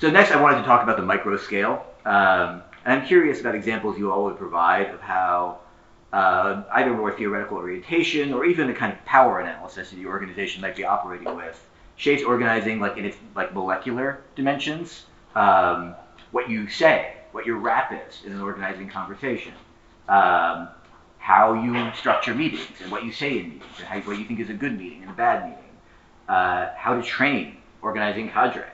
So 0.00 0.10
next, 0.10 0.30
I 0.30 0.40
wanted 0.40 0.58
to 0.58 0.64
talk 0.64 0.82
about 0.82 0.96
the 0.96 1.02
micro 1.02 1.36
scale. 1.36 1.84
Um, 2.04 2.62
and 2.84 3.00
I'm 3.00 3.06
curious 3.06 3.40
about 3.40 3.54
examples 3.54 3.98
you 3.98 4.12
all 4.12 4.24
would 4.24 4.38
provide 4.38 4.90
of 4.90 5.00
how 5.00 5.58
uh, 6.12 6.62
either 6.72 6.92
more 6.92 7.12
theoretical 7.12 7.58
orientation 7.58 8.32
or 8.32 8.44
even 8.44 8.66
the 8.66 8.72
kind 8.72 8.92
of 8.92 9.04
power 9.04 9.40
analysis 9.40 9.90
that 9.90 9.98
your 9.98 10.10
organization 10.10 10.62
might 10.62 10.76
be 10.76 10.84
operating 10.84 11.34
with 11.36 11.64
shapes 11.96 12.22
organizing 12.22 12.80
like 12.80 12.96
in 12.96 13.04
its 13.04 13.16
like 13.34 13.52
molecular 13.52 14.22
dimensions, 14.36 15.04
um, 15.34 15.94
what 16.30 16.48
you 16.48 16.68
say, 16.68 17.14
what 17.32 17.44
your 17.44 17.58
rap 17.58 17.92
is 17.92 18.24
in 18.24 18.32
an 18.32 18.40
organizing 18.40 18.88
conversation, 18.88 19.52
um, 20.08 20.68
how 21.18 21.52
you 21.52 21.92
structure 21.94 22.34
meetings 22.34 22.80
and 22.80 22.90
what 22.90 23.04
you 23.04 23.12
say 23.12 23.38
in 23.38 23.48
meetings, 23.50 23.64
and 23.78 23.86
how, 23.86 24.00
what 24.00 24.18
you 24.18 24.24
think 24.24 24.40
is 24.40 24.48
a 24.48 24.54
good 24.54 24.78
meeting 24.78 25.02
and 25.02 25.10
a 25.10 25.14
bad 25.14 25.44
meeting, 25.50 25.64
uh, 26.28 26.70
how 26.76 26.94
to 26.94 27.02
train 27.02 27.56
organizing 27.82 28.30
cadre, 28.30 28.66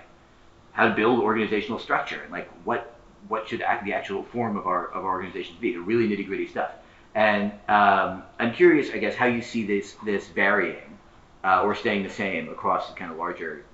how 0.72 0.88
to 0.88 0.94
build 0.94 1.20
organizational 1.20 1.78
structure, 1.78 2.20
and 2.22 2.32
like 2.32 2.48
what 2.64 2.96
what 3.28 3.48
should 3.48 3.62
act, 3.62 3.84
the 3.84 3.92
actual 3.92 4.22
form 4.22 4.56
of 4.56 4.66
our 4.66 4.88
of 4.88 5.04
our 5.04 5.12
organizations 5.12 5.58
be, 5.58 5.72
the 5.72 5.78
really 5.78 6.08
nitty 6.08 6.26
gritty 6.26 6.46
stuff. 6.46 6.72
And 7.14 7.52
um, 7.68 8.24
I'm 8.40 8.52
curious, 8.52 8.90
I 8.90 8.98
guess, 8.98 9.14
how 9.14 9.26
you 9.26 9.42
see 9.42 9.66
this 9.66 9.96
this 10.04 10.28
varying 10.28 10.98
uh, 11.44 11.62
or 11.62 11.74
staying 11.74 12.02
the 12.02 12.10
same 12.10 12.48
across 12.48 12.90
the 12.90 12.96
kind 12.96 13.10
of 13.10 13.18
larger 13.18 13.64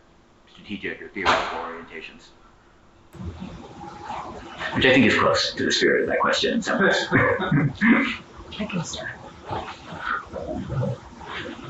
strategic 0.52 1.00
or 1.00 1.08
theoretical 1.08 1.58
orientations 1.58 2.28
which 4.74 4.86
I 4.86 4.92
think 4.92 5.06
is 5.06 5.18
close 5.18 5.52
to 5.54 5.64
the 5.64 5.72
spirit 5.72 6.02
of 6.02 6.08
that 6.08 6.20
question. 6.20 6.62
So. 6.62 6.74
I 8.58 8.64
can 8.64 8.84
start. 8.84 9.10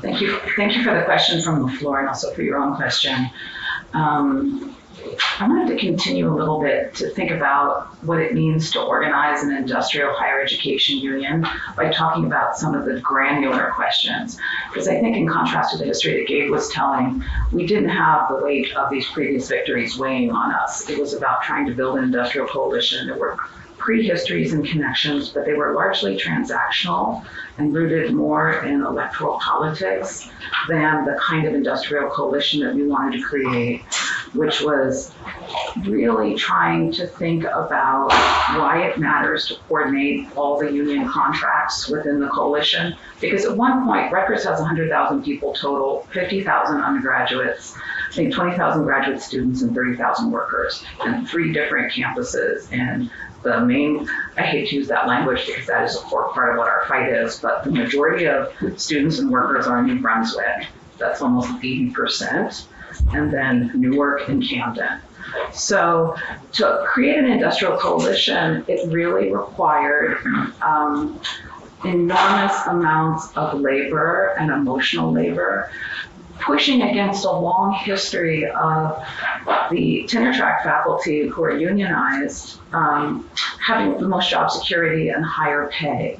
Thank 0.01 0.21
you. 0.21 0.39
Thank 0.55 0.75
you 0.75 0.83
for 0.83 0.93
the 0.93 1.03
question 1.03 1.41
from 1.41 1.61
the 1.61 1.71
floor 1.77 1.99
and 1.99 2.07
also 2.07 2.33
for 2.33 2.41
your 2.41 2.57
own 2.57 2.75
question. 2.75 3.29
Um, 3.93 4.75
I 5.39 5.47
wanted 5.47 5.67
to 5.69 5.77
continue 5.77 6.31
a 6.31 6.35
little 6.35 6.61
bit 6.61 6.93
to 6.95 7.09
think 7.09 7.31
about 7.31 7.87
what 8.03 8.19
it 8.19 8.33
means 8.33 8.71
to 8.71 8.81
organize 8.81 9.43
an 9.43 9.51
industrial 9.51 10.13
higher 10.13 10.41
education 10.41 10.97
union 10.97 11.45
by 11.75 11.91
talking 11.91 12.25
about 12.25 12.57
some 12.57 12.75
of 12.75 12.85
the 12.85 12.99
granular 12.99 13.71
questions. 13.75 14.37
Because 14.69 14.87
I 14.87 14.99
think, 14.99 15.17
in 15.17 15.27
contrast 15.27 15.71
to 15.71 15.77
the 15.77 15.85
history 15.85 16.17
that 16.19 16.27
Gabe 16.27 16.51
was 16.51 16.69
telling, 16.69 17.23
we 17.51 17.65
didn't 17.65 17.89
have 17.89 18.29
the 18.29 18.43
weight 18.43 18.75
of 18.75 18.89
these 18.89 19.07
previous 19.07 19.47
victories 19.47 19.97
weighing 19.97 20.31
on 20.31 20.51
us. 20.51 20.89
It 20.89 20.99
was 20.99 21.13
about 21.13 21.41
trying 21.43 21.65
to 21.67 21.73
build 21.73 21.97
an 21.97 22.03
industrial 22.03 22.47
coalition. 22.47 23.07
that 23.07 23.17
were 23.17 23.37
prehistories 23.81 24.53
and 24.53 24.65
connections, 24.65 25.29
but 25.29 25.45
they 25.45 25.53
were 25.53 25.73
largely 25.73 26.15
transactional 26.15 27.25
and 27.57 27.73
rooted 27.73 28.13
more 28.13 28.63
in 28.63 28.81
electoral 28.81 29.39
politics 29.39 30.29
than 30.69 31.03
the 31.05 31.19
kind 31.19 31.47
of 31.47 31.53
industrial 31.53 32.09
coalition 32.09 32.61
that 32.61 32.73
we 32.73 32.87
wanted 32.87 33.17
to 33.17 33.23
create, 33.23 33.81
which 34.33 34.61
was 34.61 35.11
really 35.83 36.35
trying 36.35 36.91
to 36.91 37.07
think 37.07 37.43
about 37.43 38.09
why 38.57 38.83
it 38.83 38.99
matters 38.99 39.47
to 39.47 39.55
coordinate 39.67 40.27
all 40.37 40.59
the 40.59 40.71
union 40.71 41.07
contracts 41.07 41.89
within 41.89 42.19
the 42.19 42.27
coalition. 42.29 42.95
Because 43.19 43.45
at 43.45 43.57
one 43.57 43.85
point, 43.85 44.11
Rutgers 44.11 44.43
has 44.43 44.59
100,000 44.59 45.23
people 45.23 45.53
total, 45.53 46.07
50,000 46.13 46.81
undergraduates, 46.81 47.75
I 48.09 48.13
think 48.13 48.33
20,000 48.33 48.83
graduate 48.83 49.21
students 49.21 49.61
and 49.61 49.73
30,000 49.73 50.31
workers, 50.31 50.83
and 51.01 51.27
three 51.27 51.51
different 51.51 51.93
campuses 51.93 52.71
in 52.71 53.09
the 53.43 53.61
main, 53.61 54.07
I 54.37 54.43
hate 54.43 54.69
to 54.69 54.75
use 54.75 54.87
that 54.87 55.07
language 55.07 55.45
because 55.47 55.67
that 55.67 55.83
is 55.83 55.95
a 55.95 55.99
core 55.99 56.31
part 56.33 56.51
of 56.51 56.57
what 56.57 56.67
our 56.67 56.85
fight 56.87 57.09
is, 57.09 57.39
but 57.39 57.63
the 57.63 57.71
majority 57.71 58.25
of 58.25 58.53
students 58.77 59.19
and 59.19 59.29
workers 59.29 59.67
are 59.67 59.79
in 59.79 59.87
New 59.87 59.99
Brunswick. 59.99 60.67
That's 60.97 61.21
almost 61.21 61.49
80%. 61.61 62.65
And 63.13 63.33
then 63.33 63.71
Newark 63.73 64.27
and 64.29 64.43
Camden. 64.43 64.99
So 65.53 66.15
to 66.53 66.85
create 66.87 67.17
an 67.17 67.25
industrial 67.25 67.77
coalition, 67.77 68.65
it 68.67 68.91
really 68.91 69.31
required 69.33 70.17
um, 70.61 71.19
enormous 71.85 72.67
amounts 72.67 73.35
of 73.35 73.59
labor 73.59 74.35
and 74.37 74.51
emotional 74.51 75.11
labor 75.11 75.71
pushing 76.41 76.81
against 76.81 77.25
a 77.25 77.31
long 77.31 77.73
history 77.73 78.45
of 78.45 79.03
the 79.69 80.05
tenure 80.07 80.33
track 80.33 80.63
faculty 80.63 81.27
who 81.27 81.43
are 81.43 81.57
unionized 81.57 82.59
um, 82.73 83.29
having 83.59 83.97
the 83.97 84.07
most 84.07 84.29
job 84.29 84.51
security 84.51 85.09
and 85.09 85.23
higher 85.25 85.67
pay. 85.71 86.19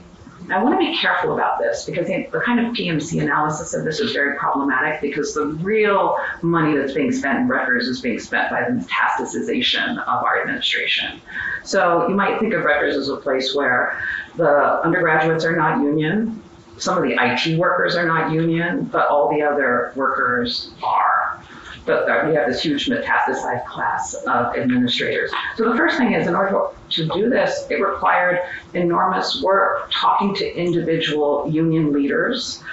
I 0.49 0.61
want 0.61 0.73
to 0.73 0.79
be 0.79 0.97
careful 0.97 1.33
about 1.33 1.59
this 1.59 1.85
because 1.85 2.07
the, 2.07 2.27
the 2.31 2.39
kind 2.41 2.59
of 2.59 2.73
PMC 2.73 3.21
analysis 3.21 3.73
of 3.73 3.85
this 3.85 3.99
is 3.99 4.11
very 4.11 4.37
problematic 4.37 4.99
because 4.99 5.33
the 5.33 5.45
real 5.45 6.17
money 6.41 6.75
that's 6.75 6.93
being 6.93 7.11
spent 7.11 7.39
in 7.39 7.47
Rutgers 7.47 7.87
is 7.87 8.01
being 8.01 8.19
spent 8.19 8.49
by 8.49 8.63
the 8.63 8.71
metastasization 8.71 9.99
of 9.99 10.23
our 10.23 10.41
administration. 10.41 11.21
So 11.63 12.07
you 12.07 12.15
might 12.15 12.39
think 12.39 12.53
of 12.53 12.63
Rutgers 12.63 12.97
as 12.97 13.09
a 13.09 13.17
place 13.17 13.53
where 13.53 14.01
the 14.35 14.81
undergraduates 14.83 15.45
are 15.45 15.55
not 15.55 15.81
union, 15.81 16.40
some 16.81 16.97
of 16.97 17.03
the 17.03 17.15
IT 17.17 17.57
workers 17.57 17.95
are 17.95 18.07
not 18.07 18.31
union, 18.31 18.85
but 18.85 19.07
all 19.07 19.29
the 19.29 19.43
other 19.43 19.93
workers 19.95 20.71
are. 20.83 21.43
but 21.85 22.09
uh, 22.09 22.27
we 22.27 22.35
have 22.35 22.47
this 22.47 22.61
huge 22.61 22.87
metastasized 22.87 23.65
class 23.65 24.13
of 24.13 24.55
administrators. 24.55 25.31
So 25.57 25.69
the 25.69 25.75
first 25.75 25.97
thing 25.97 26.13
is, 26.13 26.27
in 26.27 26.35
order 26.35 26.67
to 26.89 27.07
do 27.07 27.29
this, 27.29 27.65
it 27.69 27.75
required 27.75 28.39
enormous 28.73 29.41
work 29.41 29.89
talking 29.91 30.35
to 30.35 30.55
individual 30.55 31.47
union 31.49 31.91
leaders 31.93 32.63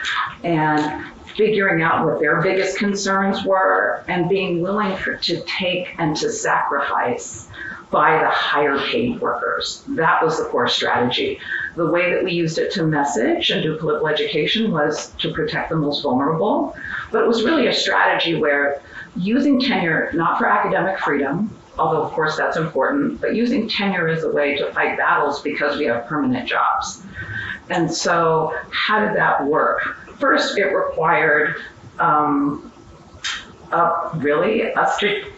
and 0.42 1.06
figuring 1.36 1.82
out 1.82 2.04
what 2.04 2.18
their 2.18 2.42
biggest 2.42 2.78
concerns 2.78 3.44
were 3.44 4.04
and 4.08 4.28
being 4.28 4.60
willing 4.60 4.96
for, 4.96 5.16
to 5.16 5.40
take 5.42 5.94
and 5.98 6.16
to 6.16 6.30
sacrifice 6.30 7.47
by 7.90 8.18
the 8.18 8.28
higher 8.28 8.78
paid 8.78 9.20
workers. 9.20 9.84
That 9.88 10.22
was 10.22 10.38
the 10.38 10.44
core 10.44 10.68
strategy. 10.68 11.38
The 11.76 11.86
way 11.86 12.12
that 12.12 12.22
we 12.22 12.32
used 12.32 12.58
it 12.58 12.72
to 12.72 12.82
message 12.82 13.50
and 13.50 13.62
do 13.62 13.76
political 13.78 14.08
education 14.08 14.72
was 14.72 15.10
to 15.18 15.32
protect 15.32 15.70
the 15.70 15.76
most 15.76 16.02
vulnerable, 16.02 16.76
but 17.10 17.22
it 17.22 17.26
was 17.26 17.44
really 17.44 17.66
a 17.66 17.74
strategy 17.74 18.34
where 18.34 18.82
using 19.16 19.60
tenure 19.60 20.10
not 20.12 20.38
for 20.38 20.46
academic 20.46 20.98
freedom, 20.98 21.50
although 21.78 22.02
of 22.02 22.12
course 22.12 22.36
that's 22.36 22.56
important, 22.56 23.20
but 23.20 23.34
using 23.34 23.68
tenure 23.68 24.08
as 24.08 24.24
a 24.24 24.30
way 24.30 24.56
to 24.56 24.70
fight 24.72 24.98
battles 24.98 25.40
because 25.42 25.78
we 25.78 25.86
have 25.86 26.06
permanent 26.06 26.48
jobs. 26.48 27.02
And 27.70 27.92
so, 27.92 28.54
how 28.70 29.00
did 29.04 29.16
that 29.16 29.44
work? 29.44 29.96
First, 30.18 30.58
it 30.58 30.64
required 30.64 31.56
um, 31.98 32.72
a, 33.72 34.10
really 34.16 34.62
a 34.62 34.86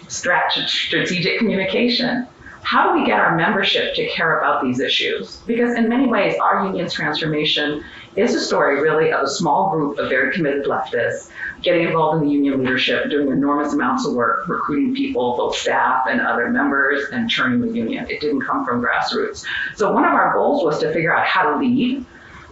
strategic 0.08 1.38
communication. 1.38 2.26
How 2.62 2.92
do 2.92 3.00
we 3.00 3.06
get 3.06 3.18
our 3.18 3.34
membership 3.36 3.94
to 3.96 4.08
care 4.08 4.38
about 4.38 4.62
these 4.62 4.80
issues? 4.80 5.38
Because 5.46 5.76
in 5.76 5.88
many 5.88 6.06
ways, 6.06 6.36
our 6.40 6.66
union's 6.66 6.92
transformation 6.92 7.82
is 8.16 8.34
a 8.34 8.40
story 8.40 8.80
really 8.80 9.12
of 9.12 9.22
a 9.22 9.28
small 9.28 9.70
group 9.70 9.98
of 9.98 10.08
very 10.08 10.32
committed 10.32 10.66
leftists 10.66 11.30
getting 11.62 11.86
involved 11.86 12.22
in 12.22 12.28
the 12.28 12.32
union 12.32 12.58
leadership, 12.60 13.10
doing 13.10 13.28
enormous 13.28 13.72
amounts 13.72 14.06
of 14.06 14.14
work, 14.14 14.48
recruiting 14.48 14.94
people, 14.94 15.36
both 15.36 15.56
staff 15.56 16.06
and 16.08 16.20
other 16.20 16.48
members, 16.48 17.08
and 17.12 17.28
churning 17.28 17.60
the 17.60 17.72
union. 17.72 18.06
It 18.08 18.20
didn't 18.20 18.42
come 18.42 18.64
from 18.64 18.82
grassroots. 18.82 19.44
So 19.76 19.92
one 19.92 20.04
of 20.04 20.12
our 20.12 20.32
goals 20.32 20.64
was 20.64 20.78
to 20.80 20.92
figure 20.92 21.14
out 21.14 21.26
how 21.26 21.50
to 21.50 21.58
lead, 21.58 22.04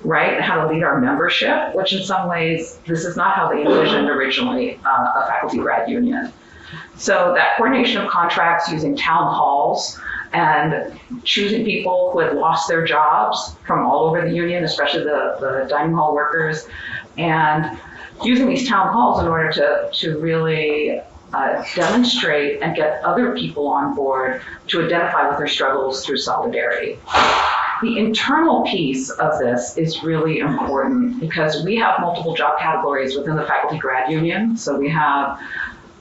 right, 0.02 0.34
and 0.34 0.44
how 0.44 0.62
to 0.62 0.72
lead 0.72 0.82
our 0.82 1.00
membership, 1.00 1.74
which 1.74 1.92
in 1.92 2.02
some 2.02 2.28
ways, 2.28 2.78
this 2.86 3.04
is 3.04 3.16
not 3.16 3.34
how 3.34 3.48
they 3.48 3.62
envisioned 3.62 4.09
originally 4.09 4.78
uh, 4.84 5.22
a 5.22 5.26
faculty 5.26 5.59
grad 5.59 5.88
union. 5.88 6.32
So 6.99 7.32
that 7.34 7.57
coordination 7.57 8.03
of 8.03 8.11
contracts 8.11 8.70
using 8.70 8.96
town 8.96 9.32
halls 9.32 10.01
and 10.32 10.99
choosing 11.24 11.64
people 11.64 12.11
who 12.12 12.18
had 12.18 12.34
lost 12.34 12.68
their 12.68 12.84
jobs 12.84 13.57
from 13.66 13.86
all 13.86 14.07
over 14.07 14.28
the 14.28 14.34
union, 14.34 14.64
especially 14.64 15.05
the, 15.05 15.36
the 15.40 15.66
dining 15.68 15.94
hall 15.94 16.14
workers, 16.14 16.66
and 17.16 17.78
using 18.24 18.49
these 18.49 18.68
town 18.68 18.92
halls 18.92 19.20
in 19.20 19.28
order 19.28 19.51
to, 19.53 19.90
to 19.92 20.18
really 20.18 21.01
uh, 21.32 21.64
demonstrate 21.74 22.62
and 22.62 22.74
get 22.74 23.03
other 23.05 23.34
people 23.36 23.68
on 23.68 23.94
board 23.94 24.42
to 24.66 24.84
identify 24.84 25.28
with 25.28 25.38
their 25.38 25.46
struggles 25.46 26.05
through 26.05 26.16
solidarity. 26.16 26.99
The 27.80 27.96
internal 27.96 28.64
piece 28.64 29.09
of 29.11 29.38
this 29.38 29.76
is 29.76 30.03
really 30.03 30.40
important 30.40 31.20
because 31.20 31.64
we 31.64 31.76
have 31.76 32.01
multiple 32.01 32.34
job 32.34 32.59
categories 32.59 33.16
within 33.16 33.36
the 33.36 33.44
faculty 33.44 33.78
grad 33.78 34.11
union. 34.11 34.57
So 34.57 34.76
we 34.76 34.88
have 34.88 35.38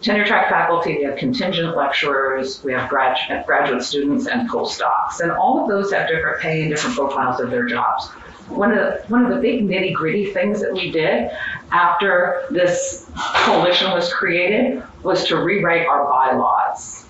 tenure 0.08 0.26
track 0.26 0.50
faculty, 0.50 0.98
we 0.98 1.04
have 1.04 1.18
contingent 1.18 1.76
lecturers, 1.76 2.64
we 2.64 2.72
have 2.72 2.90
grad, 2.90 3.18
graduate 3.46 3.84
students 3.84 4.28
and 4.28 4.50
postdocs. 4.50 5.20
And 5.20 5.32
all 5.32 5.62
of 5.62 5.68
those 5.68 5.92
have 5.92 6.08
different 6.08 6.40
pay 6.40 6.62
and 6.62 6.72
different 6.72 6.96
profiles 6.96 7.42
of 7.42 7.52
their 7.52 7.66
jobs. 7.66 8.08
One 8.48 8.72
of 8.72 8.78
the, 8.78 9.04
one 9.10 9.26
of 9.26 9.36
the 9.36 9.42
big 9.42 9.68
nitty 9.68 9.94
gritty 9.94 10.32
things 10.32 10.62
that 10.62 10.72
we 10.72 10.92
did 10.92 11.30
after 11.72 12.48
this 12.50 13.12
coalition 13.18 13.92
was 13.92 14.12
created 14.14 14.82
was 15.04 15.28
to 15.28 15.38
rewrite 15.44 15.86
our 15.86 16.06
bylaws. 16.06 17.06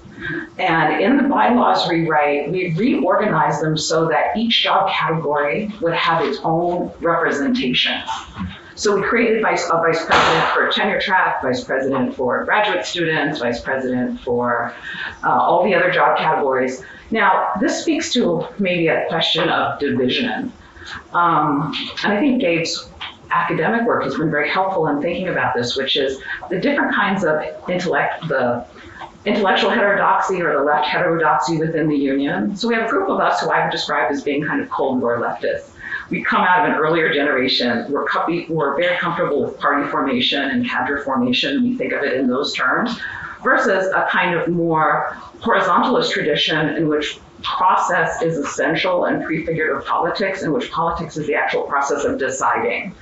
And 0.57 0.99
in 0.99 1.17
the 1.17 1.23
bylaws 1.29 1.87
rewrite, 1.87 2.51
we 2.51 2.73
reorganized 2.73 3.61
them 3.61 3.77
so 3.77 4.07
that 4.07 4.35
each 4.35 4.63
job 4.63 4.89
category 4.89 5.71
would 5.79 5.93
have 5.93 6.25
its 6.25 6.39
own 6.43 6.91
representation. 6.99 8.01
So 8.77 8.95
we 8.95 9.01
created 9.01 9.41
vice, 9.41 9.65
a 9.65 9.77
vice 9.77 10.05
president 10.05 10.53
for 10.53 10.69
tenure 10.69 11.01
track, 11.01 11.41
vice 11.41 11.63
president 11.63 12.15
for 12.15 12.45
graduate 12.45 12.85
students, 12.85 13.39
vice 13.39 13.59
president 13.59 14.21
for 14.21 14.71
uh, 15.23 15.29
all 15.29 15.63
the 15.63 15.73
other 15.73 15.89
job 15.89 16.15
categories. 16.19 16.83
Now, 17.09 17.53
this 17.59 17.81
speaks 17.81 18.13
to 18.13 18.47
maybe 18.59 18.87
a 18.87 19.07
question 19.07 19.49
of 19.49 19.79
division. 19.79 20.53
Um, 21.11 21.73
and 22.03 22.13
I 22.13 22.19
think 22.19 22.39
Gabe's 22.39 22.87
academic 23.31 23.87
work 23.87 24.03
has 24.03 24.15
been 24.15 24.29
very 24.29 24.47
helpful 24.47 24.85
in 24.87 25.01
thinking 25.01 25.27
about 25.27 25.55
this, 25.55 25.75
which 25.75 25.97
is 25.97 26.21
the 26.51 26.59
different 26.59 26.93
kinds 26.93 27.23
of 27.23 27.41
intellect, 27.67 28.27
the 28.27 28.63
intellectual 29.25 29.71
heterodoxy 29.71 30.39
or 30.39 30.53
the 30.53 30.63
left 30.63 30.85
heterodoxy 30.85 31.57
within 31.57 31.89
the 31.89 31.97
union. 31.97 32.55
So 32.55 32.67
we 32.67 32.75
have 32.75 32.85
a 32.85 32.89
group 32.89 33.09
of 33.09 33.19
us 33.19 33.41
who 33.41 33.49
I 33.49 33.63
would 33.63 33.71
describe 33.71 34.11
as 34.11 34.21
being 34.21 34.45
kind 34.45 34.61
of 34.61 34.69
Cold 34.69 35.01
War 35.01 35.17
leftists. 35.17 35.71
We 36.09 36.23
come 36.23 36.41
out 36.41 36.65
of 36.65 36.73
an 36.73 36.79
earlier 36.79 37.13
generation. 37.13 37.91
We're, 37.91 38.05
we're 38.49 38.77
very 38.77 38.97
comfortable 38.97 39.43
with 39.43 39.59
party 39.59 39.89
formation 39.89 40.41
and 40.41 40.67
cadre 40.67 41.03
formation. 41.03 41.63
We 41.63 41.77
think 41.77 41.93
of 41.93 42.03
it 42.03 42.13
in 42.13 42.27
those 42.27 42.53
terms 42.53 42.97
versus 43.43 43.87
a 43.87 44.07
kind 44.09 44.35
of 44.35 44.47
more 44.47 45.15
horizontalist 45.39 46.11
tradition 46.11 46.69
in 46.69 46.87
which 46.87 47.19
process 47.43 48.21
is 48.21 48.37
essential 48.37 49.05
and 49.05 49.23
prefigurative 49.23 49.85
politics, 49.85 50.41
in 50.41 50.51
which 50.51 50.71
politics 50.71 51.17
is 51.17 51.27
the 51.27 51.35
actual 51.35 51.63
process 51.63 52.03
of 52.03 52.17
deciding. 52.17 52.95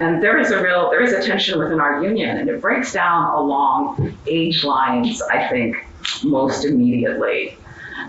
And 0.00 0.22
there 0.22 0.38
is 0.38 0.50
a 0.50 0.62
real, 0.62 0.90
there 0.90 1.02
is 1.02 1.12
a 1.12 1.22
tension 1.22 1.58
within 1.58 1.80
our 1.80 2.02
union, 2.02 2.36
and 2.36 2.48
it 2.48 2.60
breaks 2.60 2.92
down 2.92 3.32
along 3.34 4.16
age 4.26 4.64
lines, 4.64 5.22
I 5.22 5.48
think, 5.48 5.76
most 6.24 6.64
immediately. 6.64 7.56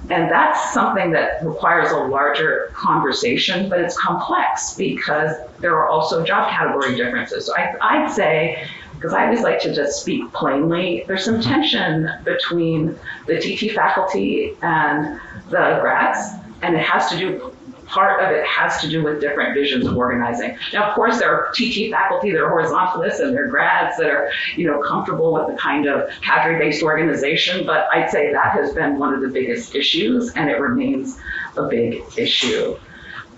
And 0.10 0.32
that's 0.32 0.74
something 0.74 1.12
that 1.12 1.44
requires 1.46 1.92
a 1.92 1.98
larger 1.98 2.72
conversation, 2.74 3.70
but 3.70 3.80
it's 3.80 3.98
complex 3.98 4.76
because 4.76 5.36
there 5.60 5.76
are 5.76 5.88
also 5.88 6.24
job 6.24 6.50
category 6.50 6.96
differences. 6.96 7.46
So 7.46 7.54
I, 7.56 7.76
I'd 7.82 8.12
say 8.12 8.68
because 8.96 9.14
I 9.14 9.26
always 9.26 9.42
like 9.42 9.60
to 9.62 9.74
just 9.74 10.02
speak 10.02 10.32
plainly. 10.34 11.04
There's 11.08 11.24
some 11.24 11.40
tension 11.40 12.10
between 12.24 12.98
the 13.28 13.38
TT 13.38 13.76
faculty 13.76 14.56
and 14.64 15.20
the 15.50 15.78
grads, 15.82 16.34
and 16.64 16.76
it 16.76 16.82
has 16.82 17.10
to 17.12 17.18
do 17.18 17.54
part 17.88 18.24
of 18.24 18.32
it 18.32 18.46
has 18.46 18.80
to 18.82 18.90
do 18.90 19.04
with 19.04 19.22
different 19.22 19.54
visions 19.54 19.86
of 19.86 19.98
organizing. 19.98 20.58
Now, 20.74 20.90
of 20.90 20.96
course, 20.96 21.20
there 21.20 21.34
are 21.34 21.52
TT 21.54 21.92
faculty 21.92 22.32
that 22.32 22.40
are 22.40 22.50
horizontalists 22.50 23.20
and 23.20 23.34
there 23.34 23.46
are 23.46 23.50
grads 23.50 23.98
that 23.98 24.10
are, 24.10 24.32
you 24.56 24.68
know, 24.68 24.82
comfortable 24.82 25.34
with 25.34 25.48
the 25.48 25.58
kind 25.58 25.88
of 25.88 26.10
cadre-based 26.22 26.84
organization, 26.84 27.66
but 27.66 27.88
I'd 27.94 28.10
say 28.10 28.32
that 28.32 28.52
has 28.52 28.74
been 28.74 29.00
one 29.00 29.14
of 29.14 29.22
the 29.22 29.30
biggest 29.30 29.76
issues 29.76 30.34
and 30.34 30.50
it 30.50 30.60
remains 30.60 31.20
a 31.56 31.64
big 31.68 32.04
issue. 32.18 32.78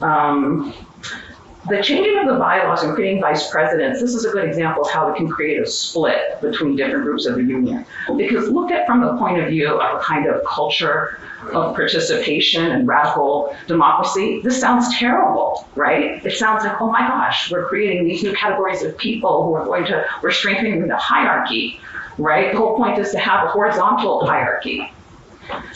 Um, 0.02 0.74
the 1.68 1.84
changing 1.84 2.18
of 2.18 2.28
the 2.28 2.40
bylaws 2.40 2.84
and 2.84 2.96
creating 2.96 3.22
vice 3.22 3.50
presidents, 3.52 4.00
this 4.00 4.16
is 4.16 4.24
a 4.24 4.32
good 4.32 4.46
example 4.46 4.84
of 4.84 4.92
how 4.92 5.12
it 5.12 5.18
can 5.18 5.28
create 5.28 5.62
a 5.62 5.66
split 5.66 6.40
between 6.42 6.78
different 6.78 7.04
groups 7.04 7.26
of 7.26 7.36
the 7.36 7.44
union. 7.44 7.86
Because 8.16 8.50
look 8.50 8.72
at 8.72 8.88
from 8.88 9.02
the 9.02 9.18
point 9.18 9.42
of 9.42 9.50
view 9.50 9.68
of 9.68 10.00
a 10.00 10.04
kind 10.04 10.26
of 10.26 10.42
culture 10.46 11.20
of 11.52 11.76
participation 11.76 12.66
and 12.66 12.88
radical 12.88 13.56
democracy, 13.68 14.42
this 14.42 14.60
sounds 14.60 14.98
terrible, 14.98 15.68
right? 15.76 16.26
It 16.26 16.38
sounds 16.38 16.64
like, 16.64 16.80
oh 16.82 16.92
my 16.92 17.02
gosh, 17.02 17.52
we're 17.52 17.68
creating 17.68 18.06
these 18.06 18.24
new 18.24 18.34
categories 18.34 18.82
of 18.84 18.98
people 18.98 19.44
who 19.44 19.54
are 19.54 19.66
going 19.66 19.86
to, 19.86 20.06
we're 20.24 20.32
strengthening 20.32 20.88
the 20.88 20.98
hierarchy, 20.98 21.82
right? 22.18 22.54
The 22.54 22.58
whole 22.58 22.78
point 22.78 23.00
is 23.00 23.12
to 23.12 23.20
have 23.20 23.46
a 23.46 23.50
horizontal 23.50 24.26
hierarchy. 24.26 24.92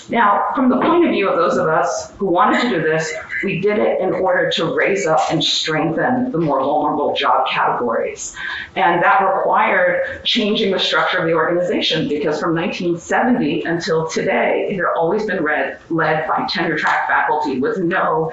Now, 0.09 0.45
from 0.55 0.69
the 0.69 0.80
point 0.80 1.05
of 1.05 1.11
view 1.11 1.30
of 1.30 1.38
those 1.38 1.57
of 1.57 1.67
us 1.67 2.11
who 2.17 2.28
wanted 2.28 2.61
to 2.61 2.69
do 2.69 2.82
this, 2.82 3.11
we 3.43 3.59
did 3.59 3.80
it 3.80 3.99
in 4.01 4.13
order 4.13 4.51
to 4.55 4.76
raise 4.76 5.05
up 5.05 5.19
and 5.32 5.43
strengthen 5.43 6.32
the 6.32 6.38
more 6.38 6.59
vulnerable 6.59 7.15
job 7.15 7.47
categories. 7.47 8.36
And 8.76 9.01
that 9.03 9.21
required 9.21 10.24
changing 10.26 10.71
the 10.71 10.80
structure 10.80 11.19
of 11.19 11.26
the 11.26 11.34
organization 11.34 12.07
because 12.07 12.39
from 12.39 12.55
1970 12.55 13.63
until 13.63 14.07
today, 14.07 14.67
it 14.69 14.76
had 14.76 14.86
always 14.95 15.26
been 15.26 15.43
read, 15.43 15.80
led 15.89 16.28
by 16.28 16.45
tenure 16.49 16.78
track 16.78 17.07
faculty 17.07 17.59
with 17.59 17.78
no 17.78 18.32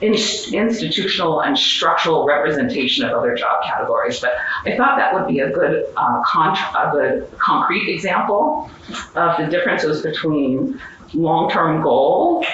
in, 0.00 0.14
institutional 0.14 1.42
and 1.42 1.58
structural 1.58 2.24
representation 2.26 3.04
of 3.04 3.12
other 3.16 3.34
job 3.34 3.62
categories. 3.64 4.20
But 4.20 4.32
I 4.64 4.76
thought 4.76 4.96
that 4.98 5.12
would 5.12 5.26
be 5.26 5.40
a 5.40 5.50
good, 5.50 5.86
uh, 5.96 6.22
a 6.22 6.90
good 6.92 7.38
concrete 7.38 7.92
example 7.92 8.70
of 9.14 9.36
the 9.38 9.46
differences 9.46 10.02
between 10.02 10.80
long-term 11.14 11.82
goal 11.82 12.44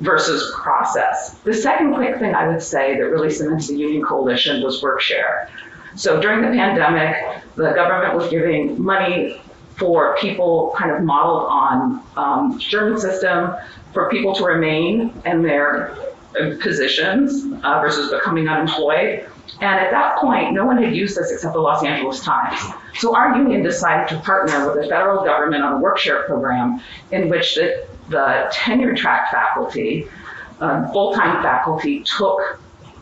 versus 0.00 0.52
process. 0.54 1.34
The 1.40 1.54
second 1.54 1.94
quick 1.94 2.18
thing 2.18 2.34
I 2.34 2.48
would 2.48 2.62
say 2.62 2.96
that 2.96 3.04
really 3.04 3.30
cemented 3.30 3.68
the 3.68 3.76
union 3.76 4.02
coalition 4.02 4.62
was 4.62 4.82
work 4.82 5.00
share. 5.00 5.50
So 5.96 6.20
during 6.20 6.42
the 6.42 6.56
pandemic, 6.56 7.42
the 7.56 7.72
government 7.72 8.14
was 8.14 8.30
giving 8.30 8.80
money 8.80 9.40
for 9.76 10.16
people 10.16 10.74
kind 10.76 10.90
of 10.90 11.02
modeled 11.02 11.46
on 11.48 12.02
um, 12.16 12.58
German 12.58 12.98
system 12.98 13.54
for 13.92 14.08
people 14.08 14.34
to 14.34 14.44
remain 14.44 15.12
in 15.24 15.42
their 15.42 15.96
positions 16.32 17.44
uh, 17.64 17.80
versus 17.80 18.10
becoming 18.10 18.48
unemployed. 18.48 19.28
And 19.60 19.80
at 19.80 19.90
that 19.90 20.18
point, 20.18 20.52
no 20.52 20.64
one 20.64 20.80
had 20.82 20.94
used 20.94 21.16
this 21.16 21.32
except 21.32 21.54
the 21.54 21.60
Los 21.60 21.82
Angeles 21.82 22.20
Times. 22.20 22.60
So 22.94 23.16
our 23.16 23.36
union 23.36 23.62
decided 23.62 24.08
to 24.08 24.18
partner 24.22 24.66
with 24.66 24.82
the 24.82 24.88
federal 24.88 25.24
government 25.24 25.64
on 25.64 25.74
a 25.74 25.84
workshare 25.84 26.26
program 26.26 26.80
in 27.10 27.28
which 27.28 27.56
the, 27.56 27.86
the 28.08 28.48
tenure 28.52 28.94
track 28.94 29.30
faculty, 29.30 30.06
uh, 30.60 30.90
full-time 30.92 31.42
faculty 31.42 32.04
took 32.04 32.60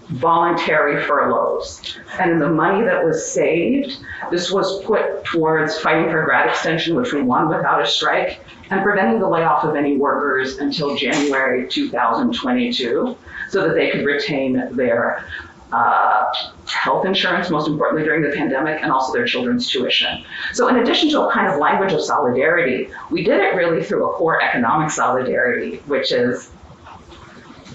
voluntary 0.08 1.02
furloughs. 1.02 1.98
And 2.18 2.40
the 2.40 2.48
money 2.48 2.84
that 2.84 3.04
was 3.04 3.30
saved, 3.30 3.98
this 4.30 4.50
was 4.50 4.84
put 4.84 5.24
towards 5.24 5.78
fighting 5.78 6.10
for 6.10 6.24
grad 6.24 6.48
extension, 6.48 6.94
which 6.94 7.12
we 7.12 7.22
won 7.22 7.48
without 7.48 7.82
a 7.82 7.86
strike, 7.86 8.40
and 8.70 8.82
preventing 8.82 9.20
the 9.20 9.28
layoff 9.28 9.64
of 9.64 9.76
any 9.76 9.96
workers 9.96 10.58
until 10.58 10.96
January 10.96 11.68
2022 11.68 13.16
so 13.50 13.68
that 13.68 13.74
they 13.74 13.90
could 13.90 14.04
retain 14.04 14.74
their 14.76 15.24
uh, 15.72 16.32
health 16.66 17.04
insurance, 17.04 17.50
most 17.50 17.68
importantly 17.68 18.04
during 18.04 18.22
the 18.22 18.34
pandemic, 18.36 18.82
and 18.82 18.92
also 18.92 19.12
their 19.12 19.26
children's 19.26 19.68
tuition. 19.68 20.24
So, 20.52 20.68
in 20.68 20.76
addition 20.76 21.10
to 21.10 21.22
a 21.22 21.32
kind 21.32 21.52
of 21.52 21.58
language 21.58 21.92
of 21.92 22.00
solidarity, 22.00 22.88
we 23.10 23.24
did 23.24 23.40
it 23.40 23.54
really 23.56 23.82
through 23.82 24.08
a 24.08 24.12
core 24.14 24.40
economic 24.40 24.90
solidarity, 24.90 25.82
which 25.86 26.12
is 26.12 26.50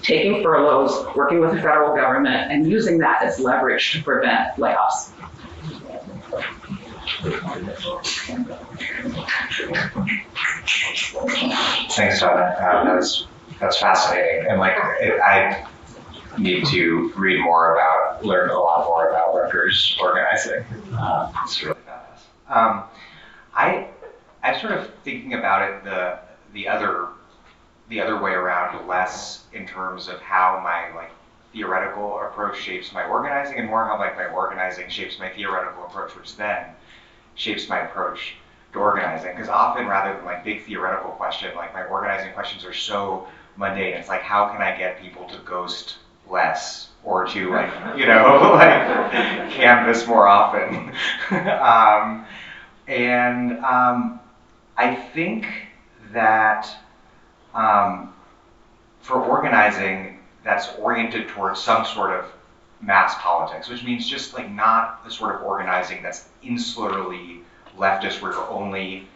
taking 0.02 0.42
furloughs, 0.42 1.14
working 1.16 1.40
with 1.40 1.52
the 1.52 1.60
federal 1.60 1.94
government, 1.94 2.52
and 2.52 2.68
using 2.68 2.98
that 2.98 3.22
as 3.22 3.38
leverage 3.38 3.92
to 3.92 4.02
prevent 4.02 4.56
layoffs. 4.56 5.10
Thanks, 11.90 12.20
Donna. 12.20 12.56
Um, 12.58 12.86
that's 12.86 13.26
that's 13.60 13.78
fascinating, 13.78 14.50
and 14.50 14.58
like 14.58 14.74
it, 15.00 15.20
I 15.20 15.66
need 16.38 16.66
to 16.66 17.12
read 17.16 17.40
more 17.40 17.74
about, 17.74 18.24
learn 18.24 18.50
a 18.50 18.58
lot 18.58 18.86
more 18.86 19.10
about 19.10 19.34
workers 19.34 19.96
organizing. 20.00 20.64
Uh, 20.92 21.32
it's 21.44 21.62
really 21.62 21.78
badass. 21.86 22.54
Um, 22.54 22.84
I 23.54 23.88
I'm 24.42 24.58
sort 24.58 24.72
of 24.72 24.92
thinking 25.04 25.34
about 25.34 25.70
it 25.70 25.84
the 25.84 26.18
the 26.52 26.68
other 26.68 27.08
the 27.88 28.00
other 28.00 28.20
way 28.20 28.32
around, 28.32 28.86
less 28.86 29.44
in 29.52 29.66
terms 29.66 30.08
of 30.08 30.20
how 30.20 30.60
my 30.62 30.94
like 30.94 31.10
theoretical 31.52 32.20
approach 32.20 32.58
shapes 32.60 32.92
my 32.92 33.04
organizing, 33.04 33.58
and 33.58 33.68
more 33.68 33.84
how 33.84 33.98
like 33.98 34.16
my 34.16 34.26
organizing 34.26 34.88
shapes 34.88 35.18
my 35.18 35.28
theoretical 35.28 35.84
approach, 35.84 36.16
which 36.16 36.36
then 36.36 36.66
shapes 37.34 37.68
my 37.68 37.80
approach 37.80 38.34
to 38.72 38.78
organizing. 38.78 39.34
Because 39.34 39.48
often, 39.48 39.86
rather 39.86 40.14
than 40.14 40.24
like 40.24 40.44
big 40.44 40.64
theoretical 40.64 41.10
question, 41.12 41.54
like 41.54 41.74
my 41.74 41.84
organizing 41.84 42.32
questions 42.32 42.64
are 42.64 42.72
so 42.72 43.26
mundane. 43.56 43.94
It's 43.94 44.08
like 44.08 44.22
how 44.22 44.48
can 44.48 44.62
I 44.62 44.76
get 44.76 45.00
people 45.00 45.26
to 45.26 45.36
ghost 45.38 45.96
less 46.28 46.88
or 47.04 47.26
to 47.26 47.50
like 47.50 47.70
you 47.96 48.06
know 48.06 48.52
like 48.54 49.50
canvass 49.50 50.06
more 50.06 50.26
often. 50.26 50.92
um, 51.30 52.24
and 52.88 53.58
um, 53.64 54.20
I 54.76 54.94
think 54.94 55.46
that 56.12 56.74
um, 57.54 58.12
for 59.00 59.22
organizing 59.22 60.18
that's 60.44 60.74
oriented 60.76 61.28
towards 61.28 61.60
some 61.60 61.84
sort 61.84 62.18
of 62.18 62.24
mass 62.80 63.14
politics, 63.18 63.68
which 63.68 63.84
means 63.84 64.08
just 64.08 64.34
like 64.34 64.50
not 64.50 65.04
the 65.04 65.10
sort 65.10 65.36
of 65.36 65.42
organizing 65.42 66.02
that's 66.02 66.28
insularly 66.42 67.40
leftist, 67.76 68.20
where 68.20 68.32
you're 68.32 68.50
only 68.50 69.06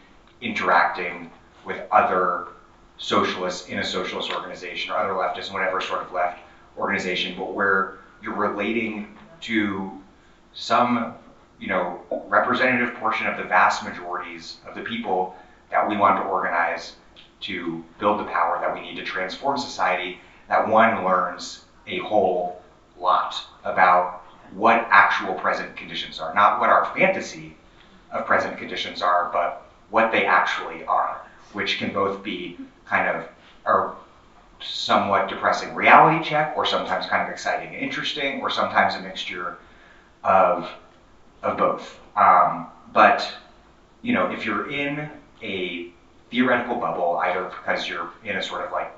interacting 0.40 1.30
with 1.64 1.82
other 1.90 2.48
socialists 2.98 3.68
in 3.68 3.78
a 3.80 3.84
socialist 3.84 4.30
organization 4.32 4.92
or 4.92 4.96
other 4.96 5.12
leftists 5.12 5.48
in 5.48 5.54
whatever 5.54 5.80
sort 5.80 6.02
of 6.02 6.12
left 6.12 6.38
organization, 6.78 7.34
but 7.36 7.52
where 7.52 7.98
you're 8.22 8.34
relating 8.34 9.16
to 9.40 10.00
some, 10.54 11.14
you 11.58 11.66
know, 11.66 12.00
representative 12.28 12.94
portion 12.94 13.26
of 13.26 13.36
the 13.36 13.44
vast 13.44 13.84
majorities 13.84 14.58
of 14.66 14.74
the 14.74 14.80
people 14.80 15.34
that 15.70 15.86
we 15.86 15.96
want 15.96 16.16
to 16.16 16.22
organize 16.22 16.96
to 17.40 17.84
build 17.98 18.20
the 18.20 18.24
power 18.24 18.58
that 18.60 18.74
we 18.74 18.80
need 18.80 18.96
to 18.96 19.04
transform 19.04 19.58
society, 19.58 20.18
that 20.48 20.68
one 20.68 21.04
learns 21.04 21.64
a 21.86 21.98
whole 21.98 22.62
lot 22.98 23.44
about 23.64 24.22
what 24.52 24.86
actual 24.90 25.34
present 25.34 25.76
conditions 25.76 26.18
are, 26.18 26.34
not 26.34 26.60
what 26.60 26.70
our 26.70 26.86
fantasy 26.94 27.56
of 28.12 28.26
present 28.26 28.56
conditions 28.58 29.02
are, 29.02 29.30
but 29.32 29.66
what 29.90 30.10
they 30.12 30.24
actually 30.24 30.84
are, 30.84 31.20
which 31.52 31.78
can 31.78 31.92
both 31.92 32.22
be 32.22 32.56
kind 32.86 33.08
of 33.08 33.28
a 33.66 33.92
somewhat 34.62 35.28
depressing 35.28 35.74
reality 35.74 36.24
check, 36.24 36.54
or 36.56 36.64
sometimes 36.64 37.06
kind 37.06 37.22
of 37.22 37.28
exciting 37.28 37.74
and 37.74 37.84
interesting, 37.84 38.40
or 38.40 38.50
sometimes 38.50 38.94
a 38.94 39.00
mixture 39.00 39.58
of 40.24 40.68
of 41.42 41.56
both. 41.58 41.98
Um, 42.16 42.68
but 42.92 43.30
you 44.02 44.12
know, 44.12 44.30
if 44.30 44.44
you're 44.44 44.70
in 44.70 45.10
a 45.42 45.92
theoretical 46.30 46.76
bubble, 46.76 47.20
either 47.24 47.44
because 47.44 47.88
you're 47.88 48.10
in 48.24 48.36
a 48.36 48.42
sort 48.42 48.64
of 48.64 48.72
like 48.72 48.92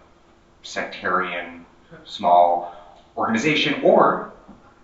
sectarian 0.63 1.65
small 2.05 2.75
organization, 3.17 3.83
or 3.83 4.33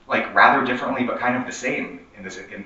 like 0.09 0.33
rather 0.35 0.65
differently 0.65 1.05
but 1.05 1.19
kind 1.19 1.37
of 1.37 1.47
the 1.47 1.53
same 1.53 2.07
in 2.17 2.23
this 2.23 2.39
in, 2.39 2.65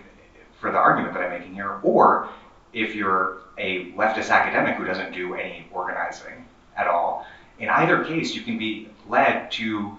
for 0.60 0.70
the 0.72 0.78
argument 0.78 1.14
that 1.14 1.22
I'm 1.22 1.30
making 1.30 1.54
here, 1.54 1.78
or 1.82 2.28
if 2.72 2.94
you're 2.94 3.38
a 3.58 3.92
leftist 3.92 4.30
academic 4.30 4.76
who 4.76 4.84
doesn't 4.84 5.12
do 5.12 5.34
any 5.34 5.66
organizing 5.72 6.46
at 6.76 6.86
all, 6.86 7.26
in 7.58 7.68
either 7.68 8.04
case, 8.04 8.34
you 8.34 8.42
can 8.42 8.58
be 8.58 8.88
led 9.08 9.50
to 9.52 9.96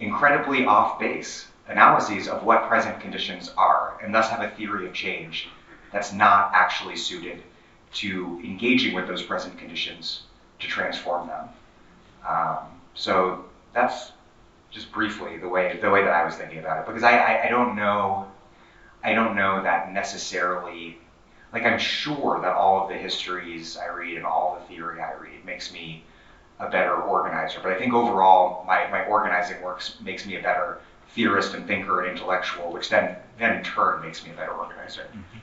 incredibly 0.00 0.64
off 0.64 0.98
base 0.98 1.46
analyses 1.68 2.28
of 2.28 2.44
what 2.44 2.68
present 2.68 3.00
conditions 3.00 3.52
are, 3.56 3.98
and 4.02 4.14
thus 4.14 4.28
have 4.28 4.42
a 4.42 4.54
theory 4.56 4.86
of 4.86 4.92
change 4.92 5.48
that's 5.92 6.12
not 6.12 6.50
actually 6.54 6.96
suited 6.96 7.42
to 7.94 8.40
engaging 8.44 8.94
with 8.94 9.06
those 9.06 9.22
present 9.22 9.58
conditions 9.58 10.22
to 10.58 10.66
transform 10.66 11.28
them. 11.28 11.48
Um, 12.28 12.58
so 12.94 13.44
that's 13.72 14.12
just 14.70 14.90
briefly 14.92 15.38
the 15.38 15.48
way 15.48 15.78
the 15.80 15.90
way 15.90 16.02
that 16.02 16.12
I 16.12 16.24
was 16.24 16.34
thinking 16.34 16.58
about 16.58 16.78
it, 16.80 16.86
because 16.86 17.02
I, 17.02 17.16
I, 17.16 17.46
I 17.46 17.48
don't 17.48 17.76
know 17.76 18.26
I 19.02 19.14
don't 19.14 19.36
know 19.36 19.62
that 19.62 19.92
necessarily 19.92 20.98
like 21.52 21.62
I'm 21.62 21.78
sure 21.78 22.40
that 22.42 22.52
all 22.52 22.82
of 22.82 22.88
the 22.88 22.96
histories 22.96 23.76
I 23.76 23.86
read 23.86 24.16
and 24.16 24.26
all 24.26 24.58
the 24.60 24.66
theory 24.74 25.00
I 25.00 25.14
read 25.14 25.44
makes 25.44 25.72
me 25.72 26.04
a 26.58 26.68
better 26.68 26.96
organizer. 26.96 27.60
But 27.62 27.72
I 27.72 27.78
think 27.78 27.92
overall 27.92 28.64
my, 28.66 28.88
my 28.90 29.04
organizing 29.04 29.62
works 29.62 29.98
makes 30.00 30.26
me 30.26 30.36
a 30.36 30.42
better 30.42 30.80
theorist 31.10 31.54
and 31.54 31.66
thinker 31.66 32.02
and 32.02 32.10
intellectual, 32.10 32.72
which 32.72 32.88
then 32.88 33.16
then 33.38 33.56
in 33.56 33.64
turn 33.64 34.02
makes 34.02 34.24
me 34.24 34.32
a 34.32 34.34
better 34.34 34.52
organizer. 34.52 35.02
Mm-hmm. 35.02 35.38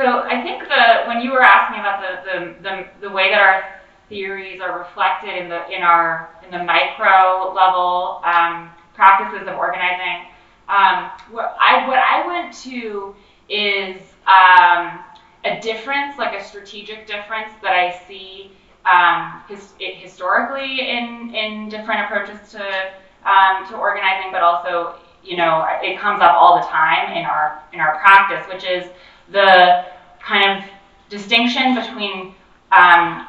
So 0.00 0.20
I 0.20 0.40
think 0.42 0.62
the 0.62 1.04
when 1.08 1.20
you 1.20 1.30
were 1.30 1.42
asking 1.42 1.80
about 1.80 2.00
the, 2.00 2.22
the, 2.24 2.62
the, 2.62 3.06
the, 3.06 3.10
way 3.10 3.28
that 3.28 3.38
our 3.38 3.80
theories 4.08 4.58
are 4.62 4.78
reflected 4.78 5.36
in 5.36 5.50
the 5.50 5.68
in 5.70 5.82
our 5.82 6.30
in 6.42 6.50
the 6.50 6.64
micro 6.64 7.52
level 7.52 8.22
um, 8.24 8.70
practices 8.94 9.46
of 9.46 9.58
organizing, 9.58 10.24
um, 10.70 11.10
what 11.30 11.54
I 11.60 11.86
what 11.86 11.98
I 11.98 12.26
went 12.26 12.54
to 12.62 13.14
is 13.50 14.00
um, 14.26 15.04
a 15.44 15.60
difference, 15.60 16.16
like 16.16 16.32
a 16.32 16.42
strategic 16.42 17.06
difference 17.06 17.52
that 17.60 17.74
I 17.74 18.00
see 18.08 18.52
um, 18.86 19.42
his, 19.50 19.74
historically 19.78 20.80
in 20.80 21.34
in 21.34 21.68
different 21.68 22.06
approaches 22.06 22.50
to 22.52 22.64
um, 23.28 23.68
to 23.68 23.76
organizing, 23.76 24.32
but 24.32 24.40
also 24.40 24.94
you 25.22 25.36
know 25.36 25.66
it 25.82 26.00
comes 26.00 26.22
up 26.22 26.32
all 26.32 26.58
the 26.58 26.66
time 26.68 27.14
in 27.14 27.26
our 27.26 27.62
in 27.74 27.80
our 27.80 27.98
practice, 27.98 28.48
which 28.50 28.64
is 28.64 28.88
the 29.32 29.84
kind 30.20 30.58
of 30.58 30.70
distinction 31.08 31.74
between 31.74 32.34
um, 32.72 33.26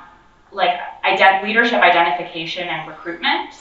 like 0.52 0.80
ident- 1.06 1.43
leadership 1.43 1.82
identification 1.82 2.68
and 2.68 2.88
recruitment 2.88 3.56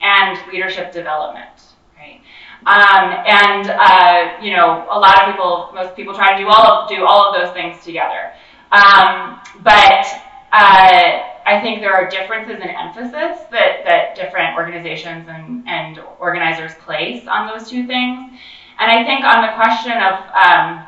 and 0.00 0.38
leadership 0.52 0.92
development, 0.92 1.74
right? 1.96 2.20
Um, 2.66 3.24
and 3.26 3.70
uh, 3.70 4.42
you 4.42 4.52
know, 4.52 4.86
a 4.90 4.98
lot 4.98 5.22
of 5.22 5.30
people, 5.30 5.70
most 5.74 5.96
people 5.96 6.14
try 6.14 6.36
to 6.36 6.42
do 6.42 6.48
all 6.48 6.82
of 6.82 6.88
do 6.88 7.06
all 7.06 7.28
of 7.28 7.40
those 7.40 7.52
things 7.54 7.82
together. 7.84 8.32
Um, 8.70 9.40
but 9.62 10.06
uh, 10.52 11.22
I 11.46 11.60
think 11.62 11.80
there 11.80 11.92
are 11.92 12.08
differences 12.08 12.56
in 12.56 12.68
emphasis 12.68 13.44
that, 13.50 13.84
that 13.84 14.14
different 14.16 14.56
organizations 14.56 15.28
and, 15.28 15.66
and 15.68 16.00
organizers 16.18 16.74
place 16.76 17.26
on 17.26 17.46
those 17.46 17.68
two 17.68 17.86
things. 17.86 18.32
And 18.78 18.90
I 18.90 19.04
think 19.04 19.24
on 19.24 19.42
the 19.42 19.52
question 19.54 19.92
of 19.92 20.14
um, 20.34 20.86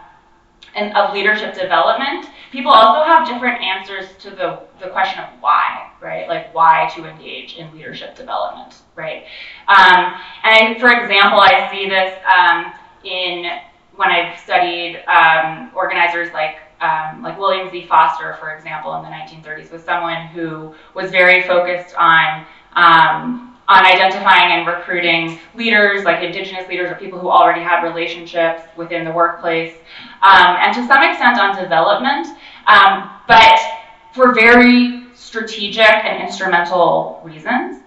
and 0.75 0.95
of 0.97 1.15
leadership 1.15 1.55
development, 1.55 2.29
people 2.53 2.71
also 2.71 3.03
have 3.05 3.27
different 3.27 3.61
answers 3.63 4.07
to 4.19 4.31
the, 4.31 4.61
the 4.81 4.89
question 4.89 5.25
of 5.25 5.31
why, 5.41 5.91
right? 6.01 6.29
Like 6.29 6.55
why 6.55 6.91
to 6.95 7.07
engage 7.07 7.57
in 7.57 7.73
leadership 7.75 8.15
development, 8.15 8.77
right? 8.95 9.25
Um, 9.69 10.15
and 10.45 10.79
for 10.79 10.91
example, 10.91 11.41
I 11.41 11.69
see 11.73 11.89
this 11.89 12.15
um, 12.27 12.73
in 13.05 13.61
when 13.97 14.11
I've 14.11 14.39
studied 14.39 15.03
um, 15.07 15.71
organizers 15.75 16.33
like 16.33 16.59
um, 16.81 17.23
like 17.23 17.39
William 17.39 17.71
Z. 17.71 17.87
Foster, 17.87 18.37
for 18.39 18.55
example, 18.55 18.95
in 18.97 19.03
the 19.03 19.09
1930s, 19.09 19.73
was 19.73 19.83
someone 19.83 20.27
who 20.27 20.75
was 20.93 21.11
very 21.11 21.43
focused 21.43 21.95
on 21.97 22.45
um, 22.75 23.46
on 23.69 23.85
identifying 23.85 24.53
and 24.53 24.67
recruiting 24.67 25.39
leaders, 25.55 26.05
like 26.05 26.23
indigenous 26.23 26.69
leaders 26.69 26.91
or 26.91 26.95
people 26.95 27.19
who 27.19 27.29
already 27.29 27.63
had 27.63 27.83
relationships 27.83 28.63
within 28.77 29.05
the 29.05 29.11
workplace, 29.11 29.75
um, 30.23 30.57
and 30.61 30.75
to 30.75 30.87
some 30.87 31.03
extent 31.03 31.39
on 31.39 31.61
development, 31.61 32.29
um, 32.67 33.11
but 33.27 33.59
for 34.13 34.33
very 34.33 35.07
strategic 35.15 35.81
and 35.81 36.23
instrumental 36.23 37.21
reasons. 37.25 37.83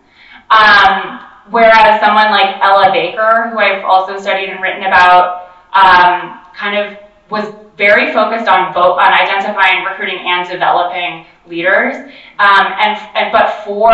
Um, 0.50 1.22
whereas 1.50 2.02
someone 2.02 2.32
like 2.32 2.58
Ella 2.62 2.92
Baker, 2.92 3.50
who 3.50 3.60
I've 3.60 3.84
also 3.86 4.20
studied 4.20 4.50
and 4.50 4.62
written 4.62 4.84
about, 4.84 5.52
um, 5.74 6.42
kind 6.56 6.78
of 6.78 6.98
was 7.30 7.54
very 7.78 8.12
focused 8.12 8.48
on 8.48 8.74
both 8.74 9.00
on 9.00 9.14
identifying, 9.14 9.86
recruiting, 9.86 10.20
and 10.20 10.48
developing 10.48 11.26
leaders. 11.48 11.96
Um, 12.38 12.66
and, 12.80 13.00
and 13.16 13.32
but 13.32 13.64
for 13.64 13.92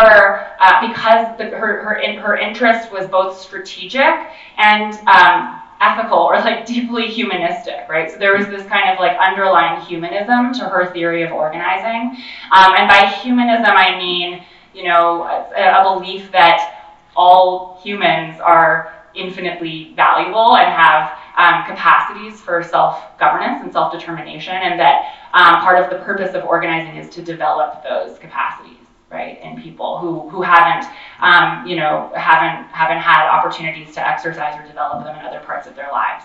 uh, 0.59 0.87
because 0.87 1.37
the, 1.37 1.55
her 1.55 1.83
her 1.83 1.95
in, 1.99 2.17
her 2.17 2.35
interest 2.35 2.91
was 2.91 3.07
both 3.07 3.39
strategic 3.39 4.27
and 4.57 4.93
um, 5.07 5.61
ethical 5.81 6.17
or 6.17 6.39
like 6.39 6.65
deeply 6.65 7.07
humanistic, 7.07 7.87
right? 7.87 8.09
So 8.11 8.17
there 8.17 8.35
was 8.37 8.47
this 8.47 8.65
kind 8.67 8.89
of 8.89 8.99
like 8.99 9.17
underlying 9.19 9.81
humanism 9.81 10.53
to 10.53 10.65
her 10.65 10.91
theory 10.91 11.23
of 11.23 11.31
organizing. 11.31 12.17
Um, 12.51 12.73
and 12.75 12.89
by 12.89 13.05
humanism, 13.21 13.65
I 13.67 13.97
mean 13.97 14.43
you 14.73 14.83
know 14.83 15.23
a, 15.23 15.81
a 15.81 15.93
belief 15.95 16.31
that 16.31 16.93
all 17.15 17.79
humans 17.83 18.39
are 18.41 18.94
infinitely 19.15 19.93
valuable 19.95 20.57
and 20.57 20.69
have 20.71 21.17
um, 21.37 21.65
capacities 21.65 22.41
for 22.41 22.63
self-governance 22.63 23.63
and 23.63 23.71
self-determination, 23.71 24.53
and 24.53 24.79
that 24.79 25.13
um, 25.33 25.61
part 25.61 25.83
of 25.83 25.89
the 25.89 26.03
purpose 26.05 26.33
of 26.35 26.43
organizing 26.45 26.95
is 26.95 27.09
to 27.15 27.21
develop 27.21 27.83
those 27.83 28.17
capacities, 28.19 28.77
right, 29.11 29.41
in 29.41 29.61
people 29.61 29.99
who 29.99 30.29
who 30.29 30.41
haven't, 30.41 30.89
um, 31.19 31.67
you 31.67 31.75
know, 31.75 32.11
haven't 32.15 32.67
haven't 32.71 32.99
had 32.99 33.27
opportunities 33.27 33.93
to 33.95 34.07
exercise 34.07 34.57
or 34.59 34.67
develop 34.67 35.03
them 35.03 35.15
in 35.19 35.25
other 35.25 35.39
parts 35.39 35.67
of 35.67 35.75
their 35.75 35.89
lives. 35.91 36.23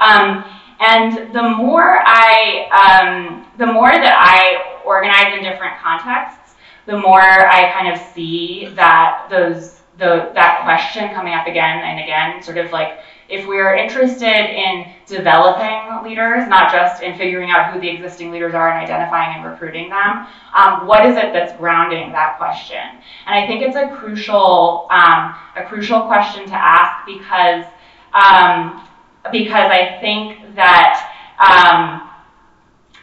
Um, 0.00 0.44
and 0.80 1.34
the 1.34 1.42
more 1.42 2.02
I, 2.06 2.68
um, 2.70 3.46
the 3.58 3.66
more 3.66 3.90
that 3.90 4.14
I 4.16 4.80
organize 4.84 5.36
in 5.36 5.42
different 5.42 5.76
contexts, 5.78 6.54
the 6.86 6.96
more 6.96 7.20
I 7.20 7.70
kind 7.72 7.92
of 7.92 8.00
see 8.14 8.70
that 8.74 9.26
those 9.28 9.77
the 9.98 10.30
that 10.34 10.62
question 10.62 11.12
coming 11.14 11.34
up 11.34 11.46
again 11.46 11.78
and 11.84 11.98
again, 12.00 12.42
sort 12.42 12.56
of 12.56 12.70
like 12.70 12.98
if 13.28 13.46
we're 13.46 13.74
interested 13.74 14.24
in 14.24 14.90
developing 15.06 16.02
leaders, 16.08 16.48
not 16.48 16.72
just 16.72 17.02
in 17.02 17.16
figuring 17.18 17.50
out 17.50 17.72
who 17.72 17.80
the 17.80 17.88
existing 17.88 18.30
leaders 18.30 18.54
are 18.54 18.70
and 18.70 18.82
identifying 18.82 19.36
and 19.36 19.44
recruiting 19.44 19.90
them, 19.90 20.26
um, 20.54 20.86
what 20.86 21.04
is 21.04 21.16
it 21.16 21.32
that's 21.32 21.54
grounding 21.58 22.10
that 22.12 22.38
question? 22.38 22.78
And 23.26 23.34
I 23.34 23.46
think 23.46 23.62
it's 23.62 23.76
a 23.76 23.94
crucial, 23.96 24.86
um, 24.90 25.34
a 25.56 25.64
crucial 25.66 26.02
question 26.02 26.46
to 26.46 26.54
ask 26.54 27.04
because, 27.06 27.66
um, 28.14 28.86
because 29.30 29.70
I 29.70 29.98
think 30.00 30.54
that 30.54 31.12
um, 31.38 32.08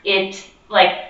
it, 0.04 0.50
like, 0.70 1.05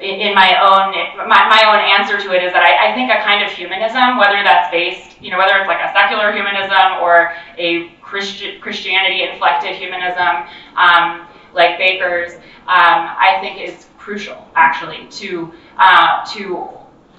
in 0.00 0.34
my 0.34 0.54
own 0.62 0.94
my, 1.28 1.48
my 1.48 1.64
own 1.66 1.80
answer 1.82 2.18
to 2.18 2.32
it 2.32 2.44
is 2.44 2.52
that 2.52 2.62
I, 2.62 2.92
I 2.92 2.94
think 2.94 3.10
a 3.10 3.18
kind 3.22 3.42
of 3.44 3.50
humanism, 3.50 4.16
whether 4.16 4.42
that's 4.44 4.70
based, 4.70 5.20
you 5.20 5.30
know, 5.30 5.38
whether 5.38 5.58
it's 5.58 5.66
like 5.66 5.82
a 5.82 5.92
secular 5.92 6.32
humanism 6.32 7.02
or 7.02 7.34
a 7.58 7.90
Christi- 8.00 8.58
Christianity 8.60 9.24
inflected 9.24 9.74
humanism, 9.74 10.46
um, 10.76 11.26
like 11.52 11.78
Baker's, 11.78 12.34
um, 12.70 13.10
I 13.18 13.38
think 13.40 13.60
is 13.60 13.86
crucial 13.98 14.48
actually 14.54 15.08
to 15.18 15.52
uh, 15.78 16.24
to 16.32 16.68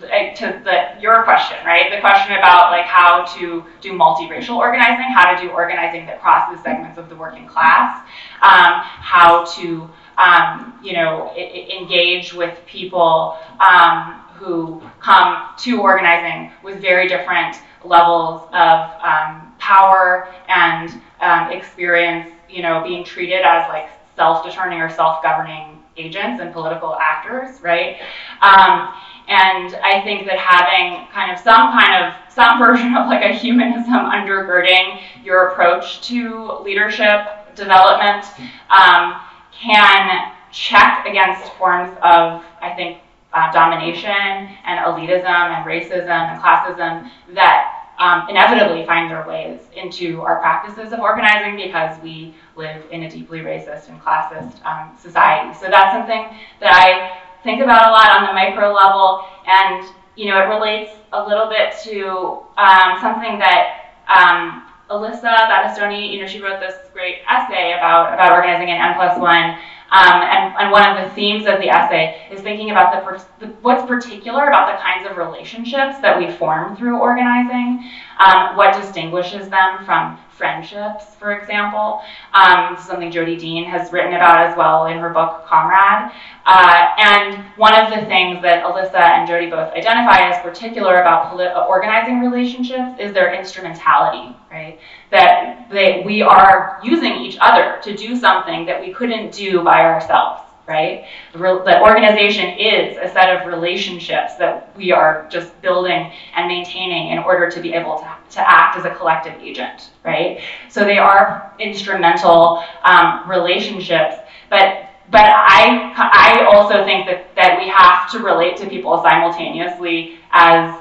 uh, 0.04 0.34
to 0.36 0.62
the 0.64 1.02
your 1.02 1.24
question, 1.24 1.58
right? 1.66 1.92
The 1.92 2.00
question 2.00 2.38
about 2.38 2.72
like 2.72 2.86
how 2.86 3.26
to 3.38 3.66
do 3.82 3.92
multiracial 3.92 4.56
organizing, 4.56 5.12
how 5.14 5.36
to 5.36 5.42
do 5.42 5.50
organizing 5.50 6.06
that 6.06 6.22
crosses 6.22 6.64
segments 6.64 6.98
of 6.98 7.10
the 7.10 7.16
working 7.16 7.46
class, 7.46 8.00
um, 8.42 8.80
how 8.82 9.44
to 9.56 9.90
um, 10.20 10.78
you 10.84 10.94
know, 10.94 11.34
engage 11.36 12.34
with 12.34 12.58
people 12.68 13.38
um, 13.60 14.16
who 14.36 14.82
come 15.00 15.48
to 15.58 15.82
organizing 15.82 16.52
with 16.62 16.82
very 16.82 17.08
different 17.08 17.58
levels 17.86 18.42
of 18.52 18.92
um, 19.02 19.54
power 19.60 20.28
and 20.50 21.02
um, 21.22 21.52
experience, 21.52 22.30
you 22.50 22.62
know, 22.62 22.84
being 22.84 23.04
treated 23.04 23.42
as 23.42 23.68
like 23.70 23.90
self-determining 24.18 24.82
or 24.82 24.90
self-governing 24.90 25.82
agents 25.96 26.42
and 26.42 26.52
political 26.52 26.98
actors, 27.02 27.62
right? 27.62 28.02
Um, 28.42 28.94
and 29.30 29.76
I 29.84 30.02
think 30.04 30.26
that 30.28 30.38
having 30.38 31.08
kind 31.14 31.32
of 31.32 31.40
some 31.40 31.72
kind 31.80 32.04
of 32.04 32.34
some 32.34 32.60
version 32.60 32.96
of 32.96 33.08
like 33.08 33.24
a 33.24 33.34
humanism 33.34 33.94
undergirding 33.94 35.02
your 35.24 35.50
approach 35.50 36.02
to 36.08 36.60
leadership 36.64 37.56
development 37.56 38.26
um, 38.70 39.22
can 39.62 40.32
check 40.52 41.06
against 41.06 41.52
forms 41.54 41.92
of, 42.02 42.44
I 42.62 42.74
think, 42.76 43.00
uh, 43.34 43.52
domination 43.52 44.10
and 44.10 44.80
elitism 44.86 45.26
and 45.26 45.66
racism 45.66 46.10
and 46.10 46.42
classism 46.42 47.10
that 47.36 47.76
um, 48.00 48.28
inevitably 48.30 48.86
find 48.86 49.12
their 49.12 49.28
ways 49.28 49.60
into 49.76 50.22
our 50.22 50.40
practices 50.40 50.94
of 50.94 51.00
organizing 51.00 51.58
because 51.58 52.02
we 52.02 52.34
live 52.56 52.82
in 52.92 53.04
a 53.04 53.10
deeply 53.10 53.40
racist 53.40 53.90
and 53.90 54.02
classist 54.02 54.64
um, 54.66 54.98
society. 54.98 55.54
So 55.60 55.68
that's 55.70 55.94
something 55.94 56.36
that 56.62 56.74
I 56.74 57.20
think 57.44 57.62
about 57.62 57.90
a 57.90 57.92
lot 57.92 58.10
on 58.10 58.28
the 58.28 58.34
micro 58.34 58.74
level, 58.74 59.26
and 59.46 59.86
you 60.16 60.30
know, 60.30 60.40
it 60.42 60.48
relates 60.48 60.92
a 61.14 61.28
little 61.28 61.48
bit 61.48 61.76
to 61.84 62.44
um, 62.58 63.00
something 63.00 63.38
that 63.40 63.96
um, 64.08 64.66
Alyssa 64.90 65.48
Battistoni, 65.48 66.12
you 66.12 66.22
know, 66.22 66.28
she 66.28 66.42
wrote 66.42 66.60
this 66.60 66.76
great 67.10 67.22
essay 67.28 67.74
about 67.74 68.14
about 68.14 68.32
organizing 68.32 68.70
an 68.70 68.78
N 68.78 68.96
plus 68.96 69.20
one. 69.20 69.58
Um, 69.92 70.22
and, 70.22 70.54
and, 70.60 70.72
one 70.72 70.86
of 70.86 71.04
the 71.04 71.16
themes 71.16 71.48
of 71.48 71.60
the 71.60 71.70
essay 71.70 72.28
is 72.30 72.42
thinking 72.42 72.70
about 72.70 72.94
the, 72.94 73.26
the, 73.44 73.52
what's 73.64 73.84
particular 73.88 74.46
about 74.46 74.72
the 74.72 74.84
kinds 74.84 75.10
of 75.10 75.18
relationships 75.18 75.98
that 76.02 76.16
we 76.16 76.30
form 76.30 76.78
through 76.78 77.00
organizing, 77.00 77.90
um, 78.20 78.56
what 78.56 78.80
distinguishes 78.80 79.50
them 79.50 79.84
from 79.86 80.20
friendships, 80.30 81.16
for 81.16 81.40
example. 81.40 82.02
Um, 82.34 82.78
something 82.80 83.12
Jodi 83.12 83.36
Dean 83.36 83.66
has 83.66 83.92
written 83.92 84.14
about 84.14 84.46
as 84.46 84.56
well 84.56 84.86
in 84.86 85.00
her 85.00 85.10
book 85.10 85.48
Comrade. 85.48 86.12
Uh, 86.46 86.90
and 87.00 87.44
one 87.58 87.74
of 87.74 87.90
the 87.90 88.06
things 88.06 88.44
that 88.44 88.64
Alyssa 88.64 88.94
and 88.94 89.28
Jody 89.28 89.50
both 89.50 89.74
identify 89.74 90.30
as 90.30 90.40
particular 90.44 91.02
about 91.02 91.34
organizing 91.68 92.20
relationships 92.20 93.00
is 93.00 93.12
their 93.12 93.34
instrumentality, 93.34 94.36
right? 94.52 94.80
That 95.12 95.70
they, 95.72 96.04
we 96.06 96.22
are 96.22 96.80
using 96.84 97.14
each 97.14 97.38
other 97.42 97.80
to 97.84 97.96
do 97.96 98.16
something 98.16 98.66
that 98.66 98.80
we 98.82 98.94
couldn't 98.94 99.32
do 99.34 99.64
by 99.64 99.82
ourselves 99.82 100.42
right? 100.70 101.06
The, 101.34 101.40
the, 101.40 101.82
organization 101.82 102.52
is 102.52 102.96
a 102.98 103.12
set 103.12 103.36
of 103.36 103.48
relationships 103.52 104.36
that 104.36 104.72
we 104.78 104.92
are 104.92 105.28
just 105.30 105.60
building 105.64 106.12
and 106.36 106.48
maintaining 106.48 107.10
in 107.12 107.18
order 107.18 107.50
to 107.50 107.60
be 107.60 107.74
able 107.74 107.98
to, 107.98 108.16
to 108.36 108.50
act 108.50 108.78
as 108.78 108.86
a 108.86 108.94
collective 108.94 109.34
agent, 109.42 109.90
right? 110.06 110.42
So 110.70 110.86
they 110.86 111.00
are 111.00 111.52
instrumental 111.60 112.64
um, 112.84 113.28
relationships, 113.28 114.16
but 114.50 114.86
but 115.12 115.26
I 115.26 115.92
I 115.98 116.46
also 116.54 116.86
think 116.86 117.08
that 117.08 117.36
that 117.36 117.58
we 117.58 117.68
have 117.68 118.12
to 118.12 118.20
relate 118.20 118.58
to 118.58 118.70
people 118.70 119.02
simultaneously 119.02 120.20
as 120.32 120.80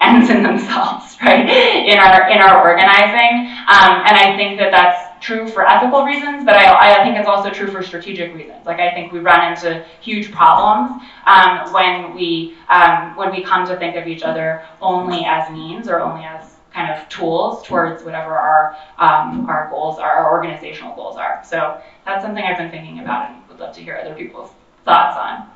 ends 0.00 0.30
in 0.30 0.42
themselves, 0.42 1.16
right? 1.22 1.48
In 1.48 1.98
our 1.98 2.30
in 2.30 2.38
our 2.38 2.62
organizing, 2.62 3.48
um, 3.68 4.04
and 4.06 4.16
I 4.16 4.34
think 4.36 4.58
that 4.58 4.70
that's 4.70 5.24
true 5.24 5.48
for 5.48 5.66
ethical 5.66 6.04
reasons, 6.04 6.44
but 6.44 6.54
I, 6.54 7.00
I 7.00 7.04
think 7.04 7.16
it's 7.16 7.28
also 7.28 7.50
true 7.50 7.68
for 7.68 7.82
strategic 7.82 8.34
reasons. 8.34 8.64
Like 8.64 8.78
I 8.78 8.92
think 8.92 9.12
we 9.12 9.18
run 9.18 9.52
into 9.52 9.84
huge 10.00 10.30
problems 10.30 11.02
um, 11.26 11.72
when 11.72 12.14
we 12.14 12.56
um, 12.68 13.16
when 13.16 13.30
we 13.30 13.42
come 13.42 13.66
to 13.66 13.76
think 13.76 13.96
of 13.96 14.06
each 14.06 14.22
other 14.22 14.64
only 14.80 15.24
as 15.24 15.50
means 15.50 15.88
or 15.88 16.00
only 16.00 16.24
as 16.24 16.54
kind 16.72 16.92
of 16.92 17.08
tools 17.08 17.66
towards 17.66 18.04
whatever 18.04 18.36
our 18.36 18.76
um, 18.98 19.46
our 19.48 19.68
goals 19.70 19.98
are, 19.98 20.10
our 20.10 20.32
organizational 20.32 20.94
goals 20.94 21.16
are. 21.16 21.42
So 21.44 21.80
that's 22.04 22.22
something 22.24 22.44
I've 22.44 22.58
been 22.58 22.70
thinking 22.70 23.00
about 23.00 23.30
and 23.30 23.48
would 23.48 23.58
love 23.58 23.74
to 23.74 23.82
hear 23.82 23.96
other 23.96 24.14
people's 24.14 24.50
thoughts 24.84 25.16
on. 25.16 25.50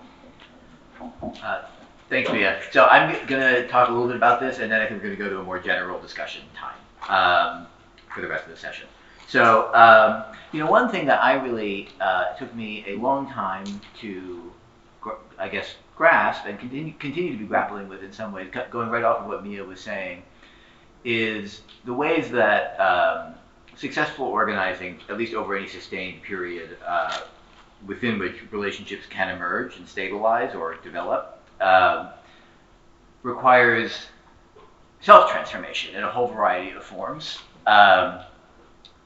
Uh, 1.43 1.63
thanks, 2.13 2.31
Mie. 2.31 2.61
So 2.71 2.85
I'm 2.85 3.27
going 3.27 3.41
to 3.41 3.67
talk 3.69 3.89
a 3.89 3.93
little 3.93 4.07
bit 4.07 4.17
about 4.17 4.39
this, 4.39 4.59
and 4.59 4.71
then 4.71 4.83
I 4.83 4.87
think 4.87 5.03
we're 5.03 5.09
going 5.09 5.19
to 5.19 5.25
go 5.25 5.31
to 5.31 5.41
a 5.41 5.43
more 5.43 5.59
general 5.59 5.99
discussion 5.99 6.43
time 6.55 6.77
um, 7.09 7.67
for 8.15 8.21
the 8.21 8.29
rest 8.29 8.45
of 8.45 8.51
the 8.51 8.57
session. 8.57 8.87
So, 9.29 9.75
um, 9.75 10.25
you 10.53 10.61
know, 10.61 10.71
one 10.71 10.91
thing 10.91 11.07
that 11.07 11.25
I 11.25 11.43
really 11.43 11.89
uh, 12.01 12.35
took 12.35 12.55
me 12.55 12.85
a 12.87 12.97
long 12.97 13.31
time 13.31 13.65
to, 14.01 14.53
I 15.39 15.49
guess, 15.49 15.75
grasp 15.97 16.45
and 16.47 16.59
continue, 16.59 16.93
continue 16.99 17.33
to 17.33 17.39
be 17.39 17.47
grappling 17.47 17.89
with 17.89 18.03
in 18.03 18.13
some 18.13 18.31
ways, 18.31 18.53
going 18.71 18.91
right 18.91 19.05
off 19.05 19.21
of 19.21 19.27
what 19.27 19.43
Mie 19.43 19.63
was 19.63 19.81
saying, 19.81 20.23
is 21.05 21.63
the 21.87 21.95
ways 21.95 22.31
that 22.31 22.79
um, 22.79 23.35
successful 23.75 24.27
organizing, 24.27 24.99
at 25.09 25.17
least 25.17 25.33
over 25.33 25.57
any 25.57 25.67
sustained 25.67 26.23
period, 26.23 26.77
uh, 26.87 27.21
within 27.87 28.19
which 28.19 28.35
relationships 28.51 29.07
can 29.09 29.31
emerge 29.31 29.79
and 29.79 29.89
stabilize 29.89 30.55
or 30.55 30.75
develop 30.85 31.42
um, 31.61 32.09
requires 33.23 34.07
self 35.01 35.31
transformation 35.31 35.95
in 35.95 36.03
a 36.03 36.11
whole 36.11 36.29
variety 36.29 36.71
of 36.71 36.83
forms. 36.83 37.39
Um, 37.67 38.21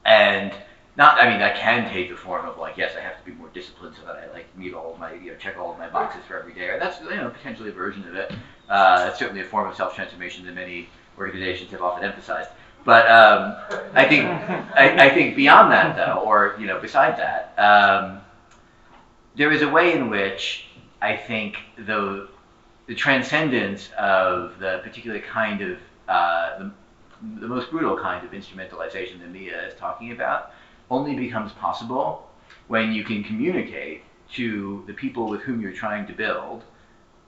and 0.05 0.53
not, 0.95 1.21
I 1.21 1.29
mean, 1.29 1.39
that 1.39 1.57
can 1.57 1.91
take 1.91 2.09
the 2.09 2.15
form 2.15 2.45
of 2.45 2.57
like, 2.57 2.77
yes, 2.77 2.93
I 2.97 3.01
have 3.01 3.19
to 3.19 3.25
be 3.29 3.37
more 3.37 3.49
disciplined 3.53 3.95
so 3.95 4.05
that 4.05 4.15
I 4.15 4.33
like 4.33 4.45
meet 4.57 4.73
all 4.73 4.93
of 4.93 4.99
my, 4.99 5.13
you 5.13 5.31
know, 5.31 5.37
check 5.37 5.57
all 5.57 5.71
of 5.71 5.77
my 5.77 5.89
boxes 5.89 6.21
for 6.27 6.39
every 6.39 6.53
day. 6.53 6.75
That's, 6.79 6.99
you 7.01 7.09
know, 7.09 7.29
potentially 7.29 7.69
a 7.69 7.73
version 7.73 8.07
of 8.07 8.15
it. 8.15 8.31
Uh, 8.67 9.05
that's 9.05 9.19
certainly 9.19 9.41
a 9.41 9.45
form 9.45 9.69
of 9.69 9.75
self 9.75 9.95
transformation 9.95 10.45
that 10.45 10.55
many 10.55 10.89
organizations 11.17 11.71
have 11.71 11.81
often 11.81 12.03
emphasized. 12.03 12.49
But 12.83 13.09
um, 13.11 13.55
I 13.93 14.05
think, 14.07 14.25
I, 14.25 15.07
I, 15.07 15.09
think 15.09 15.35
beyond 15.35 15.71
that 15.71 15.97
though, 15.97 16.21
or 16.21 16.55
you 16.59 16.67
know, 16.67 16.79
beside 16.79 17.17
that, 17.17 17.53
um, 17.59 18.21
there 19.35 19.51
is 19.51 19.61
a 19.61 19.69
way 19.69 19.93
in 19.93 20.09
which 20.09 20.65
I 21.01 21.15
think 21.15 21.57
the 21.77 22.29
the 22.87 22.95
transcendence 22.95 23.89
of 23.97 24.59
the 24.59 24.79
particular 24.83 25.19
kind 25.19 25.61
of 25.61 25.77
uh, 26.07 26.59
the, 26.59 26.71
the 27.41 27.47
most 27.47 27.69
brutal 27.69 27.97
kind 27.97 28.25
of 28.25 28.31
instrumentalization 28.31 29.19
that 29.19 29.31
Mie 29.31 29.49
is 29.49 29.73
talking 29.77 30.11
about 30.11 30.51
only 30.89 31.15
becomes 31.15 31.51
possible 31.53 32.29
when 32.67 32.91
you 32.93 33.03
can 33.03 33.23
communicate 33.23 34.03
to 34.33 34.83
the 34.87 34.93
people 34.93 35.27
with 35.27 35.41
whom 35.41 35.61
you're 35.61 35.73
trying 35.73 36.07
to 36.07 36.13
build 36.13 36.63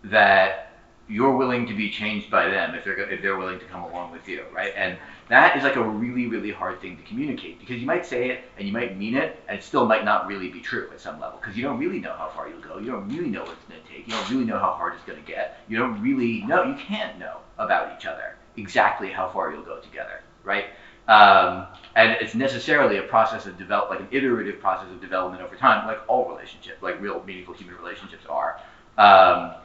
that 0.03 0.73
you're 1.07 1.35
willing 1.35 1.65
to 1.67 1.73
be 1.73 1.89
changed 1.89 2.29
by 2.29 2.47
them 2.49 2.75
if 2.75 2.83
they're 2.85 2.97
if 3.09 3.21
they're 3.21 3.37
willing 3.37 3.59
to 3.59 3.65
come 3.65 3.83
along 3.83 4.11
with 4.11 4.27
you, 4.27 4.45
right? 4.53 4.73
And 4.75 4.97
that 5.29 5.55
is 5.55 5.63
like 5.63 5.75
a 5.75 5.83
really 5.83 6.27
really 6.27 6.51
hard 6.51 6.81
thing 6.81 6.97
to 6.97 7.03
communicate 7.03 7.59
because 7.59 7.79
you 7.79 7.85
might 7.85 8.05
say 8.05 8.29
it 8.29 8.43
and 8.57 8.67
you 8.67 8.73
might 8.73 8.97
mean 8.97 9.15
it 9.15 9.41
and 9.47 9.57
it 9.57 9.63
still 9.63 9.85
might 9.85 10.03
not 10.03 10.27
really 10.27 10.49
be 10.49 10.59
true 10.59 10.89
at 10.91 10.99
some 10.99 11.19
level 11.19 11.39
because 11.39 11.55
you 11.55 11.63
don't 11.63 11.79
really 11.79 11.99
know 11.99 12.13
how 12.13 12.29
far 12.35 12.49
you'll 12.49 12.61
go. 12.61 12.77
You 12.79 12.91
don't 12.91 13.07
really 13.09 13.29
know 13.29 13.41
what 13.43 13.51
it's 13.51 13.63
going 13.69 13.81
to 13.81 13.87
take. 13.87 14.07
You 14.07 14.13
don't 14.13 14.29
really 14.29 14.45
know 14.45 14.59
how 14.59 14.73
hard 14.73 14.95
it's 14.95 15.03
going 15.03 15.19
to 15.19 15.25
get. 15.25 15.61
You 15.67 15.77
don't 15.77 16.01
really 16.01 16.41
know. 16.43 16.63
You 16.63 16.75
can't 16.75 17.17
know 17.19 17.37
about 17.57 17.97
each 17.97 18.05
other 18.05 18.35
exactly 18.57 19.09
how 19.09 19.29
far 19.29 19.51
you'll 19.51 19.63
go 19.63 19.79
together, 19.79 20.21
right? 20.43 20.65
Um, 21.07 21.65
and 21.95 22.11
it's 22.21 22.35
necessarily 22.35 22.97
a 22.97 23.03
process 23.03 23.45
of 23.47 23.57
develop, 23.57 23.89
like 23.89 23.99
an 23.99 24.07
iterative 24.11 24.59
process 24.59 24.91
of 24.91 25.01
development 25.01 25.41
over 25.41 25.55
time, 25.55 25.87
like 25.87 25.99
all 26.07 26.29
relationships, 26.29 26.81
like 26.81 27.01
real 27.01 27.23
meaningful 27.25 27.55
human 27.55 27.75
relationships 27.75 28.25
are. 28.29 28.59
Um, 28.97 29.55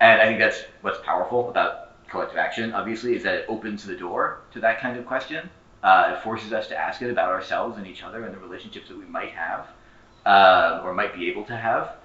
and 0.00 0.20
I 0.20 0.26
think 0.26 0.40
that's 0.40 0.62
what's 0.80 0.98
powerful 1.04 1.50
about 1.50 1.89
collective 2.10 2.38
action, 2.38 2.72
obviously, 2.72 3.14
is 3.14 3.22
that 3.22 3.34
it 3.34 3.46
opens 3.48 3.84
the 3.84 3.96
door 3.96 4.40
to 4.52 4.60
that 4.60 4.80
kind 4.80 4.98
of 4.98 5.06
question. 5.06 5.48
Uh, 5.82 6.14
it 6.14 6.22
forces 6.22 6.52
us 6.52 6.66
to 6.68 6.76
ask 6.76 7.00
it 7.00 7.10
about 7.10 7.30
ourselves 7.30 7.78
and 7.78 7.86
each 7.86 8.02
other 8.02 8.24
and 8.24 8.34
the 8.34 8.38
relationships 8.38 8.88
that 8.88 8.98
we 8.98 9.06
might 9.06 9.30
have 9.30 9.68
uh, 10.26 10.82
or 10.84 10.92
might 10.92 11.14
be 11.14 11.28
able 11.28 11.44
to 11.44 11.56
have. 11.56 11.96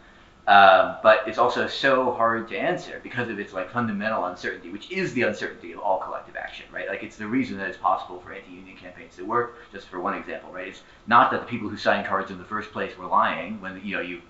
Um, 0.48 0.98
but 1.02 1.24
it's 1.28 1.40
also 1.40 1.68
so 1.68 2.12
hard 2.12 2.48
to 2.50 2.58
answer 2.58 3.00
because 3.02 3.30
of 3.30 3.40
its 3.40 3.52
like 3.52 3.72
fundamental 3.72 4.26
uncertainty, 4.26 4.70
which 4.70 4.92
is 4.92 5.12
the 5.14 5.24
uncertainty 5.24 5.72
of 5.72 5.80
all 5.80 6.00
collective 6.00 6.36
action, 6.36 6.66
right? 6.72 6.88
Like 6.88 7.02
it's 7.02 7.16
the 7.16 7.26
reason 7.26 7.58
that 7.58 7.68
it's 7.68 7.80
possible 7.80 8.20
for 8.20 8.32
anti-union 8.32 8.78
campaigns 8.78 9.16
to 9.16 9.24
work. 9.24 9.58
Just 9.72 9.88
for 9.88 10.00
one 10.00 10.14
example, 10.14 10.52
right? 10.54 10.68
It's 10.68 10.84
not 11.08 11.32
that 11.32 11.42
the 11.42 11.48
people 11.48 11.68
who 11.68 11.78
signed 11.78 12.06
cards 12.06 12.30
in 12.30 12.38
the 12.38 12.44
first 12.44 12.72
place 12.72 12.96
were 12.96 13.08
lying 13.08 13.60
when 13.60 13.82
you 13.84 13.96
know 13.96 14.02
you 14.02 14.22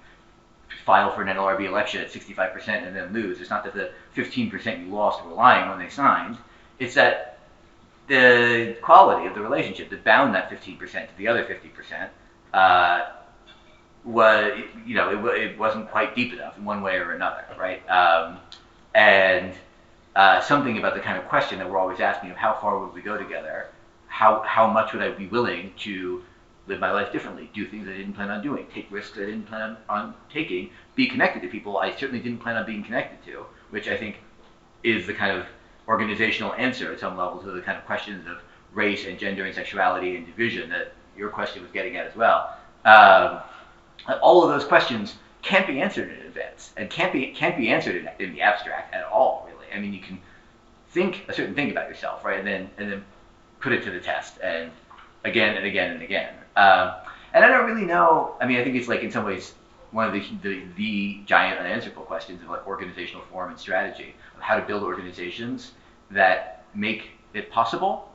file 0.86 1.14
for 1.14 1.22
an 1.22 1.36
NLRB 1.36 1.68
election 1.68 2.02
at 2.02 2.12
65% 2.12 2.68
and 2.88 2.96
then 2.96 3.14
lose. 3.14 3.42
It's 3.42 3.50
not 3.50 3.64
that 3.64 3.74
the 3.74 3.92
15% 4.16 4.86
you 4.86 4.94
lost 4.94 5.26
were 5.26 5.34
lying 5.34 5.70
when 5.70 5.80
they 5.80 5.90
signed. 5.90 6.38
It's 6.80 6.96
that 6.96 7.40
the 8.08 8.78
quality 8.82 9.28
of 9.28 9.34
the 9.34 9.42
relationship 9.42 9.90
that 9.90 10.04
bound 10.04 10.36
that 10.36 10.50
15% 10.50 10.80
to 10.80 11.18
the 11.18 11.28
other 11.28 11.44
50% 11.44 12.10
uh, 12.54 13.12
was, 14.04 14.62
you 14.86 14.96
know, 14.96 15.28
it, 15.28 15.40
it, 15.42 15.58
wasn't 15.58 15.90
quite 15.90 16.16
deep 16.16 16.34
enough 16.34 16.58
in 16.58 16.66
one 16.66 16.82
way 16.82 16.98
or 16.98 17.14
another, 17.14 17.44
right? 17.58 17.88
Um, 17.90 18.38
and 18.94 19.54
uh, 20.16 20.40
something 20.42 20.78
about 20.78 20.94
the 20.94 21.02
kind 21.02 21.18
of 21.18 21.28
question 21.28 21.58
that 21.60 21.70
we're 21.70 21.80
always 21.80 22.00
asking 22.00 22.30
of 22.30 22.38
how 22.38 22.54
far 22.62 22.80
would 22.80 22.94
we 22.94 23.02
go 23.02 23.18
together? 23.18 23.68
How, 24.08 24.42
how 24.42 24.68
much 24.68 24.94
would 24.94 25.02
I 25.02 25.10
be 25.12 25.28
willing 25.28 25.74
to 25.80 26.24
live 26.68 26.80
my 26.80 26.92
life 26.92 27.12
differently, 27.12 27.50
do 27.54 27.68
things 27.68 27.88
I 27.88 27.92
didn't 27.92 28.14
plan 28.14 28.32
on 28.32 28.42
doing, 28.42 28.66
take 28.74 28.92
risks 28.92 29.18
I 29.18 29.22
didn't 29.26 29.48
plan 29.48 29.78
on 29.88 30.14
taking, 30.32 30.72
be 30.96 31.08
connected 31.08 31.42
to 31.44 31.48
people 31.48 31.78
I 31.78 31.96
certainly 31.96 32.20
didn't 32.20 32.40
plan 32.40 32.58
on 32.58 32.66
being 32.66 32.84
connected 32.84 33.24
to, 33.32 33.46
which 33.70 33.88
I 33.88 33.98
think 33.98 34.18
is 34.84 35.06
the 35.06 35.14
kind 35.14 35.38
of 35.38 35.46
organizational 35.88 36.54
answer 36.54 36.92
at 36.92 37.00
some 37.00 37.18
level 37.18 37.40
to 37.40 37.52
the 37.52 37.62
kind 37.62 37.78
of 37.78 37.86
questions 37.86 38.28
of 38.28 38.38
race 38.74 39.06
and 39.06 39.18
gender 39.20 39.46
and 39.46 39.54
sexuality 39.54 40.16
and 40.16 40.26
division 40.26 40.70
that 40.70 40.94
your 41.18 41.30
question 41.30 41.62
was 41.62 41.72
getting 41.72 41.96
at 41.98 42.08
as 42.08 42.16
well. 42.16 42.58
Um, 42.84 43.40
all 44.22 44.44
of 44.44 44.50
those 44.50 44.68
questions 44.68 45.16
can't 45.42 45.68
be 45.68 45.80
answered 45.80 46.10
in 46.10 46.26
advance 46.26 46.74
and 46.78 46.90
can't 46.90 47.14
be 47.14 47.28
can't 47.28 47.58
be 47.58 47.70
answered 47.70 47.96
in, 47.96 48.10
in 48.20 48.34
the 48.34 48.42
abstract 48.42 48.94
at 48.94 49.04
all. 49.06 49.48
Really, 49.48 49.72
I 49.74 49.80
mean, 49.80 49.94
you 49.94 50.02
can 50.02 50.20
think 50.90 51.26
a 51.28 51.34
certain 51.34 51.56
thing 51.56 51.72
about 51.72 51.88
yourself, 51.88 52.26
right, 52.26 52.40
and 52.40 52.48
then 52.48 52.70
and 52.78 52.92
then 52.92 53.06
put 53.60 53.72
it 53.74 53.84
to 53.84 53.92
the 53.92 54.00
test 54.00 54.40
and 54.44 54.72
again 55.24 55.56
and 55.56 55.66
again 55.66 55.92
and 55.92 56.02
again. 56.02 56.34
Um, 56.56 56.94
and 57.34 57.44
I 57.44 57.50
don't 57.50 57.66
really 57.66 57.86
know. 57.86 58.36
I 58.40 58.46
mean, 58.46 58.60
I 58.60 58.64
think 58.64 58.76
it's 58.76 58.88
like 58.88 59.02
in 59.02 59.12
some 59.12 59.26
ways 59.26 59.54
one 59.92 60.08
of 60.08 60.14
the, 60.14 60.24
the, 60.42 60.64
the 60.76 61.20
giant 61.26 61.60
unanswerable 61.60 62.04
questions 62.04 62.42
of 62.42 62.50
like 62.50 62.68
organizational 62.68 63.24
form 63.32 63.50
and 63.50 63.60
strategy 63.60 64.14
of 64.36 64.42
how 64.42 64.60
to 64.60 64.66
build 64.66 64.84
organizations 64.84 65.72
that 66.12 66.66
make 66.74 67.10
it 67.34 67.50
possible 67.52 68.12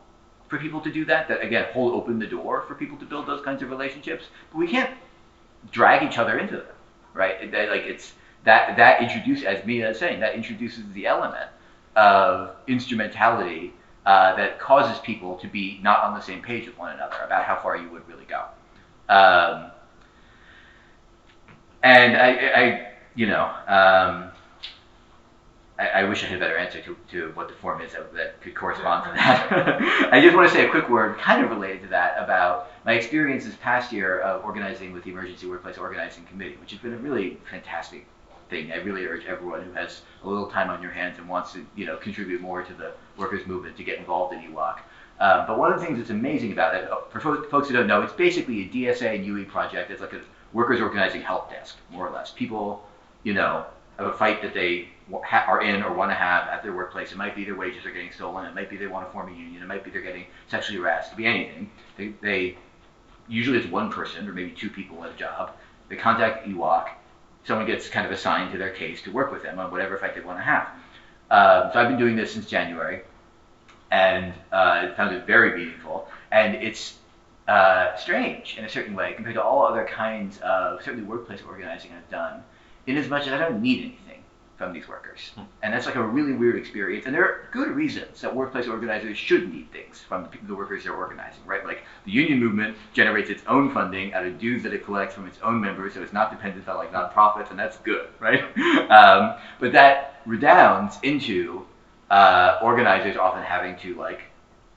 for 0.49 0.59
people 0.59 0.80
to 0.80 0.93
do 0.93 1.05
that. 1.07 1.28
That 1.28 1.43
again 1.43 1.66
hold 1.72 1.95
open 1.95 2.18
the 2.18 2.26
door 2.26 2.64
for 2.66 2.74
people 2.74 2.99
to 2.99 3.05
build 3.05 3.26
those 3.26 3.45
kinds 3.45 3.62
of 3.62 3.70
relationships. 3.70 4.24
But 4.51 4.59
we 4.59 4.68
can't 4.68 4.91
drag 5.70 6.03
each 6.03 6.18
other 6.18 6.38
into 6.38 6.57
them, 6.57 6.66
right? 7.14 7.43
Like 7.53 7.82
it's 7.82 8.14
that 8.45 8.76
that 8.76 9.03
introduces, 9.03 9.45
as 9.45 9.64
Mie 9.66 9.82
is 9.82 9.99
saying, 9.99 10.20
that 10.20 10.34
introduces 10.34 10.84
the 10.93 11.07
element 11.07 11.51
of 11.97 12.57
instrumentality 12.66 13.74
uh, 14.11 14.34
that 14.34 14.58
causes 14.58 14.98
people 14.98 15.36
to 15.36 15.46
be 15.46 15.78
not 15.84 16.00
on 16.00 16.14
the 16.14 16.20
same 16.20 16.42
page 16.42 16.66
with 16.66 16.76
one 16.76 16.92
another 16.92 17.14
about 17.24 17.44
how 17.44 17.54
far 17.54 17.76
you 17.76 17.88
would 17.90 18.02
really 18.08 18.24
go. 18.24 18.40
Um, 19.08 19.70
and 21.84 22.16
I, 22.16 22.30
I, 22.61 22.88
you 23.14 23.28
know, 23.28 23.44
um, 23.44 24.32
I, 25.78 25.86
I, 25.94 26.04
wish 26.08 26.24
I 26.24 26.26
had 26.26 26.38
a 26.38 26.40
better 26.40 26.58
answer 26.58 26.80
to, 26.82 26.96
to 27.12 27.30
what 27.34 27.46
the 27.46 27.54
form 27.54 27.82
is 27.82 27.92
that, 27.92 28.12
that 28.14 28.40
could 28.40 28.56
correspond 28.56 29.04
to 29.04 29.11
that. 29.12 30.08
I 30.12 30.20
just 30.20 30.34
want 30.34 30.48
to 30.48 30.54
say 30.56 30.66
a 30.66 30.70
quick 30.70 30.88
word, 30.88 31.16
kind 31.18 31.44
of 31.44 31.50
related 31.50 31.82
to 31.82 31.88
that, 31.90 32.16
about 32.20 32.72
my 32.84 32.94
experience 32.94 33.44
this 33.44 33.54
past 33.62 33.92
year 33.92 34.18
of 34.22 34.44
organizing 34.44 34.92
with 34.92 35.04
the 35.04 35.11
Emergency 35.11 35.46
Workplace 35.46 35.78
Organizing 35.78 36.24
Committee, 36.24 36.56
which 36.61 36.72
has 36.72 36.80
been 36.80 36.94
a 36.94 36.98
really 36.98 37.38
fantastic 37.48 38.06
thing. 38.51 38.72
I 38.72 38.76
really 38.76 39.07
urge 39.07 39.24
everyone 39.24 39.62
who 39.62 39.72
has 39.72 40.03
a 40.22 40.28
little 40.28 40.46
time 40.46 40.68
on 40.68 40.82
your 40.82 40.90
hands 40.90 41.18
and 41.18 41.28
wants 41.28 41.53
to, 41.53 41.64
you 41.76 41.86
know, 41.86 41.96
contribute 41.96 42.40
more 42.40 42.62
to 42.62 42.74
the 42.74 42.92
workers' 43.16 43.46
movement 43.46 43.76
to 43.78 43.84
get 43.84 43.98
involved 43.98 44.34
in 44.34 44.40
EWOC. 44.40 44.80
Um, 45.20 45.46
but 45.46 45.59
one 45.59 45.72
of 45.72 45.78
the 45.78 45.86
things 45.86 45.98
that's 45.98 46.11
amazing 46.11 46.53
about 46.53 46.74
it, 46.74 46.88
for 47.11 47.20
folks 47.20 47.68
who 47.68 47.74
don't 47.74 47.86
know, 47.86 48.03
it's 48.03 48.12
basically 48.12 48.62
a 48.62 48.68
DSA 48.68 49.14
and 49.14 49.24
UE 49.24 49.44
project. 49.46 49.90
It's 49.90 50.01
like 50.01 50.12
a 50.12 50.20
workers' 50.53 50.80
organizing 50.80 51.22
help 51.22 51.51
desk, 51.51 51.76
more 51.90 52.07
or 52.07 52.11
less. 52.11 52.30
People, 52.30 52.86
you 53.22 53.34
know, 53.34 53.66
have 53.98 54.09
a 54.09 54.16
fight 54.16 54.42
that 54.42 54.55
they 54.55 54.88
are 55.30 55.62
in 55.62 55.82
or 55.82 55.92
want 55.92 56.11
to 56.11 56.14
have 56.14 56.48
at 56.48 56.62
their 56.62 56.72
workplace. 56.72 57.12
It 57.12 57.18
might 57.18 57.36
be 57.36 57.44
their 57.44 57.55
wages 57.55 57.84
are 57.84 57.90
getting 57.90 58.12
stolen. 58.12 58.46
It 58.46 58.55
might 58.55 58.70
be 58.70 58.76
they 58.76 58.86
want 58.86 59.07
to 59.07 59.12
form 59.12 59.32
a 59.32 59.36
union. 59.36 59.62
It 59.62 59.66
might 59.66 59.84
be 59.84 59.90
they're 59.90 60.01
getting 60.01 60.24
sexually 60.48 60.78
harassed. 60.78 61.09
It 61.09 61.11
could 61.11 61.18
be 61.18 61.26
anything. 61.26 61.70
They, 61.96 62.14
they 62.22 62.59
usually 63.28 63.59
it's 63.59 63.70
one 63.70 63.90
person 63.90 64.26
or 64.26 64.32
maybe 64.32 64.51
two 64.51 64.70
people 64.70 65.05
at 65.05 65.12
a 65.12 65.16
job. 65.16 65.53
They 65.88 65.96
contact 65.96 66.46
EWOC 66.46 66.88
someone 67.45 67.66
gets 67.66 67.88
kind 67.88 68.07
of 68.07 68.12
assigned 68.12 68.53
to 68.53 68.59
their 68.59 68.70
case 68.70 69.03
to 69.03 69.11
work 69.11 69.32
with 69.32 69.43
them 69.43 69.59
on 69.59 69.70
whatever 69.70 69.97
fight 69.97 70.14
they 70.14 70.20
want 70.20 70.38
to 70.38 70.45
have. 70.45 70.68
Uh, 71.30 71.72
so 71.72 71.80
I've 71.80 71.88
been 71.88 71.99
doing 71.99 72.16
this 72.16 72.32
since 72.32 72.47
January, 72.47 73.03
and 73.91 74.32
uh, 74.53 74.95
found 74.95 75.14
it 75.14 75.26
very 75.26 75.57
meaningful. 75.57 76.09
And 76.30 76.55
it's 76.57 76.99
uh, 77.49 77.97
strange 77.97 78.57
in 78.59 78.64
a 78.64 78.68
certain 78.68 78.95
way 78.95 79.14
compared 79.14 79.34
to 79.34 79.43
all 79.43 79.64
other 79.64 79.84
kinds 79.84 80.38
of 80.38 80.82
certainly 80.82 81.07
workplace 81.07 81.41
organizing 81.47 81.93
I've 81.93 82.11
done, 82.11 82.43
in 82.86 82.97
as 82.97 83.09
much 83.09 83.26
as 83.26 83.32
I 83.32 83.38
don't 83.38 83.62
need 83.62 83.80
anything 83.80 84.20
from 84.61 84.74
these 84.74 84.86
workers. 84.86 85.30
Hmm. 85.34 85.44
And 85.62 85.72
that's 85.72 85.86
like 85.86 85.94
a 85.94 86.06
really 86.06 86.34
weird 86.34 86.56
experience. 86.56 87.06
And 87.06 87.14
there 87.14 87.24
are 87.24 87.48
good 87.50 87.68
reasons 87.68 88.20
that 88.20 88.36
workplace 88.36 88.68
organizers 88.68 89.16
should 89.16 89.50
need 89.50 89.72
things 89.72 90.00
from 90.00 90.24
the, 90.24 90.46
the 90.48 90.54
workers 90.54 90.84
they're 90.84 90.94
organizing, 90.94 91.40
right? 91.46 91.64
Like 91.64 91.82
the 92.04 92.11
union 92.11 92.38
movement 92.38 92.76
generates 92.92 93.30
its 93.30 93.42
own 93.46 93.72
funding 93.72 94.12
out 94.12 94.26
of 94.26 94.38
dues 94.38 94.62
that 94.64 94.74
it 94.74 94.84
collects 94.84 95.14
from 95.14 95.26
its 95.26 95.38
own 95.42 95.62
members, 95.62 95.94
so 95.94 96.02
it's 96.02 96.12
not 96.12 96.30
dependent 96.30 96.68
on 96.68 96.76
like 96.76 96.92
nonprofits, 96.92 97.48
and 97.48 97.58
that's 97.58 97.78
good, 97.78 98.11
right? 98.20 98.42
um, 98.90 99.40
but 99.61 99.72
that 99.72 100.20
redounds 100.26 100.98
into 101.02 101.64
uh, 102.11 102.58
organizers 102.62 103.16
often 103.16 103.42
having 103.42 103.76
to 103.78 103.94
like, 103.94 104.20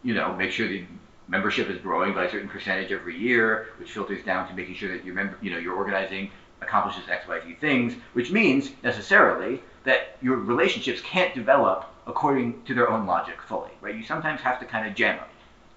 you 0.01 0.13
know, 0.13 0.33
make 0.33 0.51
sure 0.51 0.65
the 0.65 0.85
membership 1.27 1.69
is 1.69 1.77
growing 1.79 2.13
by 2.13 2.23
a 2.23 2.31
certain 2.31 2.47
percentage 2.47 2.93
every 2.93 3.17
year, 3.19 3.67
which 3.79 3.91
filters 3.91 4.23
down 4.23 4.47
to 4.47 4.53
making 4.53 4.75
sure 4.75 4.95
that 4.95 5.03
your 5.03 5.13
member, 5.13 5.37
you 5.41 5.51
know, 5.51 5.57
your 5.57 5.73
organizing 5.73 6.31
accomplishes 6.63 7.07
X, 7.09 7.27
Y, 7.27 7.39
Z 7.45 7.57
things, 7.59 7.93
which 8.13 8.31
means 8.31 8.71
necessarily 8.83 9.61
that 9.83 10.17
your 10.21 10.37
relationships 10.37 11.01
can't 11.01 11.33
develop 11.35 11.85
according 12.07 12.63
to 12.63 12.73
their 12.73 12.89
own 12.89 13.05
logic 13.05 13.41
fully, 13.47 13.71
right? 13.81 13.95
You 13.95 14.03
sometimes 14.03 14.41
have 14.41 14.59
to 14.59 14.65
kind 14.65 14.87
of 14.87 14.95
jam 14.95 15.17
them 15.17 15.27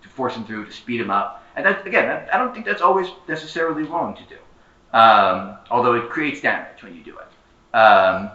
to 0.03 0.09
force 0.09 0.35
them 0.35 0.45
through, 0.45 0.67
to 0.67 0.73
speed 0.73 1.01
them 1.01 1.11
up. 1.11 1.45
And 1.57 1.65
that, 1.65 1.87
again, 1.87 2.29
I 2.33 2.37
don't 2.37 2.53
think 2.53 2.67
that's 2.67 2.83
always 2.83 3.09
necessarily 3.29 3.83
wrong 3.85 4.17
to 4.17 4.23
do. 4.25 4.39
Um, 4.97 5.59
although 5.71 5.95
it 5.95 6.09
creates 6.09 6.41
damage 6.41 6.83
when 6.83 6.95
you 6.95 7.03
do 7.03 7.19
it. 7.19 7.77
Um, 7.77 8.31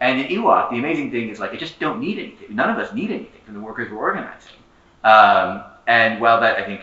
and 0.00 0.20
in 0.20 0.26
EWOC, 0.26 0.70
the 0.70 0.76
amazing 0.78 1.10
thing 1.10 1.30
is 1.30 1.40
like 1.40 1.52
I 1.52 1.56
just 1.56 1.80
don't 1.80 2.00
need 2.00 2.18
anything. 2.18 2.54
None 2.54 2.70
of 2.70 2.78
us 2.78 2.92
need 2.94 3.10
anything 3.10 3.40
from 3.44 3.54
the 3.54 3.60
workers 3.60 3.90
we're 3.90 3.98
organizing. 3.98 4.52
Um, 5.04 5.64
and 5.86 6.20
while 6.20 6.40
that 6.40 6.58
I 6.58 6.64
think 6.64 6.82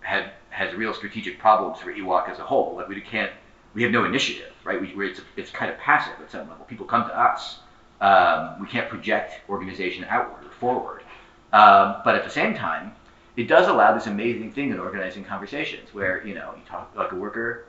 had, 0.00 0.32
has 0.50 0.74
real 0.74 0.94
strategic 0.94 1.38
problems 1.38 1.80
for 1.80 1.92
EWOC 1.92 2.28
as 2.28 2.38
a 2.38 2.44
whole, 2.44 2.76
like 2.76 2.88
we 2.88 3.00
can't, 3.00 3.32
we 3.74 3.82
have 3.82 3.92
no 3.92 4.04
initiative, 4.04 4.52
right? 4.64 4.80
We, 4.80 5.06
it's, 5.06 5.20
it's 5.36 5.50
kind 5.50 5.70
of 5.70 5.78
passive 5.78 6.14
at 6.20 6.30
some 6.30 6.48
level. 6.48 6.64
People 6.66 6.86
come 6.86 7.06
to 7.08 7.18
us. 7.18 7.58
Um, 8.00 8.60
we 8.60 8.66
can't 8.66 8.88
project 8.88 9.40
organization 9.48 10.04
outward 10.08 10.46
or 10.46 10.50
forward. 10.50 11.02
Um, 11.52 11.96
but 12.04 12.14
at 12.14 12.24
the 12.24 12.30
same 12.30 12.54
time, 12.54 12.92
it 13.36 13.44
does 13.44 13.68
allow 13.68 13.94
this 13.94 14.06
amazing 14.06 14.52
thing 14.52 14.70
in 14.70 14.78
organizing 14.78 15.24
conversations 15.24 15.92
where 15.92 16.24
you 16.26 16.34
know 16.34 16.54
you 16.56 16.62
talk 16.68 16.92
like 16.96 17.12
a 17.12 17.16
worker 17.16 17.66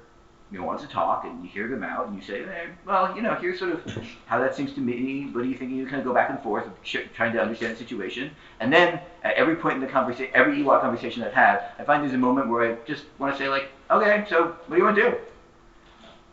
you 0.51 0.59
know, 0.59 0.65
wants 0.65 0.83
to 0.83 0.89
talk 0.89 1.25
and 1.25 1.43
you 1.43 1.49
hear 1.49 1.67
them 1.67 1.83
out 1.83 2.07
and 2.07 2.15
you 2.15 2.21
say, 2.21 2.43
hey, 2.43 2.67
well, 2.85 3.15
you 3.15 3.21
know, 3.21 3.33
here's 3.35 3.57
sort 3.57 3.71
of 3.71 4.07
how 4.27 4.39
that 4.39 4.55
seems 4.55 4.73
to 4.73 4.79
me. 4.79 5.27
What 5.31 5.43
do 5.43 5.49
you 5.49 5.57
think? 5.57 5.71
You 5.71 5.85
kind 5.85 5.97
of 5.97 6.05
go 6.05 6.13
back 6.13 6.29
and 6.29 6.39
forth, 6.41 6.65
trying 7.13 7.33
to 7.33 7.41
understand 7.41 7.73
the 7.73 7.77
situation. 7.77 8.31
And 8.59 8.71
then 8.71 8.99
at 9.23 9.33
every 9.35 9.55
point 9.55 9.75
in 9.75 9.81
the 9.81 9.87
conversation, 9.87 10.31
every 10.35 10.57
EWOC 10.59 10.81
conversation 10.81 11.23
I've 11.23 11.33
had, 11.33 11.71
I 11.79 11.83
find 11.83 12.03
there's 12.03 12.13
a 12.13 12.17
moment 12.17 12.49
where 12.49 12.73
I 12.73 12.77
just 12.85 13.05
want 13.17 13.33
to 13.33 13.37
say 13.37 13.49
like, 13.49 13.69
okay, 13.89 14.25
so 14.29 14.55
what 14.67 14.75
do 14.75 14.77
you 14.77 14.83
want 14.83 14.95
to 14.97 15.01
do? 15.01 15.17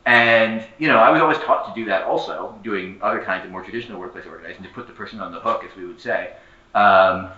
And 0.05 0.67
you 0.79 0.89
know, 0.89 0.99
I 0.99 1.11
was 1.11 1.23
always 1.23 1.39
taught 1.39 1.73
to 1.73 1.81
do 1.81 1.87
that 1.89 2.03
also, 2.05 2.59
doing 2.65 2.99
other 3.03 3.23
kinds 3.23 3.45
of 3.45 3.51
more 3.51 3.63
traditional 3.63 4.01
workplace 4.01 4.27
organizing, 4.27 4.63
to 4.63 4.69
put 4.71 4.87
the 4.87 4.93
person 4.93 5.21
on 5.21 5.33
the 5.33 5.41
hook, 5.41 5.65
as 5.65 5.77
we 5.77 5.87
would 5.87 6.01
say. 6.01 6.35
Um, 6.75 7.31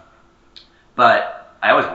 but 0.95 1.57
I 1.63 1.71
always 1.71 1.87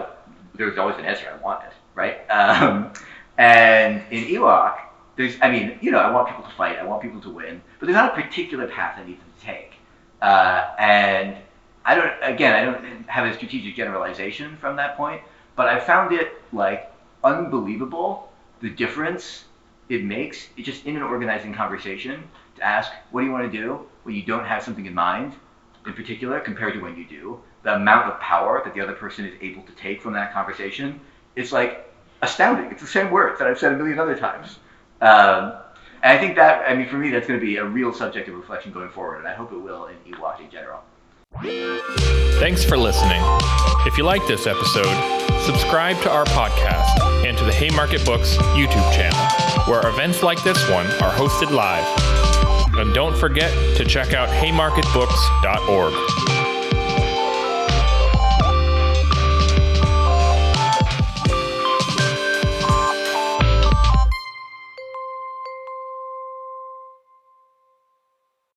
there 0.56 0.68
was 0.68 0.78
always 0.78 0.98
an 0.98 1.06
answer 1.06 1.26
I 1.34 1.42
wanted, 1.42 1.72
right? 1.96 2.30
Um, 2.30 2.92
and 3.38 4.04
in 4.12 4.26
EWOC, 4.26 4.78
there's, 5.16 5.36
I 5.42 5.50
mean, 5.50 5.80
you 5.82 5.92
know, 5.92 6.00
I 6.00 6.12
want 6.12 6.28
people 6.28 6.44
to 6.44 6.56
fight, 6.56 6.78
I 6.78 6.84
want 6.84 7.02
people 7.02 7.22
to 7.22 7.30
win, 7.30 7.62
but 7.80 7.86
there's 7.86 7.96
not 7.96 8.18
a 8.18 8.22
particular 8.22 8.68
path 8.68 9.00
I 9.00 9.06
need 9.06 9.20
them 9.20 9.28
to 9.40 9.46
take. 9.46 9.74
Uh, 10.22 10.76
and 10.78 11.38
I 11.86 11.96
don't, 11.96 12.14
again, 12.22 12.54
I 12.54 12.66
don't 12.66 13.10
have 13.10 13.26
a 13.26 13.34
strategic 13.34 13.76
generalization 13.76 14.58
from 14.58 14.76
that 14.76 14.98
point, 14.98 15.22
but 15.56 15.68
I 15.68 15.80
found 15.80 16.14
it 16.14 16.42
like 16.52 16.92
unbelievable 17.24 18.32
the 18.62 18.70
difference 18.70 19.46
it 19.90 20.04
makes 20.04 20.48
it 20.56 20.64
just 20.64 20.86
in 20.86 20.96
an 20.96 21.02
organizing 21.02 21.54
conversation 21.54 22.24
to 22.56 22.64
ask, 22.64 22.92
what 23.12 23.22
do 23.22 23.28
you 23.28 23.34
want 23.34 23.52
to 23.52 23.58
do 23.58 23.88
when 24.04 24.16
you 24.16 24.24
don't 24.24 24.46
have 24.46 24.64
something 24.64 24.86
in 24.86 24.94
mind 24.94 25.34
in 25.86 25.94
particular 25.94 26.40
compared 26.40 26.74
to 26.74 26.80
when 26.80 26.96
you 26.96 27.06
do? 27.06 27.40
The 27.64 27.76
amount 27.76 28.12
of 28.12 28.20
power 28.20 28.62
that 28.64 28.74
the 28.74 28.82
other 28.82 28.94
person 28.94 29.26
is 29.26 29.34
able 29.42 29.64
to 29.64 29.72
take 29.74 30.02
from 30.02 30.14
that 30.14 30.32
conversation, 30.32 31.00
it's 31.36 31.52
like 31.52 31.92
astounding. 32.22 32.72
It's 32.72 32.82
the 32.82 32.88
same 32.88 33.12
words 33.12 33.40
that 33.40 33.48
I've 33.48 33.60
said 33.60 33.74
a 33.74 33.78
million 33.78 34.00
other 34.00 34.16
times. 34.16 34.60
Um, 35.02 35.54
and 36.02 36.14
I 36.14 36.18
think 36.18 36.36
that, 36.36 36.70
I 36.70 36.76
mean, 36.76 36.88
for 36.88 36.98
me, 36.98 37.10
that's 37.10 37.28
going 37.28 37.40
to 37.40 37.46
be 37.46 37.58
a 37.58 37.66
real 37.66 37.94
subject 37.94 38.30
of 38.30 38.36
reflection 38.36 38.72
going 38.72 38.90
forward, 38.90 39.18
and 39.18 39.28
I 39.28 39.34
hope 39.34 39.52
it 39.52 39.58
will 39.58 39.88
in 39.88 39.96
EWOC 40.10 40.40
in 40.42 40.50
general. 40.50 40.82
Thanks 42.40 42.64
for 42.64 42.78
listening. 42.78 43.22
If 43.86 43.98
you 43.98 44.04
like 44.04 44.26
this 44.26 44.48
episode, 44.48 44.94
subscribe 45.42 45.98
to 46.02 46.10
our 46.10 46.26
podcast 46.26 47.02
and 47.26 47.38
to 47.38 47.44
the 47.44 47.52
Haymarket 47.52 48.06
Books 48.06 48.38
YouTube 48.56 48.94
channel, 48.94 49.49
where 49.70 49.88
events 49.88 50.24
like 50.24 50.42
this 50.44 50.68
one 50.70 50.88
are 51.04 51.14
hosted 51.14 51.52
live. 51.52 51.86
And 52.76 52.92
don't 52.94 53.16
forget 53.16 53.52
to 53.78 53.86
check 53.86 54.14
out 54.14 54.28
haymarketbooks.org. 54.30 56.19